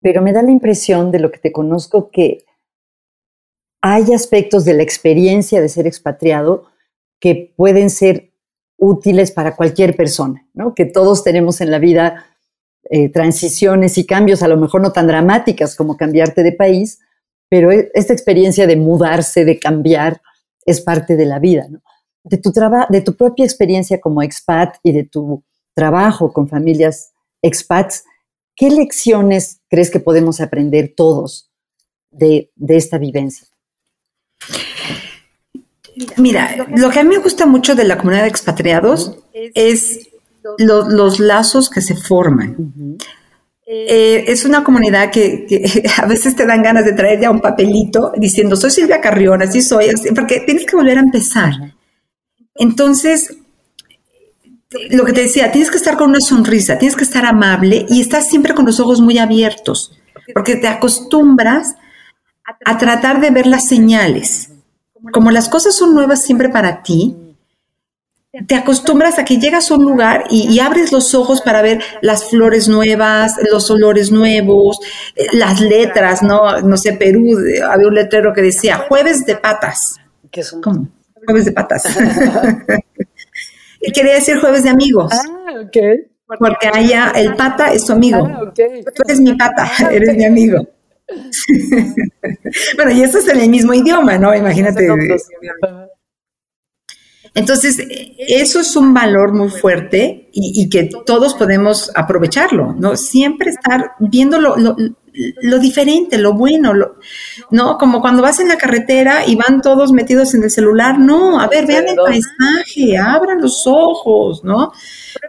pero 0.00 0.22
me 0.22 0.32
da 0.32 0.42
la 0.42 0.50
impresión 0.50 1.10
de 1.10 1.20
lo 1.20 1.30
que 1.30 1.38
te 1.38 1.52
conozco 1.52 2.10
que 2.10 2.44
hay 3.80 4.12
aspectos 4.12 4.64
de 4.64 4.74
la 4.74 4.82
experiencia 4.82 5.60
de 5.60 5.68
ser 5.68 5.86
expatriado 5.86 6.66
que 7.20 7.52
pueden 7.56 7.90
ser 7.90 8.32
útiles 8.76 9.30
para 9.30 9.56
cualquier 9.56 9.96
persona, 9.96 10.46
¿no? 10.54 10.74
Que 10.74 10.86
todos 10.86 11.22
tenemos 11.22 11.60
en 11.60 11.70
la 11.70 11.78
vida 11.78 12.26
eh, 12.90 13.10
transiciones 13.10 13.98
y 13.98 14.06
cambios, 14.06 14.42
a 14.42 14.48
lo 14.48 14.56
mejor 14.56 14.80
no 14.80 14.92
tan 14.92 15.06
dramáticas 15.06 15.76
como 15.76 15.96
cambiarte 15.96 16.42
de 16.42 16.52
país, 16.52 16.98
pero 17.48 17.70
e, 17.70 17.90
esta 17.94 18.12
experiencia 18.12 18.66
de 18.66 18.76
mudarse, 18.76 19.44
de 19.44 19.58
cambiar, 19.58 20.22
es 20.64 20.80
parte 20.80 21.16
de 21.16 21.26
la 21.26 21.38
vida, 21.38 21.66
¿no? 21.68 21.80
De 22.22 22.36
tu, 22.38 22.52
de 22.90 23.00
tu 23.00 23.16
propia 23.16 23.44
experiencia 23.44 24.00
como 24.00 24.22
expat 24.22 24.76
y 24.82 24.92
de 24.92 25.04
tu 25.04 25.42
trabajo 25.74 26.32
con 26.32 26.48
familias 26.48 27.12
expats, 27.42 28.04
¿qué 28.54 28.70
lecciones 28.70 29.60
crees 29.68 29.90
que 29.90 30.00
podemos 30.00 30.40
aprender 30.40 30.92
todos 30.96 31.50
de, 32.10 32.50
esta 32.68 32.98
vivencia? 32.98 33.48
Mira, 36.16 36.66
lo 36.76 36.90
que 36.90 37.00
a 37.00 37.04
mí 37.04 37.10
me 37.10 37.22
gusta 37.22 37.46
mucho 37.46 37.74
de 37.74 37.84
la 37.84 37.98
comunidad 37.98 38.22
de 38.22 38.28
expatriados 38.28 39.18
es 39.32 40.10
los 40.58 41.20
lazos 41.20 41.68
que 41.68 41.80
se 41.80 41.94
forman. 41.94 42.98
Eh, 43.72 44.24
es 44.26 44.44
una 44.44 44.64
comunidad 44.64 45.12
que, 45.12 45.46
a 45.96 46.06
veces 46.06 46.34
te 46.34 46.44
dan 46.44 46.62
ganas 46.62 46.84
de 46.84 46.92
traer 46.92 47.20
ya 47.20 47.30
un 47.30 47.40
papelito 47.40 48.12
diciendo, 48.16 48.56
soy 48.56 48.70
Silvia 48.70 49.00
Carrión, 49.00 49.42
así 49.42 49.60
soy, 49.62 49.90
porque 50.14 50.40
tienes 50.40 50.66
que 50.66 50.74
volver 50.74 50.98
a 50.98 51.02
empezar. 51.02 51.52
Entonces, 52.56 53.36
lo 54.90 55.04
que 55.04 55.12
te 55.12 55.22
decía, 55.22 55.52
tienes 55.52 55.70
que 55.70 55.76
estar 55.76 55.96
con 55.96 56.10
una 56.10 56.20
sonrisa, 56.20 56.78
tienes 56.78 56.96
que 56.96 57.04
estar 57.04 57.24
amable 57.24 57.86
y 57.88 58.00
estás 58.00 58.26
siempre 58.26 58.54
con 58.54 58.66
los 58.66 58.80
ojos 58.80 59.00
muy 59.00 59.18
abiertos, 59.18 59.96
porque 60.34 60.56
te 60.56 60.66
acostumbras 60.66 61.76
a 62.64 62.76
tratar 62.76 63.20
de 63.20 63.30
ver 63.30 63.46
las 63.46 63.68
señales. 63.68 64.50
Como 65.12 65.30
las 65.30 65.48
cosas 65.48 65.74
son 65.74 65.94
nuevas 65.94 66.22
siempre 66.22 66.48
para 66.48 66.82
ti, 66.82 67.16
te 68.46 68.54
acostumbras 68.54 69.18
a 69.18 69.24
que 69.24 69.38
llegas 69.38 69.70
a 69.70 69.74
un 69.74 69.84
lugar 69.84 70.24
y, 70.30 70.60
abres 70.60 70.92
los 70.92 71.14
ojos 71.14 71.42
para 71.42 71.62
ver 71.62 71.82
las 72.00 72.28
flores 72.28 72.68
nuevas, 72.68 73.34
los 73.50 73.70
olores 73.70 74.12
nuevos, 74.12 74.78
eh, 75.16 75.26
las 75.32 75.60
letras, 75.60 76.22
¿no? 76.22 76.60
No 76.60 76.76
sé, 76.76 76.92
Perú, 76.92 77.36
había 77.68 77.88
un 77.88 77.94
letrero 77.94 78.32
que 78.32 78.42
decía 78.42 78.78
jueves 78.88 79.26
de 79.26 79.36
patas. 79.36 79.96
¿Qué 80.30 80.44
son? 80.44 80.62
¿Cómo? 80.62 80.88
Jueves 81.26 81.44
de 81.44 81.52
patas. 81.52 81.82
y 83.80 83.92
quería 83.92 84.14
decir 84.14 84.38
jueves 84.38 84.62
de 84.62 84.70
amigos. 84.70 85.12
Ah, 85.12 85.54
ok. 85.64 85.76
Porque 86.38 86.68
allá 86.72 87.12
el 87.16 87.34
pata 87.34 87.72
es 87.72 87.84
tu 87.84 87.92
amigo. 87.92 88.24
Ah, 88.24 88.42
okay. 88.48 88.84
Tú 88.84 89.02
eres 89.08 89.20
mi 89.20 89.34
pata, 89.34 89.68
eres 89.90 90.16
mi 90.16 90.24
amigo. 90.24 90.68
bueno, 92.76 92.90
y 92.92 93.02
eso 93.02 93.18
es 93.18 93.28
en 93.28 93.40
el 93.40 93.50
mismo 93.50 93.74
idioma, 93.74 94.18
¿no? 94.18 94.34
Imagínate. 94.34 94.88
Entonces, 97.34 97.78
eso 98.18 98.60
es 98.60 98.74
un 98.76 98.92
valor 98.92 99.32
muy 99.32 99.50
fuerte 99.50 100.28
y, 100.32 100.68
que 100.68 100.90
todos 101.06 101.34
podemos 101.34 101.90
aprovecharlo, 101.94 102.74
¿no? 102.74 102.96
Siempre 102.96 103.50
estar 103.50 103.92
viendo 104.00 104.40
lo, 104.40 104.56
diferente, 105.60 106.18
lo 106.18 106.34
bueno, 106.34 106.72
¿no? 107.50 107.78
Como 107.78 108.00
cuando 108.00 108.22
vas 108.22 108.40
en 108.40 108.48
la 108.48 108.56
carretera 108.56 109.26
y 109.26 109.36
van 109.36 109.60
todos 109.60 109.92
metidos 109.92 110.34
en 110.34 110.44
el 110.44 110.50
celular, 110.50 110.98
no, 110.98 111.40
a 111.40 111.48
ver, 111.48 111.66
vean 111.66 111.88
el 111.88 111.96
paisaje, 111.96 112.96
abran 112.98 113.40
los 113.40 113.66
ojos, 113.66 114.42
¿no? 114.44 114.72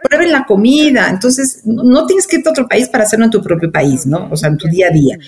Prueben 0.02 0.32
la 0.32 0.44
comida, 0.44 1.08
entonces 1.08 1.62
no 1.64 2.06
tienes 2.06 2.26
que 2.26 2.36
ir 2.36 2.46
a 2.46 2.50
otro 2.50 2.68
país 2.68 2.88
para 2.88 3.04
hacerlo 3.04 3.26
en 3.26 3.30
tu 3.30 3.42
propio 3.42 3.70
país, 3.70 4.06
¿no? 4.06 4.28
O 4.30 4.36
sea, 4.36 4.48
en 4.48 4.58
tu 4.58 4.68
día 4.68 4.88
a 4.88 4.90
día. 4.90 5.18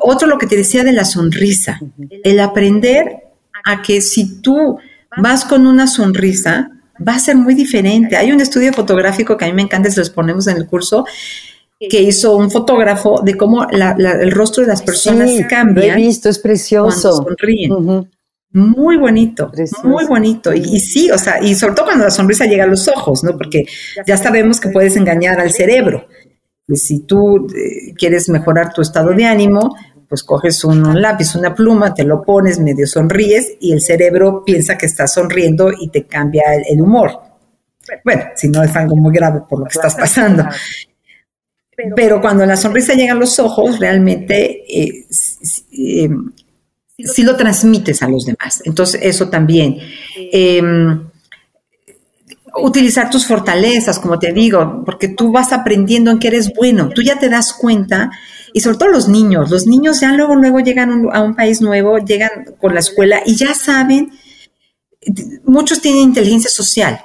Otro, 0.00 0.28
lo 0.28 0.38
que 0.38 0.46
te 0.46 0.56
decía 0.56 0.84
de 0.84 0.92
la 0.92 1.04
sonrisa, 1.04 1.80
el 2.24 2.40
aprender 2.40 3.24
a 3.64 3.82
que 3.82 4.00
si 4.00 4.40
tú 4.40 4.78
vas 5.16 5.44
con 5.44 5.66
una 5.66 5.86
sonrisa, 5.86 6.70
va 7.06 7.14
a 7.14 7.18
ser 7.18 7.36
muy 7.36 7.54
diferente. 7.54 8.16
Hay 8.16 8.32
un 8.32 8.40
estudio 8.40 8.72
fotográfico 8.72 9.36
que 9.36 9.44
a 9.44 9.48
mí 9.48 9.54
me 9.54 9.62
encanta, 9.62 9.90
se 9.90 10.00
los 10.00 10.10
ponemos 10.10 10.46
en 10.46 10.56
el 10.56 10.66
curso, 10.66 11.04
que 11.80 12.02
hizo 12.02 12.36
un 12.36 12.50
fotógrafo 12.50 13.20
de 13.22 13.36
cómo 13.36 13.66
el 13.70 14.30
rostro 14.32 14.62
de 14.62 14.68
las 14.68 14.82
personas 14.82 15.30
cambia. 15.48 15.86
Lo 15.86 15.92
he 15.92 15.96
visto, 15.96 16.28
es 16.28 16.38
precioso. 16.38 17.24
sonríen. 17.24 18.08
Muy 18.50 18.96
bonito, 18.96 19.52
muy 19.84 20.06
bonito. 20.06 20.54
Y, 20.54 20.80
sí, 20.80 21.10
o 21.10 21.18
sea, 21.18 21.42
y 21.42 21.54
sobre 21.54 21.74
todo 21.74 21.86
cuando 21.86 22.04
la 22.04 22.10
sonrisa 22.10 22.46
llega 22.46 22.64
a 22.64 22.66
los 22.66 22.88
ojos, 22.88 23.22
¿no? 23.22 23.36
Porque 23.36 23.66
ya 24.06 24.16
sabemos 24.16 24.58
que 24.58 24.70
puedes 24.70 24.96
engañar 24.96 25.38
al 25.38 25.50
cerebro. 25.50 26.06
Si 26.66 27.00
tú 27.00 27.46
eh, 27.54 27.94
quieres 27.94 28.28
mejorar 28.28 28.72
tu 28.72 28.80
estado 28.80 29.10
de 29.10 29.26
ánimo, 29.26 29.76
pues 30.08 30.24
coges 30.24 30.64
un, 30.64 31.00
lápiz, 31.00 31.34
una 31.34 31.54
pluma, 31.54 31.92
te 31.92 32.04
lo 32.04 32.22
pones, 32.22 32.58
medio 32.58 32.86
sonríes 32.86 33.56
y 33.60 33.72
el 33.72 33.82
cerebro 33.82 34.42
piensa 34.44 34.78
que 34.78 34.86
estás 34.86 35.12
sonriendo 35.12 35.70
y 35.78 35.90
te 35.90 36.06
cambia 36.06 36.44
el, 36.66 36.80
humor. 36.80 37.20
Bueno, 38.04 38.24
si 38.34 38.48
no 38.48 38.62
es 38.62 38.74
algo 38.74 38.96
muy 38.96 39.14
grave 39.14 39.42
por 39.48 39.60
lo 39.60 39.66
que 39.66 39.74
estás 39.74 39.94
pasando. 39.94 40.44
Pero 41.94 42.20
cuando 42.20 42.44
la 42.44 42.56
sonrisa 42.56 42.94
llega 42.94 43.12
a 43.12 43.16
los 43.16 43.38
ojos, 43.38 43.78
realmente 43.78 44.64
eh, 44.68 45.06
eh, 45.72 46.10
sí 46.98 47.22
lo 47.22 47.36
transmites 47.36 48.02
a 48.02 48.08
los 48.08 48.26
demás. 48.26 48.62
Entonces, 48.64 49.00
eso 49.02 49.28
también. 49.28 49.78
Em, 50.32 51.08
utilizar 52.56 53.10
tus 53.10 53.26
fortalezas, 53.26 53.98
como 53.98 54.18
te 54.18 54.32
digo, 54.32 54.82
porque 54.84 55.08
tú 55.08 55.30
vas 55.30 55.52
aprendiendo 55.52 56.10
en 56.10 56.18
que 56.18 56.28
eres 56.28 56.52
bueno. 56.54 56.88
Tú 56.88 57.02
ya 57.02 57.18
te 57.18 57.28
das 57.28 57.52
cuenta 57.52 58.10
y 58.52 58.60
sobre 58.60 58.78
todo 58.78 58.88
los 58.88 59.08
niños, 59.08 59.50
los 59.50 59.66
niños 59.66 60.00
ya 60.00 60.12
luego, 60.12 60.34
luego 60.34 60.60
llegan 60.60 61.08
a 61.12 61.22
un 61.22 61.34
país 61.34 61.60
nuevo, 61.60 61.98
llegan 61.98 62.56
con 62.60 62.74
la 62.74 62.80
escuela 62.80 63.20
y 63.24 63.36
ya 63.36 63.54
saben, 63.54 64.10
muchos 65.44 65.80
tienen 65.80 66.02
inteligencia 66.02 66.50
social, 66.50 67.00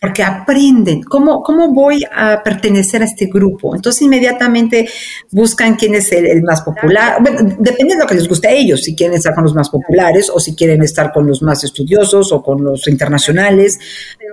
porque 0.00 0.22
aprenden 0.22 1.02
cómo, 1.02 1.42
cómo 1.42 1.72
voy 1.72 2.04
a 2.14 2.42
pertenecer 2.42 3.02
a 3.02 3.06
este 3.06 3.26
grupo. 3.26 3.74
Entonces 3.74 4.02
inmediatamente 4.02 4.88
buscan 5.30 5.74
quién 5.76 5.94
es 5.94 6.12
el, 6.12 6.42
más 6.42 6.62
popular. 6.62 7.16
Bueno, 7.22 7.56
depende 7.58 7.94
de 7.94 8.00
lo 8.00 8.06
que 8.06 8.14
les 8.14 8.28
guste 8.28 8.48
a 8.48 8.52
ellos, 8.52 8.82
si 8.82 8.94
quieren 8.94 9.16
estar 9.16 9.34
con 9.34 9.44
los 9.44 9.54
más 9.54 9.70
populares 9.70 10.30
o 10.32 10.38
si 10.38 10.54
quieren 10.54 10.82
estar 10.82 11.12
con 11.12 11.26
los 11.26 11.42
más 11.42 11.64
estudiosos 11.64 12.30
o 12.32 12.42
con 12.42 12.62
los 12.62 12.86
internacionales, 12.88 13.78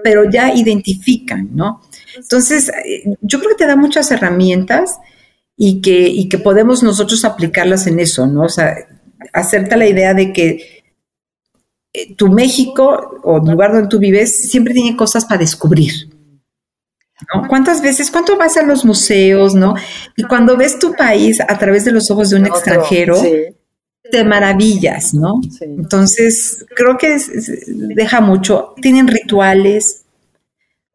pero 0.03 0.29
ya 0.29 0.53
identifican, 0.53 1.49
¿no? 1.53 1.81
Entonces, 2.15 2.69
eh, 2.69 3.03
yo 3.21 3.39
creo 3.39 3.51
que 3.51 3.63
te 3.63 3.67
da 3.67 3.75
muchas 3.75 4.11
herramientas 4.11 4.99
y 5.55 5.81
que, 5.81 6.07
y 6.07 6.27
que 6.27 6.39
podemos 6.39 6.83
nosotros 6.83 7.23
aplicarlas 7.23 7.87
en 7.87 7.99
eso, 7.99 8.27
¿no? 8.27 8.43
O 8.43 8.49
sea, 8.49 8.75
hacerte 9.31 9.77
la 9.77 9.87
idea 9.87 10.13
de 10.13 10.33
que 10.33 10.82
eh, 11.93 12.15
tu 12.15 12.29
México 12.29 13.19
o 13.23 13.37
el 13.37 13.51
lugar 13.51 13.71
donde 13.71 13.87
tú 13.87 13.99
vives 13.99 14.49
siempre 14.49 14.73
tiene 14.73 14.97
cosas 14.97 15.25
para 15.25 15.39
descubrir. 15.39 16.09
¿no? 17.33 17.47
¿Cuántas 17.47 17.81
veces, 17.81 18.09
cuánto 18.09 18.35
vas 18.37 18.57
a 18.57 18.63
los 18.63 18.83
museos, 18.83 19.55
no? 19.55 19.75
Y 20.17 20.23
cuando 20.23 20.57
ves 20.57 20.79
tu 20.79 20.93
país 20.93 21.39
a 21.39 21.57
través 21.57 21.85
de 21.85 21.91
los 21.91 22.09
ojos 22.11 22.31
de 22.31 22.37
un 22.37 22.45
extranjero, 22.47 23.15
te 24.11 24.23
maravillas, 24.25 25.13
¿no? 25.13 25.39
Entonces, 25.61 26.65
creo 26.75 26.97
que 26.97 27.17
deja 27.67 28.19
mucho. 28.19 28.73
Tienen 28.81 29.07
rituales, 29.07 30.03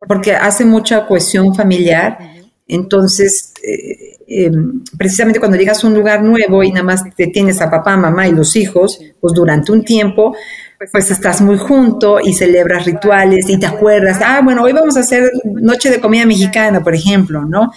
porque 0.07 0.34
hace 0.34 0.66
mucha 0.66 1.07
cohesión 1.07 1.55
familiar. 1.55 2.18
Entonces, 2.66 3.55
eh, 3.62 4.18
Em, 4.30 4.84
precisamente 4.99 5.40
cuando 5.40 5.57
llegas 5.57 5.82
a 5.82 5.86
un 5.86 5.94
lugar 5.94 6.22
nuevo 6.22 6.62
y 6.62 6.70
nada 6.70 6.84
más 6.84 7.03
te 7.16 7.28
tienes 7.28 7.62
a 7.62 7.70
papá, 7.70 7.96
mamá 7.96 8.28
y 8.28 8.32
los 8.32 8.57
hijos, 8.57 9.01
pues 9.22 9.32
durante 9.32 9.72
un 9.72 9.82
tiempo, 9.82 10.36
pues 10.79 11.11
estás 11.11 11.41
muy 11.41 11.59
junto 11.59 12.20
y 12.20 12.33
celebras 12.35 12.85
rituales 12.85 13.49
y 13.49 13.59
te 13.59 13.66
acuerdas, 13.66 14.20
ah, 14.24 14.41
bueno, 14.43 14.62
hoy 14.62 14.72
vamos 14.72 14.97
a 14.97 15.01
hacer 15.01 15.31
noche 15.45 15.91
de 15.91 16.01
comida 16.01 16.24
mexicana, 16.24 16.83
por 16.83 16.95
ejemplo, 16.95 17.45
¿no? 17.45 17.72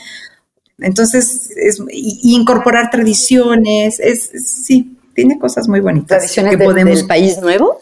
Entonces, 0.78 1.52
es, 1.56 1.82
incorporar 1.90 2.90
tradiciones, 2.90 4.00
es, 4.00 4.32
sí, 4.64 4.98
tiene 5.14 5.38
cosas 5.40 5.68
muy 5.68 5.80
bonitas. 5.80 6.20
¿Tradiciones 6.20 6.58
que 6.58 6.64
podemos, 6.64 6.98
del 6.98 7.08
país 7.08 7.40
nuevo? 7.42 7.82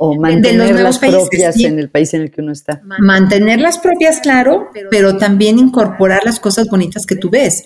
o 0.00 0.20
mantener 0.20 0.78
las 0.80 0.98
propias 0.98 1.58
en 1.60 1.78
el 1.78 1.88
país 1.88 2.12
en 2.12 2.20
el 2.20 2.30
que 2.30 2.42
uno 2.42 2.52
está. 2.52 2.82
Mantener 2.98 3.58
las 3.58 3.78
propias, 3.78 4.20
claro, 4.20 4.68
pero 4.90 5.16
también 5.16 5.58
incorporar 5.58 6.24
las 6.24 6.40
cosas 6.40 6.68
bonitas 6.68 7.06
que 7.06 7.16
tú 7.16 7.30
ves. 7.30 7.64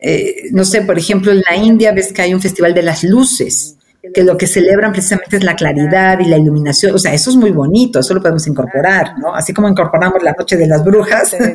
Eh, 0.00 0.50
no 0.52 0.64
sé, 0.64 0.82
por 0.82 0.98
ejemplo, 0.98 1.32
en 1.32 1.42
la 1.48 1.56
India 1.56 1.90
ves 1.90 2.12
que 2.12 2.22
hay 2.22 2.32
un 2.34 2.40
festival 2.40 2.74
de 2.74 2.82
las 2.82 3.02
luces, 3.02 3.76
que 4.12 4.24
lo 4.24 4.36
que 4.36 4.46
celebran 4.46 4.92
precisamente 4.92 5.36
es 5.36 5.44
la 5.44 5.54
claridad 5.54 6.18
y 6.18 6.24
la 6.24 6.36
iluminación. 6.36 6.94
O 6.94 6.98
sea, 6.98 7.14
eso 7.14 7.30
es 7.30 7.36
muy 7.36 7.50
bonito, 7.50 8.00
eso 8.00 8.14
lo 8.14 8.20
podemos 8.20 8.46
incorporar, 8.46 9.18
¿no? 9.18 9.34
Así 9.34 9.54
como 9.54 9.68
incorporamos 9.68 10.22
la 10.22 10.32
noche 10.32 10.56
de 10.56 10.66
las 10.66 10.84
brujas. 10.84 11.36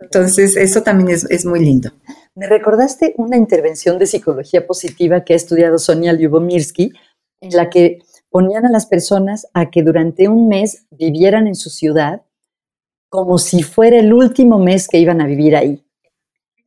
Entonces, 0.00 0.56
eso 0.56 0.82
también 0.82 1.18
es, 1.28 1.44
muy 1.44 1.60
lindo. 1.60 1.92
Me 2.34 2.48
recordaste 2.48 3.14
una 3.18 3.36
intervención 3.36 3.98
de 3.98 4.06
psicología 4.06 4.66
positiva 4.66 5.22
que 5.22 5.34
ha 5.34 5.36
estudiado 5.36 5.78
Sonia 5.78 6.12
Lyubomirsky, 6.12 6.92
en 7.40 7.50
la 7.50 7.68
que 7.68 7.98
ponían 8.30 8.66
a 8.66 8.70
las 8.70 8.86
personas 8.86 9.46
a 9.54 9.70
que 9.70 9.82
durante 9.82 10.28
un 10.28 10.48
mes 10.48 10.86
vivieran 10.90 11.46
en 11.46 11.54
su 11.54 11.70
ciudad 11.70 12.22
como 13.10 13.38
si 13.38 13.62
fuera 13.62 13.98
el 13.98 14.12
último 14.12 14.58
mes 14.58 14.88
que 14.88 14.98
iban 14.98 15.20
a 15.20 15.26
vivir 15.26 15.56
ahí. 15.56 15.84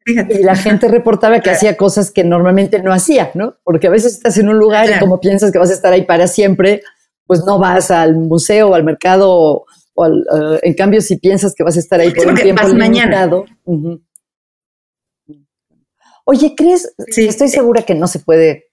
Y 0.05 0.43
la 0.43 0.55
gente 0.55 0.87
reportaba 0.87 1.39
que 1.41 1.51
hacía 1.51 1.77
cosas 1.77 2.11
que 2.11 2.23
normalmente 2.23 2.81
no 2.81 2.91
hacía, 2.91 3.31
¿no? 3.35 3.55
Porque 3.63 3.87
a 3.87 3.91
veces 3.91 4.13
estás 4.13 4.37
en 4.37 4.49
un 4.49 4.57
lugar 4.57 4.89
y 4.89 4.99
como 4.99 5.19
piensas 5.19 5.51
que 5.51 5.59
vas 5.59 5.69
a 5.69 5.73
estar 5.73 5.93
ahí 5.93 6.03
para 6.03 6.27
siempre, 6.27 6.81
pues 7.27 7.45
no 7.45 7.59
vas 7.59 7.91
al 7.91 8.15
museo 8.15 8.69
o 8.69 8.75
al 8.75 8.83
mercado. 8.83 9.65
O 9.93 10.07
eh, 10.07 10.59
en 10.63 10.73
cambio, 10.73 11.01
si 11.01 11.17
piensas 11.17 11.53
que 11.53 11.63
vas 11.63 11.77
a 11.77 11.79
estar 11.79 11.99
ahí 11.99 12.11
por 12.11 12.27
un 12.27 12.35
tiempo 12.35 12.67
limitado. 12.67 13.45
Oye, 16.25 16.53
¿crees? 16.55 16.93
Sí. 17.07 17.27
Estoy 17.27 17.49
segura 17.49 17.83
que 17.83 17.95
no 17.95 18.07
se 18.07 18.19
puede 18.19 18.65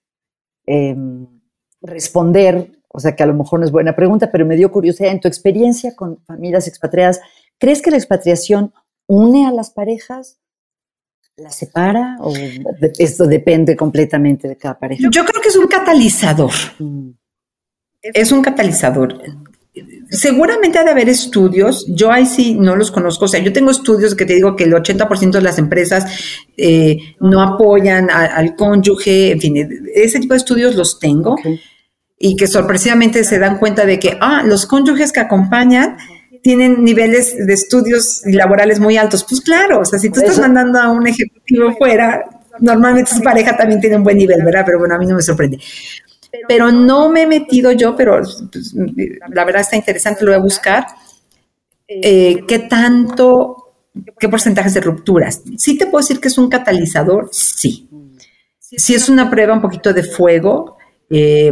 em, 0.65 1.27
responder, 1.81 2.71
o 2.87 2.99
sea 2.99 3.15
que 3.15 3.23
a 3.23 3.25
lo 3.25 3.33
mejor 3.33 3.59
no 3.59 3.65
es 3.65 3.71
buena 3.71 3.95
pregunta, 3.95 4.31
pero 4.31 4.45
me 4.45 4.55
dio 4.55 4.71
curiosidad. 4.71 5.11
En 5.11 5.19
tu 5.19 5.27
experiencia 5.27 5.95
con 5.95 6.23
familias 6.25 6.67
expatriadas, 6.67 7.19
¿crees 7.57 7.81
que 7.81 7.91
la 7.91 7.97
expatriación 7.97 8.73
une 9.07 9.45
a 9.45 9.51
las 9.51 9.71
parejas? 9.71 10.39
¿La 11.39 11.51
separa 11.51 12.17
o 12.19 12.33
esto 12.97 13.25
depende 13.25 13.75
completamente 13.75 14.47
de 14.47 14.57
cada 14.57 14.77
pareja? 14.77 15.07
Yo 15.11 15.23
creo 15.23 15.41
que 15.41 15.47
es 15.47 15.55
un 15.55 15.67
catalizador. 15.67 16.51
Mm. 16.79 17.11
Es 18.01 18.31
un 18.31 18.41
catalizador. 18.41 19.21
Seguramente 20.09 20.79
ha 20.79 20.83
de 20.83 20.91
haber 20.91 21.07
estudios, 21.07 21.85
yo 21.87 22.11
ahí 22.11 22.25
sí 22.25 22.55
no 22.55 22.75
los 22.75 22.91
conozco, 22.91 23.25
o 23.25 23.27
sea, 23.27 23.39
yo 23.41 23.53
tengo 23.53 23.71
estudios 23.71 24.15
que 24.15 24.25
te 24.25 24.33
digo 24.33 24.55
que 24.55 24.63
el 24.63 24.73
80% 24.73 25.31
de 25.31 25.41
las 25.41 25.59
empresas 25.59 26.05
eh, 26.57 26.97
no 27.19 27.41
apoyan 27.41 28.09
al 28.09 28.55
cónyuge, 28.55 29.31
en 29.31 29.39
fin, 29.39 29.83
ese 29.93 30.19
tipo 30.19 30.33
de 30.33 30.39
estudios 30.39 30.75
los 30.75 30.99
tengo 30.99 31.35
y 32.17 32.35
que 32.35 32.47
sorpresivamente 32.47 33.23
se 33.23 33.39
dan 33.39 33.59
cuenta 33.59 33.85
de 33.85 33.99
que, 33.99 34.17
ah, 34.19 34.43
los 34.43 34.65
cónyuges 34.65 35.13
que 35.13 35.21
acompañan 35.21 35.97
tienen 36.41 36.83
niveles 36.83 37.35
de 37.45 37.53
estudios 37.53 38.21
laborales 38.25 38.79
muy 38.79 38.97
altos. 38.97 39.25
Pues 39.27 39.41
claro, 39.41 39.81
o 39.81 39.85
sea, 39.85 39.99
si 39.99 40.09
tú 40.09 40.19
estás 40.19 40.39
mandando 40.39 40.79
a 40.79 40.89
un 40.89 41.05
ejecutivo 41.07 41.73
fuera, 41.77 42.23
normalmente 42.59 43.11
su 43.11 43.21
pareja 43.21 43.55
también 43.55 43.79
tiene 43.79 43.97
un 43.97 44.03
buen 44.03 44.17
nivel, 44.17 44.43
¿verdad? 44.43 44.63
Pero 44.65 44.79
bueno, 44.79 44.95
a 44.95 44.97
mí 44.97 45.05
no 45.05 45.15
me 45.15 45.21
sorprende. 45.21 45.59
Pero 46.47 46.71
no 46.71 47.09
me 47.09 47.23
he 47.23 47.27
metido 47.27 47.71
yo, 47.71 47.95
pero 47.95 48.21
pues, 48.51 48.75
la 49.29 49.45
verdad 49.45 49.61
está 49.61 49.75
interesante, 49.75 50.23
lo 50.23 50.31
voy 50.31 50.39
a 50.39 50.43
buscar. 50.43 50.85
Eh, 51.87 52.43
¿Qué 52.47 52.59
tanto, 52.59 53.73
qué 54.19 54.29
porcentajes 54.29 54.75
de 54.75 54.81
rupturas? 54.81 55.41
Sí 55.57 55.77
te 55.77 55.87
puedo 55.87 56.03
decir 56.03 56.19
que 56.19 56.27
es 56.27 56.37
un 56.37 56.49
catalizador, 56.49 57.29
sí. 57.31 57.89
Sí 58.59 58.93
es 58.93 59.09
una 59.09 59.29
prueba 59.31 59.55
un 59.55 59.61
poquito 59.61 59.91
de 59.91 60.03
fuego, 60.03 60.77
eh, 61.09 61.51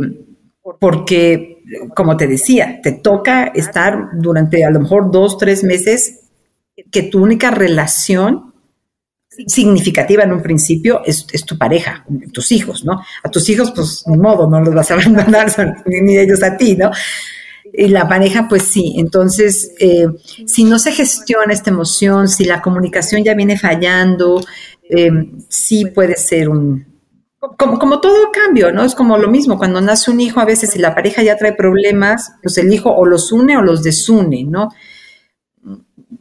porque, 0.79 1.56
como 1.95 2.17
te 2.17 2.27
decía, 2.27 2.79
te 2.81 2.93
toca 2.93 3.45
estar 3.47 4.09
durante 4.13 4.63
a 4.63 4.69
lo 4.69 4.79
mejor 4.79 5.11
dos, 5.11 5.37
tres 5.37 5.63
meses 5.63 6.21
que 6.91 7.03
tu 7.03 7.21
única 7.21 7.51
relación 7.51 8.53
significativa 9.45 10.23
en 10.23 10.33
un 10.33 10.41
principio 10.41 11.01
es, 11.05 11.25
tu 11.45 11.57
pareja, 11.57 12.05
tus 12.33 12.51
hijos, 12.51 12.85
¿no? 12.85 13.01
A 13.23 13.29
tus 13.29 13.49
hijos, 13.49 13.71
pues, 13.75 14.03
ni 14.07 14.17
modo, 14.17 14.49
no 14.49 14.61
los 14.61 14.73
vas 14.73 14.89
a 14.89 14.93
abandonar, 14.95 15.51
ni 15.85 16.17
ellos 16.17 16.41
a 16.43 16.57
ti, 16.57 16.75
¿no? 16.75 16.91
Y 17.73 17.89
la 17.89 18.07
pareja, 18.07 18.47
pues 18.47 18.63
sí. 18.63 18.95
Entonces, 18.97 19.71
eh, 19.79 20.07
si 20.45 20.63
no 20.63 20.79
se 20.79 20.91
gestiona 20.91 21.53
esta 21.53 21.69
emoción, 21.69 22.27
si 22.27 22.45
la 22.45 22.61
comunicación 22.61 23.23
ya 23.23 23.35
viene 23.35 23.57
fallando, 23.57 24.43
eh, 24.89 25.11
sí 25.49 25.85
puede 25.85 26.15
ser 26.15 26.49
un... 26.49 26.96
Como, 27.57 27.79
como 27.79 28.01
todo 28.01 28.31
cambio, 28.31 28.71
¿no? 28.71 28.83
Es 28.83 28.95
como 28.95 29.17
lo 29.17 29.29
mismo, 29.29 29.57
cuando 29.57 29.79
nace 29.81 30.11
un 30.11 30.19
hijo, 30.19 30.39
a 30.39 30.45
veces 30.45 30.71
si 30.71 30.79
la 30.79 30.95
pareja 30.95 31.21
ya 31.23 31.37
trae 31.37 31.53
problemas, 31.53 32.33
pues 32.41 32.57
el 32.57 32.73
hijo 32.73 32.93
o 32.93 33.05
los 33.05 33.31
une 33.31 33.57
o 33.57 33.61
los 33.61 33.83
desune, 33.83 34.43
¿no? 34.43 34.69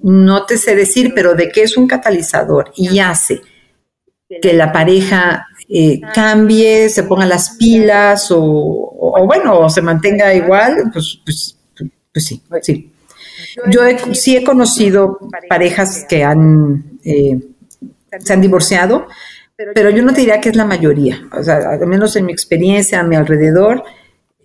no 0.03 0.47
te 0.47 0.57
sé 0.57 0.77
decir, 0.77 1.13
pero 1.15 1.35
de 1.35 1.49
qué 1.49 1.63
es 1.63 1.77
un 1.77 1.87
catalizador 1.87 2.73
y 2.77 2.99
hace 2.99 3.43
que 4.41 4.53
la 4.53 4.73
pareja 4.73 5.47
eh, 5.69 6.01
cambie, 6.15 6.89
se 6.89 7.05
ponga 7.05 7.27
las 7.27 7.57
pilas 7.57 8.29
o, 8.31 9.25
bueno, 9.27 9.61
o 9.61 9.69
se 9.69 9.83
mantenga 9.83 10.33
igual, 10.35 10.91
pues, 10.93 11.21
pues, 11.25 11.57
pues 12.13 12.25
sí, 12.25 12.43
sí. 12.63 12.93
Yo 13.69 13.83
sí 14.15 14.37
he 14.37 14.45
conocido 14.45 15.19
parejas 15.49 16.05
que 16.09 16.23
han, 16.23 16.99
eh, 17.05 17.39
se 18.21 18.33
han 18.33 18.41
divorciado, 18.41 19.07
pero 19.57 19.91
yo 19.91 20.03
no 20.03 20.13
te 20.13 20.21
diría 20.21 20.41
que 20.41 20.51
es 20.51 20.57
la 20.57 20.65
mayoría. 20.65 21.29
O 21.33 21.43
sea, 21.43 21.71
al 21.71 21.87
menos 21.87 22.15
en 22.17 22.27
mi 22.27 22.33
experiencia, 22.33 23.01
a 23.01 23.05
mi 23.05 23.17
alrededor, 23.17 23.85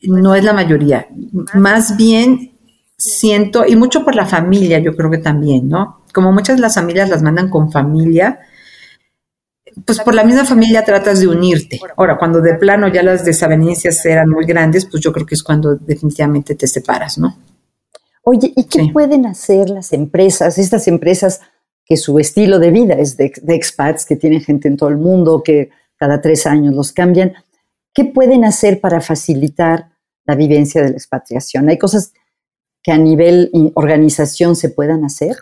no 0.03 0.35
es 0.35 0.43
la 0.43 0.53
mayoría. 0.53 1.07
Más 1.53 1.97
bien 1.97 2.51
siento, 2.97 3.65
y 3.67 3.75
mucho 3.75 4.05
por 4.05 4.15
la 4.15 4.25
familia, 4.25 4.79
yo 4.79 4.95
creo 4.95 5.09
que 5.09 5.17
también, 5.17 5.67
¿no? 5.67 6.03
Como 6.13 6.31
muchas 6.31 6.57
de 6.57 6.61
las 6.61 6.75
familias 6.75 7.09
las 7.09 7.23
mandan 7.23 7.49
con 7.49 7.71
familia, 7.71 8.39
pues 9.85 9.99
por 9.99 10.13
la 10.13 10.23
misma 10.23 10.45
familia 10.45 10.83
tratas 10.83 11.19
de 11.19 11.27
unirte. 11.27 11.79
Ahora, 11.97 12.17
cuando 12.17 12.41
de 12.41 12.55
plano 12.55 12.87
ya 12.87 13.03
las 13.03 13.25
desavenencias 13.25 14.05
eran 14.05 14.29
muy 14.29 14.45
grandes, 14.45 14.85
pues 14.85 15.01
yo 15.03 15.11
creo 15.11 15.25
que 15.25 15.35
es 15.35 15.43
cuando 15.43 15.75
definitivamente 15.75 16.55
te 16.55 16.67
separas, 16.67 17.17
¿no? 17.17 17.37
Oye, 18.23 18.53
¿y 18.55 18.65
qué 18.65 18.89
pueden 18.93 19.25
hacer 19.25 19.69
las 19.69 19.93
empresas, 19.93 20.57
estas 20.57 20.87
empresas 20.87 21.41
que 21.91 21.97
su 21.97 22.17
estilo 22.19 22.57
de 22.57 22.71
vida 22.71 22.93
es 22.93 23.17
de, 23.17 23.33
expats, 23.49 24.05
que 24.05 24.15
tienen 24.15 24.39
gente 24.39 24.69
en 24.69 24.77
todo 24.77 24.87
el 24.87 24.95
mundo, 24.95 25.43
que 25.43 25.71
cada 25.97 26.21
tres 26.21 26.47
años 26.47 26.73
los 26.73 26.93
cambian? 26.93 27.33
¿Qué 27.93 28.05
pueden 28.05 28.45
hacer 28.45 28.79
para 28.79 29.01
facilitar 29.01 29.89
la 30.25 30.35
vivencia 30.35 30.81
de 30.81 30.91
la 30.91 30.95
expatriación? 30.95 31.67
Hay 31.67 31.77
cosas 31.77 32.13
que 32.81 32.93
a 32.93 32.97
nivel 32.97 33.51
organización 33.73 34.55
se 34.55 34.69
puedan 34.69 35.03
hacer? 35.03 35.35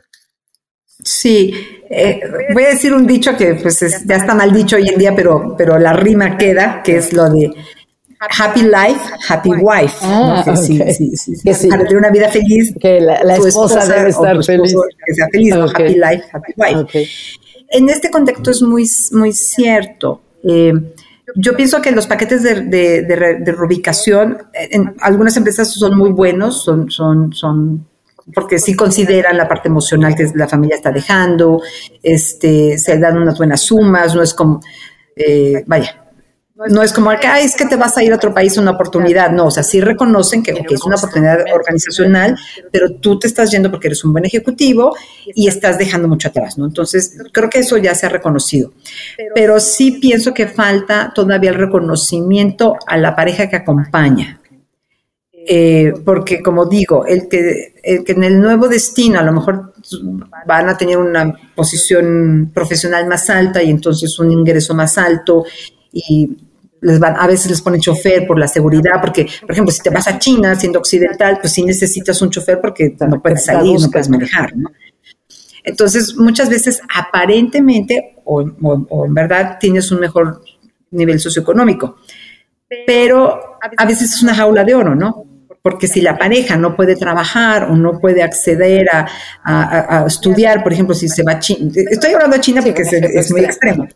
Sí, 0.86 1.54
eh, 1.88 2.20
voy 2.52 2.64
a 2.64 2.70
decir 2.70 2.96
un 2.96 3.06
dicho 3.06 3.38
que 3.38 3.54
pues 3.54 3.80
ya 4.08 4.16
está 4.16 4.34
mal 4.34 4.52
dicho 4.52 4.78
hoy 4.78 4.90
en 4.90 4.98
día, 4.98 5.14
pero, 5.16 5.54
pero 5.56 5.78
la 5.78 5.94
rima 5.94 6.36
queda, 6.36 6.82
que 6.84 6.98
es 6.98 7.14
lo 7.14 7.30
de 7.30 7.52
happy 8.20 8.64
life, 8.64 9.00
happy 9.28 9.50
wife. 9.50 9.98
Ah, 10.02 10.56
sí, 10.56 10.80
sí, 10.94 11.16
sí, 11.16 11.68
Para 11.70 11.84
tener 11.84 11.98
una 11.98 12.10
vida 12.10 12.30
feliz. 12.30 12.74
Que 12.80 13.00
la, 13.00 13.36
esposa, 13.36 13.86
debe 13.86 14.10
estar 14.10 14.44
feliz. 14.44 14.76
Que 15.06 15.14
sea 15.14 15.28
feliz, 15.32 15.54
happy 15.54 15.96
life, 15.96 16.24
happy 16.32 16.54
wife. 16.58 17.10
En 17.70 17.90
este 17.90 18.10
contexto 18.10 18.52
es 18.52 18.62
muy, 18.62 18.86
muy 19.12 19.32
cierto. 19.32 20.22
Eh, 20.44 20.74
yo 21.36 21.56
pienso 21.56 21.82
que 21.82 21.92
los 21.92 22.08
paquetes 22.08 22.42
de, 22.42 22.62
de, 22.62 23.04
de, 23.04 23.52
reubicación, 23.52 24.40
en 24.54 24.96
algunas 25.00 25.38
empresas 25.38 25.72
son 25.72 25.96
muy 25.96 26.10
buenos, 26.10 26.64
son, 26.64 26.90
son, 26.90 27.32
son 27.34 27.86
porque 28.34 28.58
sí 28.58 28.76
consideran 28.76 29.38
la 29.38 29.48
parte 29.48 29.68
emocional 29.68 30.16
que 30.16 30.28
la 30.36 30.48
familia 30.48 30.76
está 30.76 30.92
dejando, 30.92 31.62
este, 32.02 32.78
se 32.78 32.98
dan 32.98 33.18
unas 33.18 33.38
buenas 33.38 33.62
sumas, 33.62 34.16
no 34.16 34.24
es 34.24 34.34
como, 34.34 34.62
eh, 35.16 35.64
vaya, 35.68 36.09
no 36.68 36.84
es 36.84 36.92
como 36.92 37.10
que, 37.12 37.28
es 37.42 37.56
que 37.56 37.66
te 37.66 37.78
vas 37.78 37.98
a 37.98 38.04
ir 38.04 38.12
a 38.12 38.16
otro 38.16 38.34
país 38.34 38.58
una 38.58 38.72
oportunidad. 38.72 39.32
No, 39.32 39.46
o 39.46 39.52
sea, 39.52 39.64
sí 39.64 39.80
reconocen 39.80 40.44
que, 40.44 40.52
es 40.52 40.84
una 40.84 40.98
oportunidad 40.98 41.46
organizacional, 41.54 42.38
pero 42.72 42.92
tú 42.96 43.18
te 43.18 43.28
estás 43.28 43.52
yendo 43.52 43.72
porque 43.72 43.88
eres 43.88 44.04
un 44.04 44.12
buen 44.12 44.26
ejecutivo 44.26 44.96
y 45.34 45.48
estás 45.48 45.78
dejando 45.78 46.08
mucho 46.10 46.28
atrás, 46.28 46.58
¿no? 46.58 46.66
Entonces, 46.66 47.18
creo 47.32 47.50
que 47.50 47.60
eso 47.60 47.78
ya 47.78 47.96
se 47.96 48.08
ha 48.08 48.10
reconocido. 48.10 48.74
Pero 49.34 49.60
sí 49.62 50.00
pienso 50.02 50.34
que 50.34 50.48
falta 50.48 51.14
todavía 51.16 51.52
el 51.52 51.56
reconocimiento 51.56 52.76
a 52.86 52.98
la 52.98 53.16
pareja 53.16 53.48
que 53.48 53.56
acompaña. 53.56 54.42
Eh, 55.32 55.94
porque, 56.04 56.44
como 56.44 56.66
digo, 56.66 57.06
el 57.06 57.30
que, 57.30 57.74
el 57.82 58.04
que 58.04 58.12
en 58.12 58.24
el 58.24 58.42
nuevo 58.42 58.68
destino 58.68 59.18
a 59.20 59.24
lo 59.24 59.32
mejor 59.32 59.74
van 60.46 60.68
a 60.68 60.78
tener 60.78 60.98
una 60.98 61.34
posición 61.56 62.52
profesional 62.54 63.08
más 63.08 63.30
alta 63.30 63.64
y 63.64 63.70
entonces 63.70 64.20
un 64.20 64.32
ingreso 64.32 64.76
más 64.76 64.98
alto 64.98 65.46
y 65.92 66.49
les 66.82 67.00
van, 67.00 67.16
a 67.18 67.28
veces 67.28 67.52
les 67.52 67.62
ponen 67.62 67.82
chofer 67.82 68.26
por 68.26 68.40
la 68.40 68.48
seguridad, 68.48 69.02
porque, 69.02 69.28
por 69.42 69.52
ejemplo, 69.52 69.72
si 69.72 69.82
te 69.82 69.90
vas 69.90 70.08
a 70.08 70.18
China 70.20 70.56
siendo 70.56 70.80
occidental, 70.80 71.40
pues 71.40 71.52
sí 71.52 71.64
necesitas 71.64 72.22
un 72.22 72.30
chofer 72.30 72.60
porque 72.62 72.96
no 73.00 73.22
puedes 73.22 73.46
salir, 73.46 73.80
no 73.80 73.90
puedes 73.90 74.10
manejar, 74.10 74.56
¿no? 74.56 74.70
Entonces, 75.64 76.16
muchas 76.16 76.50
veces 76.50 76.82
aparentemente, 76.96 78.16
o, 78.24 78.42
en 78.42 79.14
verdad, 79.14 79.58
tienes 79.60 79.92
un 79.92 80.00
mejor 80.00 80.42
nivel 80.92 81.20
socioeconómico, 81.20 81.98
pero 82.88 83.58
a 83.78 83.86
veces 83.86 84.14
es 84.14 84.22
una 84.22 84.34
jaula 84.34 84.64
de 84.64 84.76
oro, 84.76 84.96
¿no? 84.96 85.26
Porque 85.62 85.88
si 85.88 86.02
la 86.02 86.18
pareja 86.18 86.56
no 86.56 86.76
puede 86.76 86.96
trabajar 86.96 87.66
o 87.66 87.76
no 87.76 88.00
puede 88.00 88.24
acceder 88.24 88.88
a, 88.92 89.06
a, 89.44 90.06
estudiar, 90.08 90.64
por 90.64 90.72
ejemplo, 90.72 90.96
si 90.96 91.10
se 91.10 91.24
va 91.24 91.34
a 91.34 91.40
China, 91.40 91.72
estoy 91.76 92.14
hablando 92.14 92.38
de 92.38 92.42
China 92.42 92.62
porque 92.64 92.82
es 92.82 93.32
muy 93.32 93.42
extremo, 93.42 93.88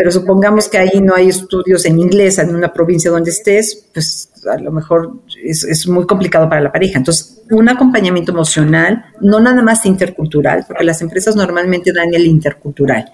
pero 0.00 0.10
supongamos 0.10 0.66
que 0.66 0.78
ahí 0.78 0.98
no 1.02 1.14
hay 1.14 1.28
estudios 1.28 1.84
en 1.84 1.98
inglés 1.98 2.38
en 2.38 2.56
una 2.56 2.72
provincia 2.72 3.10
donde 3.10 3.28
estés, 3.28 3.84
pues 3.92 4.32
a 4.50 4.56
lo 4.56 4.72
mejor 4.72 5.20
es, 5.44 5.86
muy 5.88 6.06
complicado 6.06 6.48
para 6.48 6.62
la 6.62 6.72
pareja. 6.72 6.96
Entonces, 6.96 7.42
un 7.50 7.68
acompañamiento 7.68 8.32
emocional, 8.32 9.04
no 9.20 9.40
nada 9.40 9.60
más 9.60 9.84
intercultural, 9.84 10.64
porque 10.66 10.84
las 10.84 11.02
empresas 11.02 11.36
normalmente 11.36 11.92
dan 11.92 12.14
el 12.14 12.24
intercultural, 12.24 13.12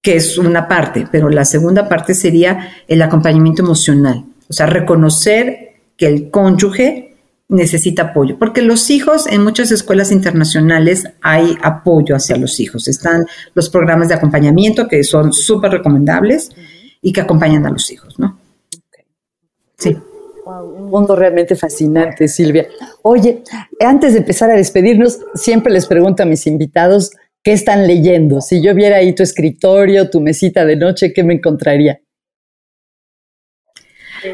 que 0.00 0.16
es 0.16 0.38
una 0.38 0.66
parte, 0.66 1.06
pero 1.12 1.28
la 1.28 1.44
segunda 1.44 1.86
parte 1.86 2.14
sería 2.14 2.72
el 2.88 3.02
acompañamiento 3.02 3.60
emocional, 3.60 4.24
o 4.48 4.52
sea, 4.54 4.64
reconocer 4.64 5.82
que 5.98 6.06
el 6.06 6.30
cónyuge 6.30 7.09
necesita 7.50 8.02
apoyo, 8.02 8.38
porque 8.38 8.62
los 8.62 8.90
hijos 8.90 9.26
en 9.26 9.42
muchas 9.42 9.70
escuelas 9.72 10.12
internacionales 10.12 11.04
hay 11.20 11.56
apoyo 11.62 12.14
hacia 12.14 12.36
los 12.36 12.60
hijos. 12.60 12.88
Están 12.88 13.26
los 13.54 13.68
programas 13.68 14.08
de 14.08 14.14
acompañamiento 14.14 14.88
que 14.88 15.02
son 15.02 15.32
súper 15.32 15.72
recomendables 15.72 16.50
y 17.02 17.12
que 17.12 17.20
acompañan 17.20 17.66
a 17.66 17.70
los 17.70 17.90
hijos, 17.90 18.18
¿no? 18.18 18.38
Sí. 19.76 19.96
un 20.46 20.90
mundo 20.90 21.16
realmente 21.16 21.56
fascinante, 21.56 22.28
Silvia. 22.28 22.68
Oye, 23.02 23.42
antes 23.80 24.12
de 24.12 24.20
empezar 24.20 24.50
a 24.50 24.54
despedirnos, 24.54 25.18
siempre 25.34 25.72
les 25.72 25.86
pregunto 25.86 26.22
a 26.22 26.26
mis 26.26 26.46
invitados 26.46 27.10
qué 27.42 27.52
están 27.52 27.86
leyendo. 27.86 28.40
Si 28.40 28.62
yo 28.62 28.74
viera 28.74 28.98
ahí 28.98 29.14
tu 29.14 29.22
escritorio, 29.22 30.08
tu 30.08 30.20
mesita 30.20 30.64
de 30.64 30.76
noche, 30.76 31.12
¿qué 31.12 31.24
me 31.24 31.34
encontraría? 31.34 32.00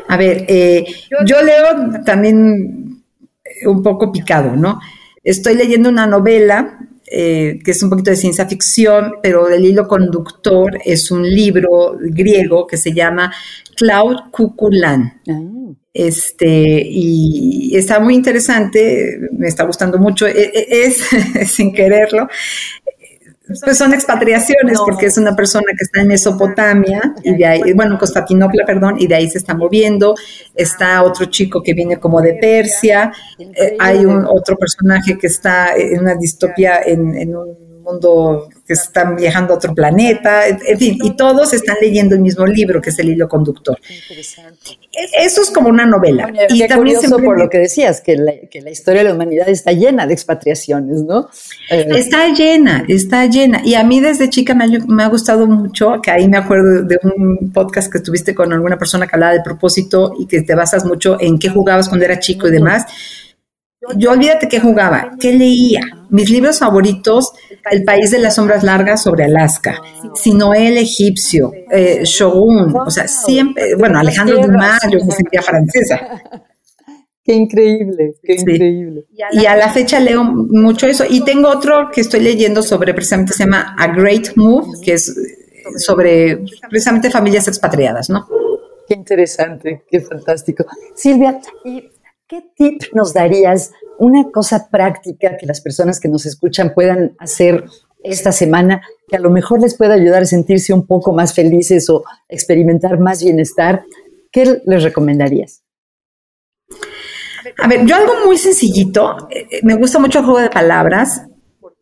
A 0.08 0.16
ver, 0.16 0.44
eh, 0.48 0.84
yo 1.24 1.42
leo 1.42 2.02
también 2.04 2.85
un 3.64 3.82
poco 3.82 4.12
picado, 4.12 4.56
¿no? 4.56 4.80
Estoy 5.22 5.54
leyendo 5.54 5.88
una 5.88 6.06
novela 6.06 6.78
eh, 7.08 7.60
que 7.64 7.70
es 7.70 7.82
un 7.84 7.90
poquito 7.90 8.10
de 8.10 8.16
ciencia 8.16 8.46
ficción, 8.46 9.14
pero 9.22 9.48
el 9.48 9.64
hilo 9.64 9.86
conductor 9.86 10.76
es 10.84 11.12
un 11.12 11.22
libro 11.22 11.96
griego 12.00 12.66
que 12.66 12.76
se 12.76 12.92
llama 12.92 13.32
Cloud 13.76 14.30
Kukulan. 14.32 15.20
Ah. 15.28 15.40
Este, 15.94 16.82
y 16.84 17.74
está 17.76 18.00
muy 18.00 18.14
interesante, 18.14 19.18
me 19.32 19.46
está 19.46 19.64
gustando 19.64 19.98
mucho, 19.98 20.26
e, 20.26 20.52
e, 20.52 20.86
es, 20.86 21.08
sin 21.46 21.72
quererlo, 21.72 22.28
pues 23.46 23.78
son 23.78 23.92
expatriaciones, 23.94 24.78
porque 24.84 25.06
es 25.06 25.18
una 25.18 25.36
persona 25.36 25.66
que 25.76 25.84
está 25.84 26.00
en 26.00 26.08
Mesopotamia, 26.08 27.14
y 27.22 27.36
de 27.36 27.46
ahí, 27.46 27.72
bueno, 27.74 27.98
Constantinopla, 27.98 28.64
perdón, 28.66 28.96
y 28.98 29.06
de 29.06 29.14
ahí 29.14 29.28
se 29.28 29.38
está 29.38 29.54
moviendo. 29.54 30.14
Está 30.54 31.02
otro 31.02 31.26
chico 31.26 31.62
que 31.62 31.72
viene 31.74 31.98
como 31.98 32.20
de 32.20 32.34
Persia. 32.34 33.12
Eh, 33.38 33.76
hay 33.78 34.04
un 34.04 34.24
otro 34.26 34.56
personaje 34.56 35.16
que 35.16 35.28
está 35.28 35.76
en 35.76 36.00
una 36.00 36.14
distopía 36.14 36.80
en 36.84 37.36
un 37.36 37.82
mundo 37.82 38.48
que 38.66 38.72
están 38.72 39.14
viajando 39.14 39.54
a 39.54 39.56
otro 39.56 39.72
planeta, 39.74 40.46
en 40.48 40.78
fin, 40.78 40.98
y 41.02 41.16
todos 41.16 41.52
están 41.52 41.76
leyendo 41.80 42.16
el 42.16 42.20
mismo 42.20 42.44
libro, 42.46 42.80
que 42.80 42.90
es 42.90 42.98
el 42.98 43.10
hilo 43.10 43.28
conductor. 43.28 43.78
Eso 45.18 45.40
es 45.40 45.50
como 45.50 45.68
una 45.68 45.86
novela. 45.86 46.28
y 46.48 46.66
también 46.66 46.96
curioso 46.96 47.18
por 47.18 47.38
lo 47.38 47.48
que 47.48 47.58
decías, 47.58 48.00
que 48.00 48.16
la, 48.16 48.70
historia 48.70 49.02
de 49.02 49.08
la 49.08 49.14
humanidad 49.14 49.48
está 49.48 49.72
llena 49.72 50.06
de 50.06 50.14
expatriaciones, 50.14 51.02
¿no? 51.02 51.28
Eh, 51.70 51.86
está 51.96 52.28
llena, 52.28 52.84
está 52.88 53.26
llena. 53.26 53.62
Y 53.64 53.74
a 53.74 53.84
mí 53.84 54.00
desde 54.00 54.30
chica 54.30 54.54
me 54.54 54.64
ha, 54.64 54.68
me 54.88 55.04
ha, 55.04 55.08
gustado 55.08 55.46
mucho, 55.46 56.00
que 56.02 56.10
ahí 56.10 56.28
me 56.28 56.36
acuerdo 56.36 56.82
de 56.82 56.98
un 57.02 57.52
podcast 57.52 57.92
que 57.92 58.00
tuviste 58.00 58.34
con 58.34 58.52
alguna 58.52 58.78
persona 58.78 59.06
que 59.06 59.14
hablaba 59.14 59.32
de 59.32 59.42
propósito 59.42 60.12
y 60.18 60.26
que 60.26 60.42
te 60.42 60.54
basas 60.56 60.84
mucho 60.84 61.18
en 61.20 61.38
qué 61.38 61.50
jugabas 61.50 61.88
cuando 61.88 62.04
era 62.04 62.18
chico 62.18 62.48
y 62.48 62.50
demás. 62.50 62.84
Yo 63.96 64.10
olvídate 64.12 64.48
qué 64.48 64.60
jugaba, 64.60 65.12
qué 65.20 65.32
leía. 65.32 65.80
Mis 66.10 66.30
libros 66.30 66.58
favoritos, 66.58 67.32
El 67.70 67.84
país 67.84 68.10
de 68.10 68.18
las 68.18 68.36
sombras 68.36 68.62
largas 68.62 69.02
sobre 69.02 69.24
Alaska, 69.24 69.80
Sinoé 70.14 70.68
el 70.68 70.78
egipcio, 70.78 71.52
eh, 71.70 72.00
Shogun, 72.04 72.74
o 72.76 72.90
sea, 72.90 73.08
siempre, 73.08 73.74
bueno, 73.74 73.98
Alejandro 73.98 74.38
Dumas, 74.40 74.80
yo 74.90 75.04
me 75.04 75.12
sentía 75.12 75.42
francesa. 75.42 76.22
Qué 77.24 77.34
increíble, 77.34 78.14
qué 78.22 78.34
increíble. 78.34 79.04
Y 79.32 79.46
a 79.46 79.56
la 79.56 79.72
fecha 79.72 79.98
leo 79.98 80.22
mucho 80.22 80.86
eso. 80.86 81.04
Y 81.08 81.24
tengo 81.24 81.48
otro 81.48 81.90
que 81.92 82.00
estoy 82.00 82.20
leyendo 82.20 82.62
sobre, 82.62 82.94
precisamente 82.94 83.32
se 83.32 83.44
llama 83.44 83.74
A 83.76 83.88
Great 83.88 84.36
Move, 84.36 84.68
que 84.80 84.92
es 84.94 85.12
sobre 85.78 86.44
precisamente 86.70 87.10
familias 87.10 87.48
expatriadas, 87.48 88.08
¿no? 88.10 88.28
Qué 88.86 88.94
interesante, 88.94 89.82
qué 89.90 90.00
fantástico. 90.00 90.64
Silvia, 90.94 91.40
y 91.64 91.90
¿Qué 92.28 92.42
tip 92.56 92.82
nos 92.92 93.14
darías? 93.14 93.70
Una 93.98 94.30
cosa 94.32 94.68
práctica 94.68 95.36
que 95.36 95.46
las 95.46 95.60
personas 95.60 96.00
que 96.00 96.08
nos 96.08 96.26
escuchan 96.26 96.72
puedan 96.74 97.14
hacer 97.20 97.64
esta 98.02 98.32
semana, 98.32 98.82
que 99.06 99.14
a 99.14 99.20
lo 99.20 99.30
mejor 99.30 99.60
les 99.60 99.76
pueda 99.76 99.94
ayudar 99.94 100.22
a 100.22 100.26
sentirse 100.26 100.72
un 100.72 100.86
poco 100.88 101.12
más 101.12 101.34
felices 101.34 101.88
o 101.88 102.02
experimentar 102.28 102.98
más 102.98 103.22
bienestar. 103.22 103.84
¿Qué 104.32 104.60
les 104.66 104.82
recomendarías? 104.82 105.62
A 107.58 107.68
ver, 107.68 107.86
yo 107.86 107.94
algo 107.94 108.14
muy 108.24 108.36
sencillito, 108.36 109.28
eh, 109.30 109.60
me 109.62 109.76
gusta 109.76 110.00
mucho 110.00 110.18
el 110.18 110.24
juego 110.24 110.40
de 110.40 110.50
palabras, 110.50 111.22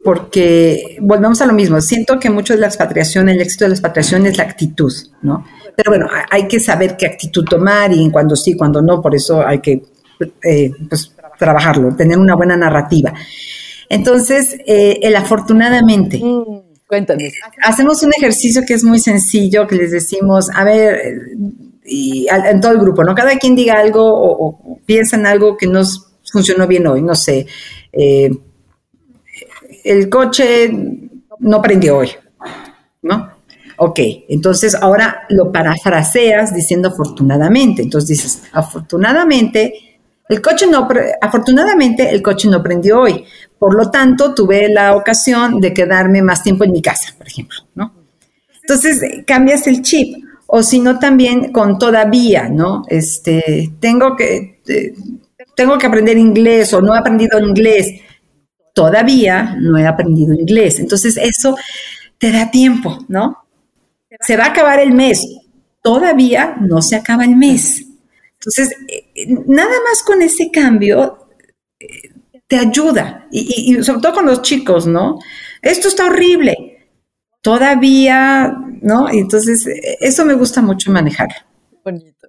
porque 0.03 0.99
volvemos 1.01 1.41
a 1.41 1.47
lo 1.47 1.55
mismo, 1.55 1.81
siento 1.81 2.21
que 2.21 2.29
mucho 2.29 2.53
de 2.53 2.61
la 2.61 2.67
expatriación, 2.67 3.31
el 3.31 3.41
éxito 3.41 3.65
de 3.65 3.71
la 3.71 3.75
expatriación 3.77 4.27
es 4.27 4.37
la 4.37 4.45
actitud, 4.45 4.93
¿no? 5.23 5.47
Pero 5.75 5.91
bueno, 5.91 6.07
hay 6.31 6.47
que 6.47 6.61
saber 6.61 6.99
qué 6.99 7.07
actitud 7.07 7.47
tomar 7.47 7.91
y 7.95 8.11
cuando 8.11 8.37
sí, 8.37 8.55
cuando 8.55 8.83
no, 8.83 9.01
por 9.01 9.15
eso 9.15 9.45
hay 9.45 9.61
que 9.61 9.83
eh, 10.43 10.71
pues, 10.89 11.15
trabajarlo, 11.39 11.95
tener 11.97 12.19
una 12.19 12.35
buena 12.35 12.57
narrativa. 12.57 13.12
Entonces, 13.89 14.57
eh, 14.67 14.99
el 15.03 15.17
afortunadamente. 15.17 16.21
Mm, 16.23 16.79
cuéntame. 16.87 17.33
Hacemos 17.62 18.03
un 18.03 18.12
ejercicio 18.17 18.62
que 18.67 18.75
es 18.75 18.85
muy 18.85 18.99
sencillo, 18.99 19.67
que 19.67 19.77
les 19.77 19.91
decimos, 19.91 20.51
a 20.55 20.65
ver, 20.65 21.21
y 21.85 22.27
en 22.29 22.61
todo 22.61 22.73
el 22.73 22.79
grupo, 22.79 23.05
¿no? 23.05 23.15
Cada 23.15 23.37
quien 23.37 23.55
diga 23.55 23.75
algo 23.75 24.03
o, 24.05 24.81
piensa 24.87 25.17
en 25.17 25.27
algo 25.27 25.57
que 25.57 25.67
nos 25.67 26.07
funcionó 26.25 26.67
bien 26.67 26.87
hoy, 26.87 27.03
no 27.03 27.15
sé. 27.15 27.47
Eh, 27.93 28.31
el 29.85 30.09
coche 30.09 30.71
no 31.41 31.61
prendió 31.61 31.99
hoy, 31.99 32.11
¿no? 33.03 33.35
Ok, 33.77 33.99
entonces 34.29 34.75
ahora 34.75 35.25
lo 35.29 35.51
parafraseas 35.53 36.55
diciendo 36.55 36.89
afortunadamente. 36.89 37.83
Entonces 37.83 38.09
dices, 38.09 38.43
afortunadamente 38.53 39.94
el 40.29 40.41
coche 40.41 40.66
no, 40.66 40.89
afortunadamente 41.20 42.09
el 42.09 42.22
coche 42.22 42.49
no 42.49 42.62
prendió 42.62 43.01
hoy, 43.01 43.25
por 43.59 43.75
lo 43.75 43.91
tanto 43.91 44.35
tuve 44.35 44.68
la 44.68 44.97
ocasión 44.97 45.61
de 45.61 45.75
quedarme 45.75 46.22
más 46.22 46.43
tiempo 46.43 46.64
en 46.64 46.72
mi 46.72 46.83
casa, 46.83 47.14
por 47.16 47.27
ejemplo, 47.27 47.59
¿no? 47.75 47.93
Entonces 48.62 49.25
cambias 49.27 49.66
el 49.66 49.83
chip, 49.83 50.25
o 50.47 50.62
si 50.62 50.81
no 50.81 50.99
también 50.99 51.53
con 51.53 51.79
todavía, 51.79 52.49
¿no? 52.49 52.85
Este, 52.89 53.72
tengo 53.81 54.16
que, 54.16 54.61
eh, 54.66 54.95
tengo 55.55 55.79
que 55.79 55.87
aprender 55.87 56.16
inglés 56.16 56.72
o 56.72 56.81
no 56.81 56.95
he 56.95 56.99
aprendido 56.99 57.39
inglés, 57.39 58.01
todavía 58.72 59.57
no 59.61 59.77
he 59.77 59.87
aprendido 59.87 60.33
inglés, 60.33 60.79
entonces 60.79 61.18
eso 61.18 61.55
te 62.18 62.33
da 62.33 62.51
tiempo, 62.51 63.05
¿no? 63.09 63.45
Se 64.20 64.37
va 64.37 64.45
a 64.45 64.51
acabar 64.51 64.81
el 64.81 64.93
mes, 64.93 65.27
todavía 65.83 66.57
no 66.61 66.81
se 66.81 66.97
acaba 66.97 67.25
el 67.25 67.37
mes. 67.37 67.84
Entonces, 68.45 68.77
eh, 68.89 69.27
nada 69.47 69.75
más 69.89 70.03
con 70.05 70.21
ese 70.21 70.51
cambio 70.51 71.29
eh, 71.81 72.11
te 72.47 72.57
ayuda, 72.57 73.27
y, 73.31 73.83
sobre 73.83 74.01
todo 74.01 74.13
con 74.13 74.27
los 74.27 74.43
chicos, 74.43 74.87
¿no? 74.87 75.19
Esto 75.63 75.89
está 75.89 76.07
horrible, 76.07 76.89
todavía, 77.41 78.55
¿no? 78.83 79.09
entonces, 79.09 79.67
eh, 79.67 79.97
eso 80.01 80.27
me 80.27 80.35
gusta 80.35 80.61
mucho 80.61 80.93
manejar. 80.93 81.29
Bonito. 81.83 82.29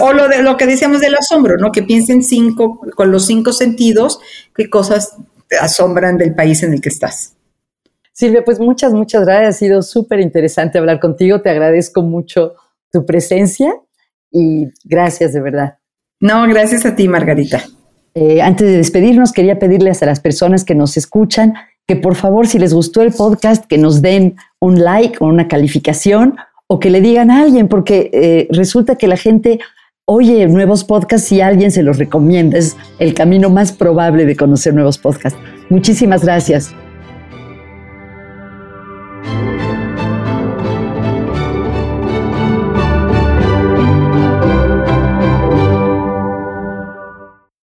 O 0.00 0.12
lo, 0.12 0.28
de, 0.28 0.42
lo 0.42 0.56
que 0.56 0.66
decíamos 0.66 1.00
del 1.00 1.14
asombro, 1.14 1.56
¿no? 1.56 1.70
Que 1.70 1.82
piensen 1.82 2.22
cinco, 2.22 2.80
con 2.96 3.12
los 3.12 3.26
cinco 3.26 3.52
sentidos, 3.52 4.20
qué 4.54 4.68
cosas 4.68 5.16
te 5.48 5.56
asombran 5.56 6.16
del 6.16 6.34
país 6.34 6.62
en 6.62 6.72
el 6.72 6.80
que 6.80 6.88
estás. 6.88 7.34
Silvia, 8.12 8.44
pues 8.44 8.60
muchas, 8.60 8.92
muchas 8.92 9.24
gracias. 9.24 9.56
Ha 9.56 9.58
sido 9.58 9.82
súper 9.82 10.20
interesante 10.20 10.78
hablar 10.78 11.00
contigo. 11.00 11.42
Te 11.42 11.50
agradezco 11.50 12.02
mucho 12.02 12.54
tu 12.92 13.04
presencia 13.04 13.74
y 14.34 14.66
gracias 14.84 15.32
de 15.32 15.40
verdad. 15.40 15.78
No, 16.20 16.46
gracias 16.46 16.84
a 16.84 16.94
ti, 16.94 17.08
Margarita. 17.08 17.62
Eh, 18.14 18.42
antes 18.42 18.66
de 18.66 18.76
despedirnos, 18.76 19.32
quería 19.32 19.58
pedirles 19.58 20.02
a 20.02 20.06
las 20.06 20.20
personas 20.20 20.64
que 20.64 20.74
nos 20.74 20.96
escuchan 20.96 21.54
que 21.86 21.96
por 21.96 22.14
favor, 22.14 22.46
si 22.46 22.58
les 22.58 22.72
gustó 22.72 23.02
el 23.02 23.12
podcast, 23.12 23.66
que 23.66 23.78
nos 23.78 24.00
den 24.00 24.36
un 24.60 24.82
like 24.82 25.18
o 25.20 25.26
una 25.26 25.48
calificación 25.48 26.36
o 26.66 26.80
que 26.80 26.90
le 26.90 27.00
digan 27.00 27.30
a 27.30 27.42
alguien, 27.42 27.68
porque 27.68 28.10
eh, 28.12 28.48
resulta 28.50 28.96
que 28.96 29.06
la 29.06 29.16
gente 29.16 29.60
oye 30.06 30.46
nuevos 30.46 30.84
podcasts 30.84 31.30
y 31.32 31.40
alguien 31.40 31.70
se 31.70 31.82
los 31.82 31.98
recomienda. 31.98 32.58
Es 32.58 32.76
el 32.98 33.14
camino 33.14 33.50
más 33.50 33.72
probable 33.72 34.24
de 34.24 34.36
conocer 34.36 34.74
nuevos 34.74 34.98
podcasts. 34.98 35.38
Muchísimas 35.68 36.24
gracias. 36.24 36.74